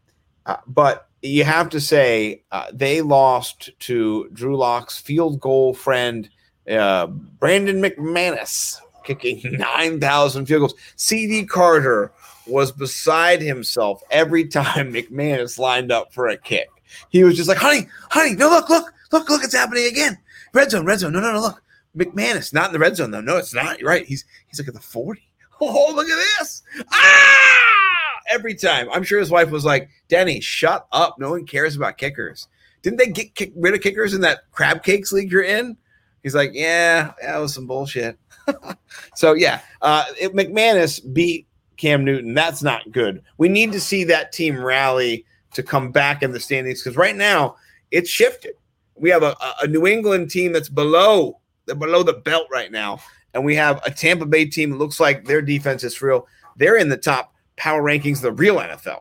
[0.46, 6.28] uh, but you have to say uh, they lost to Drew Lock's field goal friend
[6.70, 10.74] uh, Brandon McManus, kicking nine thousand field goals.
[10.96, 12.12] CD Carter
[12.46, 16.68] was beside himself every time McManus lined up for a kick.
[17.10, 20.18] He was just like, "Honey, honey, no, look, look, look, look, it's happening again.
[20.52, 21.12] Red zone, red zone.
[21.12, 21.62] No, no, no, look."
[21.96, 23.20] McManus, not in the red zone though.
[23.20, 23.80] No, it's not.
[23.80, 24.06] You're right.
[24.06, 25.22] He's he's like at the 40.
[25.62, 26.62] Oh, look at this.
[26.90, 28.20] Ah!
[28.30, 28.88] Every time.
[28.90, 31.18] I'm sure his wife was like, Danny, shut up.
[31.18, 32.48] No one cares about kickers.
[32.80, 35.76] Didn't they get kick, rid of kickers in that crab cakes league you're in?
[36.22, 38.18] He's like, Yeah, that was some bullshit.
[39.14, 41.46] so yeah, uh McManus beat
[41.76, 42.32] Cam Newton.
[42.32, 43.22] That's not good.
[43.36, 47.16] We need to see that team rally to come back in the standings because right
[47.16, 47.56] now
[47.90, 48.54] it's shifted.
[48.94, 52.70] We have a, a- a New England team that's below they're below the belt right
[52.72, 52.98] now,
[53.34, 56.26] and we have a Tampa Bay team that looks like their defense is real.
[56.56, 59.00] They're in the top power rankings of the real NFL.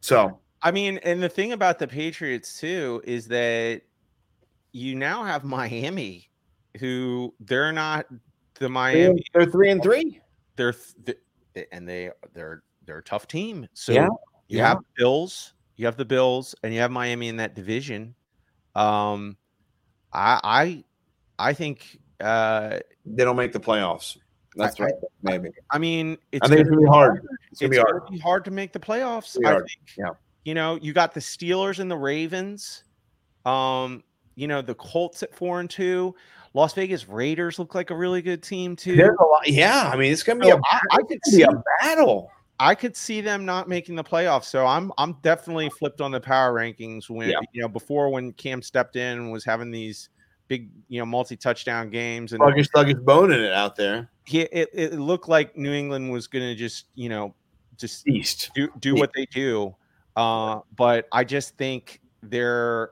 [0.00, 3.82] So I mean, and the thing about the Patriots too is that
[4.72, 6.30] you now have Miami,
[6.78, 8.06] who they're not
[8.54, 9.22] the Miami.
[9.34, 10.20] they're three and three.
[10.56, 11.18] They're th-
[11.72, 13.66] and they they're they're a tough team.
[13.72, 14.08] So Yeah,
[14.48, 14.68] you yeah.
[14.68, 18.14] have Bills, you have the Bills, and you have Miami in that division.
[18.74, 19.38] Um,
[20.12, 20.84] I
[21.38, 24.18] I I think uh They don't make the playoffs.
[24.56, 24.94] That's I- right.
[25.22, 25.48] Maybe.
[25.70, 27.26] I mean it's I think it's gonna gonna be hard.
[27.50, 28.44] It's gonna it's be hard.
[28.44, 29.38] to make the playoffs.
[29.42, 29.80] I hard, think.
[29.96, 30.10] yeah.
[30.44, 32.84] You know, you got the Steelers and the Ravens.
[33.46, 34.04] Um,
[34.34, 36.14] you know, the Colts at four and two.
[36.52, 38.96] Las Vegas Raiders look like a really good team too.
[38.96, 39.46] There's a lot.
[39.48, 42.30] Yeah, I mean, it's gonna be So a, I, I could see be a battle.
[42.60, 44.44] I could see them not making the playoffs.
[44.44, 47.40] So I'm I'm definitely flipped on the power rankings when Yeah.
[47.52, 50.10] you know before when Cam stepped in and was having these
[50.46, 54.10] big you know multi touchdown games and Sluggish, sluggish bone in it out there.
[54.26, 57.34] he, it, it looked like New England was going to just you know
[57.78, 58.50] just East.
[58.54, 59.74] do do what they do.
[60.16, 62.90] Uh, but I just think they're.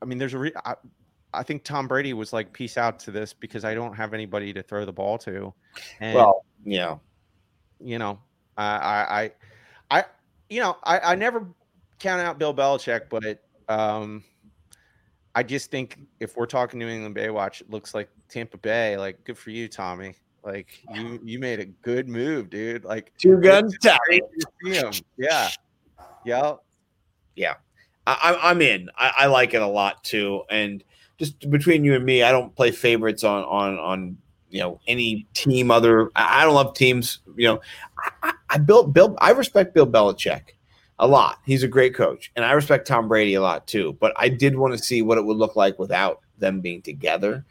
[0.00, 0.38] I mean, there's a.
[0.38, 0.74] Re- I,
[1.34, 4.52] I think Tom Brady was like, "Peace out" to this because I don't have anybody
[4.54, 5.52] to throw the ball to,
[6.00, 6.96] and Well, yeah.
[7.80, 8.18] You know,
[8.56, 9.30] I,
[9.90, 10.04] I, I,
[10.48, 11.46] you know, I, I never
[11.98, 14.22] count out Bill Belichick, but um,
[15.34, 18.96] I just think if we're talking New England Baywatch, it looks like Tampa Bay.
[18.96, 20.14] Like, good for you, Tommy.
[20.42, 22.84] Like, you you made a good move, dude.
[22.84, 23.76] Like, Two guns.
[24.06, 24.22] great
[24.64, 25.02] to.
[26.24, 26.54] Yeah,
[27.34, 27.54] yeah.
[28.06, 28.88] I, I'm- I'm in.
[28.96, 30.44] I, I like it a lot too.
[30.48, 30.84] And
[31.18, 34.18] just between you and me, I don't play favorites on on on
[34.50, 35.70] you know any team.
[35.70, 37.18] Other I don't love teams.
[37.36, 37.60] You know,
[38.22, 39.16] I, I- built Bill.
[39.20, 40.42] I respect Bill Belichick
[40.98, 41.38] a lot.
[41.44, 43.96] He's a great coach, and I respect Tom Brady a lot too.
[44.00, 47.44] But I did want to see what it would look like without them being together.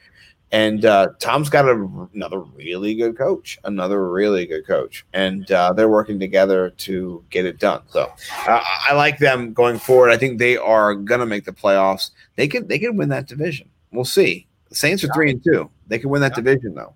[0.51, 5.73] And uh, Tom's got a, another really good coach, another really good coach, and uh,
[5.73, 7.81] they're working together to get it done.
[7.89, 8.11] So
[8.47, 10.11] uh, I like them going forward.
[10.11, 12.11] I think they are gonna make the playoffs.
[12.35, 13.69] They can they can win that division.
[13.91, 14.47] We'll see.
[14.69, 15.69] The Saints are three and two.
[15.87, 16.43] They can win that Yeah.
[16.43, 16.95] division though.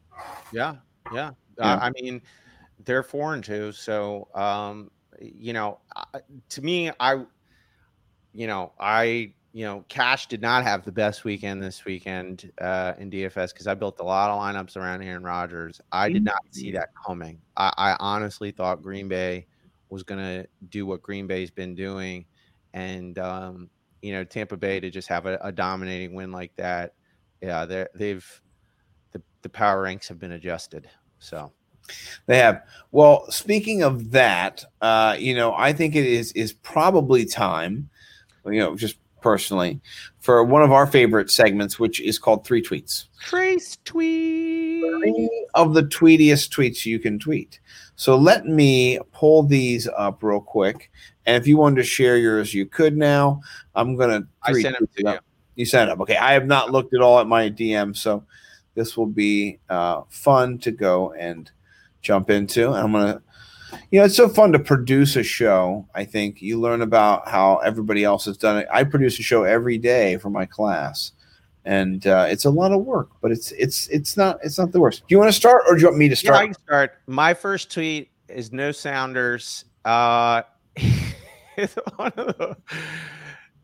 [0.52, 0.76] Yeah,
[1.14, 1.32] yeah.
[1.57, 1.74] Yeah.
[1.74, 2.22] Uh, I mean,
[2.86, 4.91] they're four and two, so um,
[5.22, 5.80] you know,
[6.49, 7.26] to me, I,
[8.34, 12.94] you know, I, you know, Cash did not have the best weekend this weekend uh,
[12.98, 15.82] in DFS because I built a lot of lineups around Aaron Rodgers.
[15.91, 17.41] I did not see that coming.
[17.57, 19.48] I, I honestly thought Green Bay
[19.90, 22.26] was going to do what Green Bay's been doing,
[22.74, 23.70] and um,
[24.02, 26.94] you know, Tampa Bay to just have a, a dominating win like that.
[27.41, 28.41] Yeah, they they've
[29.41, 30.90] the, power ranks have been adjusted.
[31.20, 31.52] So
[32.26, 32.64] They have.
[32.91, 37.90] Well, speaking of that, uh, you know, I think it is is probably time,
[38.45, 39.82] you know, just personally,
[40.20, 43.06] for one of our favorite segments, which is called Three Tweets.
[43.20, 44.82] Trace tweet.
[44.82, 47.60] Three of the tweetiest tweets you can tweet.
[47.95, 50.90] So let me pull these up real quick.
[51.26, 53.41] And if you wanted to share yours, you could now.
[53.76, 55.20] I'm gonna I sent them to you.
[55.56, 55.99] You sent up.
[55.99, 56.16] Okay.
[56.16, 58.24] I have not looked at all at my DM, so
[58.76, 61.50] this will be uh, fun to go and
[62.02, 62.68] jump into.
[62.72, 63.22] And I'm gonna,
[63.91, 65.88] you know, it's so fun to produce a show.
[65.96, 68.68] I think you learn about how everybody else has done it.
[68.72, 71.12] I produce a show every day for my class,
[71.66, 74.80] and uh, it's a lot of work, but it's it's it's not it's not the
[74.80, 75.04] worst.
[75.08, 76.46] Do you want to start, or do you want me to Yeah, I start?
[76.46, 76.91] can start.
[77.08, 79.66] My first tweet is no sounders.
[79.86, 80.44] Uh,
[81.58, 82.58] it's one of the.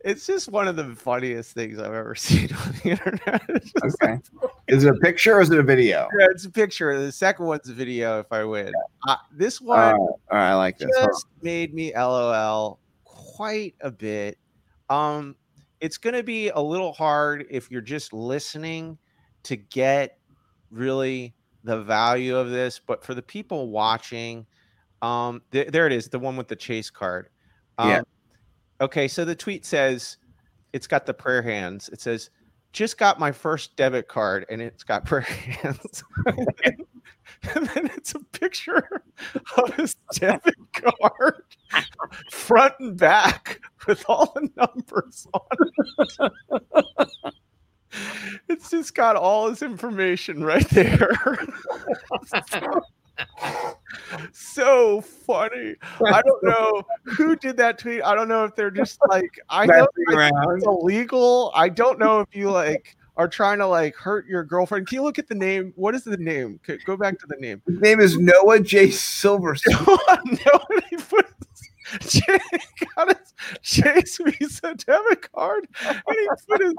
[0.06, 3.42] It's just one of the funniest things I've ever seen on the internet.
[3.50, 4.18] Okay.
[4.68, 6.08] Is it a picture or is it a video?
[6.18, 6.98] Yeah, it's a picture.
[6.98, 8.18] The second one's a video.
[8.18, 8.72] If I win,
[9.06, 10.90] uh, this one right, all right, I like this.
[10.96, 14.38] Just made me LOL quite a bit.
[14.90, 15.36] Um,
[15.80, 18.98] it's going to be a little hard if you're just listening
[19.44, 20.18] to get
[20.72, 22.80] really the value of this.
[22.84, 24.46] But for the people watching,
[25.00, 27.28] um, th- there it is, the one with the chase card.
[27.78, 28.00] Um, Yeah.
[28.80, 30.18] Okay, so the tweet says
[30.72, 31.88] it's got the prayer hands.
[31.88, 32.30] It says,
[32.72, 36.04] "Just got my first debit card," and it's got prayer hands.
[36.26, 39.02] and then it's a picture
[39.56, 41.42] of his debit card,
[42.30, 45.40] front and back, with all the numbers on
[46.20, 46.32] it.
[48.48, 51.10] It's just got all his information right there.
[54.32, 55.74] so funny.
[56.04, 58.02] I don't know who did that tweet.
[58.02, 61.52] I don't know if they're just like I know it's illegal.
[61.54, 64.86] I don't know if you like are trying to like hurt your girlfriend.
[64.86, 65.72] Can you look at the name?
[65.76, 66.60] What is the name?
[66.84, 67.62] Go back to the name.
[67.66, 68.88] His name is Noah J.
[68.88, 69.86] Silverstone.
[70.46, 71.26] no, he put
[72.00, 72.20] his,
[72.94, 76.74] got his Chase Visa debit card, and he put his,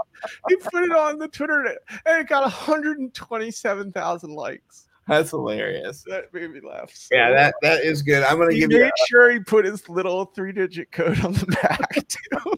[0.50, 1.66] he put it on the Twitter,
[2.06, 4.87] and it got 127,000 likes.
[5.08, 6.04] That's hilarious.
[6.08, 6.92] That made me laugh.
[6.94, 8.24] so Yeah, that that is good.
[8.24, 8.92] I'm gonna he give made you.
[9.08, 12.54] sure he put his little three-digit code on the back too.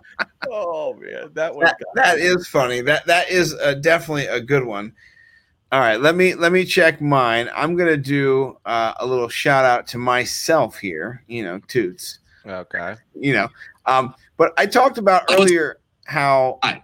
[0.50, 2.80] oh man, that one That, that is funny.
[2.80, 4.92] That that is uh definitely a good one.
[5.70, 7.48] All right, let me let me check mine.
[7.54, 11.24] I'm gonna do uh, a little shout out to myself here.
[11.28, 12.18] You know, toots.
[12.46, 12.96] okay.
[13.14, 13.48] You know,
[13.86, 16.82] um, but I talked about earlier how Hi.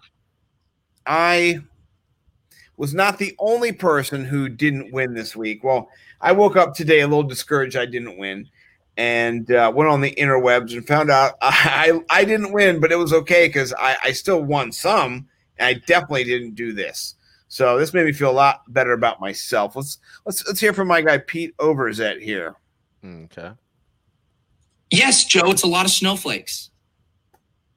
[1.07, 1.61] I
[2.79, 5.63] was not the only person who didn't win this week.
[5.65, 5.91] Well,
[6.21, 8.49] I woke up today a little discouraged I didn't win,
[8.97, 12.97] and uh, went on the interwebs and found out I I didn't win, but it
[12.97, 15.29] was okay because I, I still won some,
[15.59, 17.17] and I definitely didn't do this.
[17.49, 19.75] So this made me feel a lot better about myself.
[19.75, 22.55] Let's let's let's hear from my guy Pete Overzet here.
[23.05, 23.51] Okay.
[24.91, 26.71] Yes, Joe, it's a lot of snowflakes.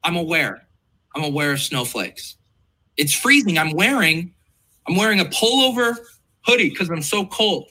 [0.04, 0.68] I'm aware.
[1.16, 2.38] I'm aware of snowflakes.
[2.98, 3.58] It's freezing.
[3.58, 4.34] I'm wearing
[4.88, 5.96] I'm wearing a pullover
[6.46, 7.70] hoodie because I'm so cold.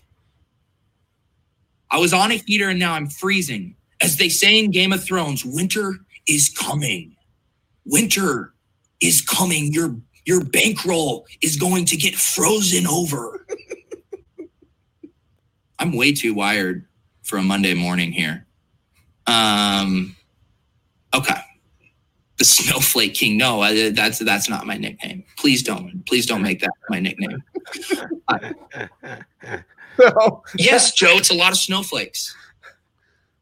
[1.91, 3.75] I was on a heater and now I'm freezing.
[4.01, 5.97] As they say in Game of Thrones, winter
[6.27, 7.17] is coming.
[7.85, 8.55] Winter
[9.01, 9.73] is coming.
[9.73, 13.45] Your your bankroll is going to get frozen over.
[15.79, 16.87] I'm way too wired
[17.23, 18.47] for a Monday morning here.
[19.27, 20.15] Um,
[21.15, 21.41] okay.
[22.41, 23.37] The Snowflake King.
[23.37, 25.23] No, I, that's that's not my nickname.
[25.37, 26.05] Please don't.
[26.07, 27.43] Please don't make that my nickname.
[29.99, 31.19] So Yes, Joe.
[31.19, 32.35] It's a lot of snowflakes.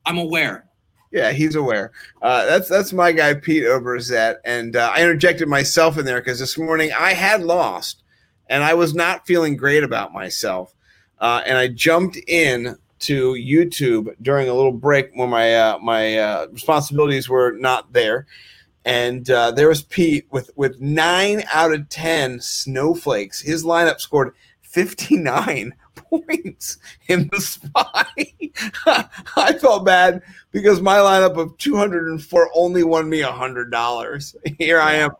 [0.04, 0.64] I'm aware.
[1.12, 1.92] Yeah, he's aware.
[2.20, 6.40] Uh, that's that's my guy Pete Overzet, and uh, I interjected myself in there because
[6.40, 8.02] this morning I had lost,
[8.48, 10.74] and I was not feeling great about myself,
[11.20, 16.18] uh, and I jumped in to YouTube during a little break when my uh, my
[16.18, 18.26] uh, responsibilities were not there,
[18.88, 23.38] and uh, there was Pete with with nine out of ten snowflakes.
[23.38, 28.06] His lineup scored fifty nine points in the spy.
[29.36, 34.36] I felt bad because my lineup of 204 only won me $100.
[34.58, 35.10] Here I am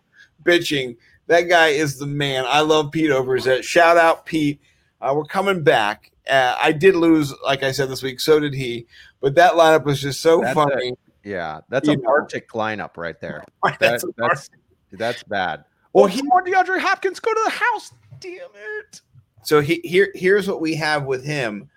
[0.43, 0.97] bitching.
[1.27, 2.45] That guy is the man.
[2.49, 3.65] I love Pete Overzet.
[3.65, 4.61] Shout out, Pete.
[5.01, 6.11] Uh, we're coming back.
[6.28, 8.19] Uh, I did lose, like I said this week.
[8.19, 8.86] So did he.
[9.20, 10.95] But that lineup was just so That's funny.
[11.24, 12.09] Yeah, that's You a know.
[12.09, 13.45] Arctic lineup right there.
[13.65, 14.51] That, That's that's
[14.93, 15.65] that's bad.
[15.93, 17.93] Well, Well, he- he on DeAndre Hopkins go to the house.
[18.20, 18.39] Damn
[18.81, 19.01] it.
[19.45, 21.69] So he, here, here's what we have with him.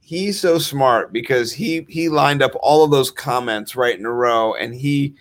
[0.00, 4.10] He's so smart because he he lined up all of those comments right in a
[4.12, 5.14] row, and he,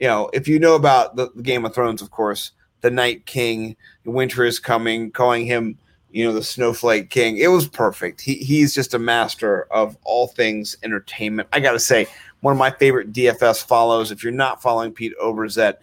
[0.00, 2.50] you know, if you know about the, the Game of Thrones, of course,
[2.80, 5.78] the Night King, winter is coming, calling him,
[6.10, 7.36] you know, the Snowflake King.
[7.38, 8.20] It was perfect.
[8.20, 11.48] He he's just a master of all things entertainment.
[11.52, 12.08] I got to say,
[12.42, 14.10] one of my favorite DFS follows.
[14.10, 15.76] If you're not following Pete Overzet,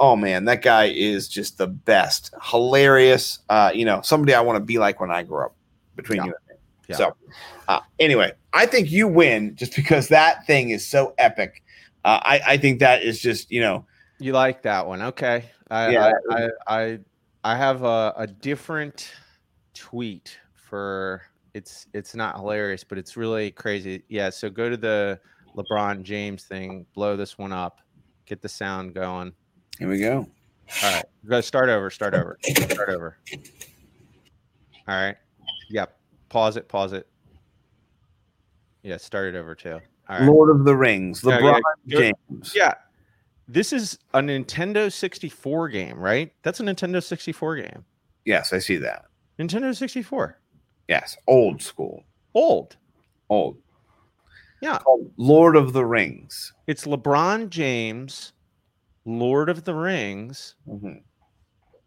[0.00, 2.34] oh man, that guy is just the best.
[2.42, 3.40] Hilarious.
[3.48, 5.54] Uh, you know, somebody I want to be like when I grow up.
[5.96, 6.24] Between Yeah.
[6.24, 6.62] you and me.
[6.88, 6.96] Yeah.
[6.96, 7.16] So,
[7.68, 11.62] uh, anyway, I think you win just because that thing is so epic.
[12.04, 13.84] Uh, I, I think that is just you know
[14.18, 15.02] You like that one?
[15.02, 15.44] Okay.
[15.70, 16.12] I Yeah.
[16.30, 16.48] I, I
[16.82, 16.98] I
[17.44, 19.10] I have a, a different
[19.74, 21.22] tweet for
[21.52, 24.04] it's it's not hilarious, but it's really crazy.
[24.08, 24.30] Yeah.
[24.30, 25.20] So go to the
[25.56, 27.80] LeBron James thing, blow this one up,
[28.26, 29.32] get the sound going.
[29.78, 30.26] here we go.
[30.82, 31.04] All right.
[31.26, 33.16] Go start over, start over, start over.
[34.86, 35.16] All right.
[35.70, 35.98] Yep.
[36.28, 37.06] Pause it, pause it.
[38.82, 39.80] Yeah, start it over too.
[40.08, 40.22] All right.
[40.22, 42.00] Lord of the Rings, Yeah, LeBron yeah, go-
[42.30, 42.52] James.
[42.54, 42.74] Yeah.
[43.48, 46.32] This is a Nintendo 64 game, right?
[46.42, 47.84] That's a Nintendo 64 game.
[48.26, 49.06] Yes, I see that.
[49.38, 50.38] Nintendo 64.
[50.86, 52.04] Yes, old school,
[52.34, 52.76] Old.
[53.30, 53.56] old.
[54.60, 54.78] Yeah.
[54.78, 56.52] Called Lord of the Rings.
[56.66, 58.32] It's LeBron James
[59.04, 61.02] Lord of the Rings, Mhm.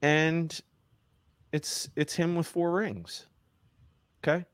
[0.02, 0.60] and
[1.52, 3.28] it's it's him with four rings.
[4.24, 4.46] Okay.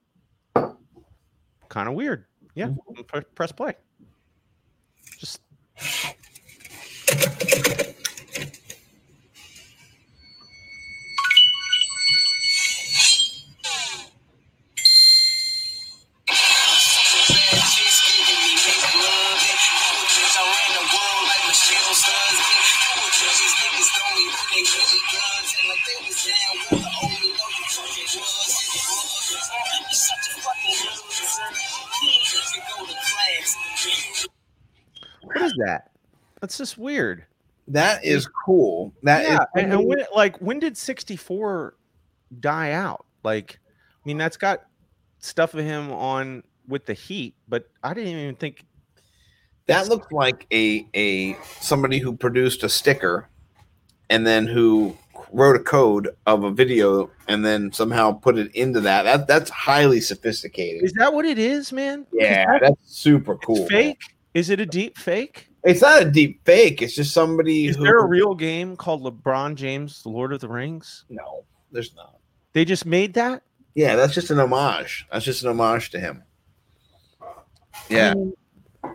[1.70, 2.26] Kind of weird.
[2.56, 2.72] Yeah.
[3.08, 3.76] Pre- press play.
[5.18, 5.42] Just
[36.58, 37.26] That's just weird.
[37.68, 38.94] That is cool.
[39.04, 41.76] That is yeah, and, and when like when did 64
[42.40, 43.06] die out?
[43.24, 44.64] Like, I mean, that's got
[45.20, 48.64] stuff of him on with the heat, but I didn't even think
[49.68, 53.30] that looks like a a somebody who produced a sticker
[54.10, 54.98] and then who
[55.34, 59.04] wrote a code of a video and then somehow put it into that.
[59.04, 60.84] That that's highly sophisticated.
[60.84, 62.08] is that what it is, man?
[62.14, 63.68] Yeah, that- that's super cool.
[63.68, 64.00] fake.
[64.34, 65.47] Is it a deep fake?
[65.64, 66.82] It's not a deep fake.
[66.82, 67.84] It's just somebody Is who.
[67.84, 71.06] there a real game called LeBron James, The Lord of the Rings?
[71.10, 72.16] no, there's not.
[72.54, 73.44] They just made that.
[73.76, 75.06] Yeah, that's just an homage.
[75.12, 76.24] That's just an homage to him.
[77.90, 78.14] Yeah,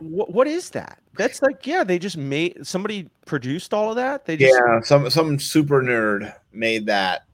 [0.01, 0.99] What, what is that?
[1.17, 4.25] That's like, yeah, they just made somebody produced all of that.
[4.25, 4.81] They just yeah.
[4.83, 7.25] Some some super nerd made that,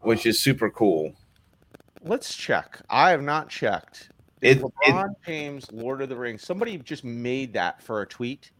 [0.00, 1.12] which is super cool.
[2.04, 2.80] let's check.
[2.88, 4.10] I have not checked.
[4.42, 6.42] Did It- it- LeBron James, Lord of the Rings.
[6.44, 8.50] Somebody just made that for a tweet.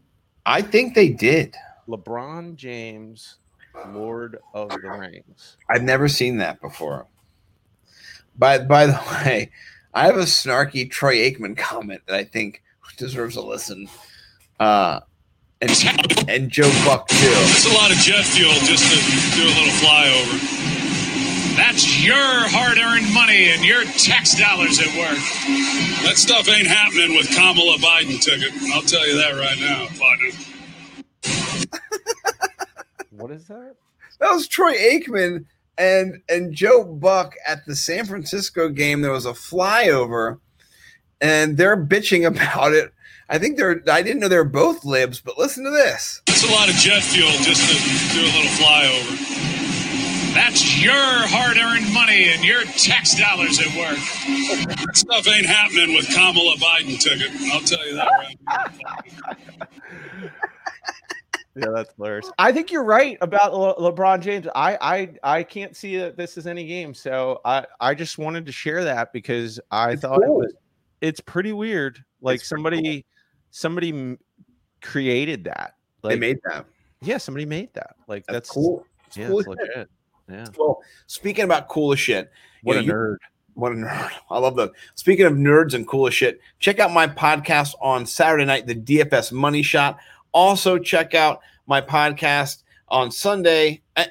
[0.47, 1.55] I think they did.
[1.89, 3.37] LeBron James,
[3.89, 5.57] Lord of the Rings.
[5.69, 7.07] I've never seen that before.
[8.39, 8.93] By by the
[9.27, 9.51] way,
[9.93, 12.63] I have a snarky Troy Aikman comment that I think
[12.97, 13.89] deserves a listen.
[14.61, 15.01] Uh,
[15.61, 15.71] and
[16.29, 17.17] and Joe Buck too.
[17.19, 20.72] It's a lot of jet fuel just to do a little flyover.
[21.57, 25.19] That's your hard earned money and your tax dollars at work.
[26.05, 28.53] That stuff ain't happening with Kamala Biden ticket.
[28.75, 30.31] I'll tell you that right now, partner.
[33.23, 33.77] What is that?
[34.19, 35.45] That was Troy Aikman
[35.79, 39.01] and and Joe Buck at the San Francisco game.
[39.01, 40.41] There was a flyover,
[41.21, 42.93] and they're bitching about it.
[43.29, 43.81] I think they're.
[43.89, 46.21] I didn't know they were both libs, but listen to this.
[46.27, 49.52] It's a lot of jet fuel just to do a little flyover.
[50.35, 53.99] That's your hard earned money and your tax dollars at work.
[54.77, 57.31] That stuff ain't happening with Kamala Biden ticket.
[57.53, 59.69] I'll tell you that right.
[61.55, 62.31] Yeah, that's hilarious.
[62.39, 64.47] I think you're right about Le- LeBron James.
[64.55, 68.47] I, I I can't see that this is any game, so I I just wanted
[68.47, 70.55] to share that because I It's thought it was
[71.03, 72.03] it's pretty weird.
[72.23, 73.07] Like It's pretty somebody
[73.51, 74.19] somebody m-
[74.81, 75.75] created that.
[76.03, 76.65] Like they made that.
[77.03, 77.97] yeah, somebody made that.
[78.09, 78.87] Like That's, that's, cool.
[79.09, 79.91] It's Yeah, cool it's legit.
[80.29, 80.47] Yeah.
[80.57, 82.31] Well, speaking about cool as shit,
[82.63, 83.17] What a nerd.
[83.55, 84.11] What a nerd.
[84.31, 84.73] I love that.
[84.95, 88.75] Speaking of nerds and cool as shit, check out my podcast on Saturday night, the
[88.75, 89.99] DFS Money Shot.
[90.33, 94.05] Also, check out my podcast on Sunday, uh,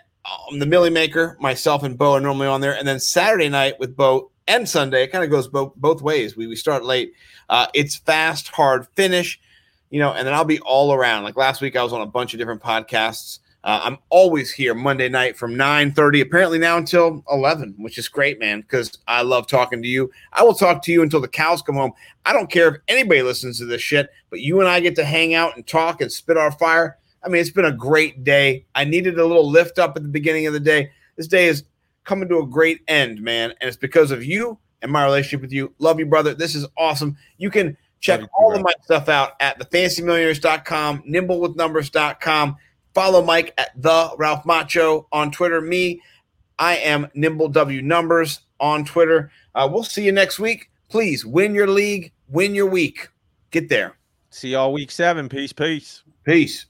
[0.50, 1.38] um, the Milly Maker.
[1.40, 2.76] Myself and Bo are normally on there.
[2.76, 6.36] And then Saturday night with Bo and Sunday, it kind of goes both, both ways.
[6.36, 7.14] We, we start late.
[7.50, 9.40] Uh, it's fast, hard finish,
[9.90, 11.24] you know, and then I'll be all around.
[11.24, 13.40] Like last week, I was on a bunch of different podcasts.
[13.64, 18.40] Uh, I'm always here Monday night from 9:30, apparently now until 11, which is great,
[18.40, 20.12] man, because I love talking to you.
[20.34, 21.94] I will talk to you until the cows come home.
[22.26, 25.06] I don't care if anybody listens to this shit, but you and I get to
[25.06, 26.98] hang out and talk and spit our fire.
[27.24, 28.66] I mean, it's been a great day.
[28.74, 30.92] I needed a little lift up at the beginning of the day.
[31.16, 31.64] This day is
[32.04, 35.52] coming to a great end, man, and it's because of you and my relationship with
[35.52, 35.72] you.
[35.78, 36.34] Love you, brother.
[36.34, 37.16] This is awesome.
[37.38, 38.58] You can check you all bro.
[38.58, 42.58] of my stuff out at thefantasymillionaires.com, nimblewithnumbers.com.
[42.94, 45.62] Follow Mike at the Ralph Macho on Twitter.
[45.62, 46.02] Me,
[46.60, 49.32] I am Nimble W Numbers on Twitter.
[49.56, 50.70] Uh, we'll see you next week.
[50.90, 53.10] Please win your league, win your week.
[53.52, 53.98] Get there.
[54.30, 55.28] See y'all week seven.
[55.30, 56.04] Peace, peace.
[56.24, 56.66] Peace.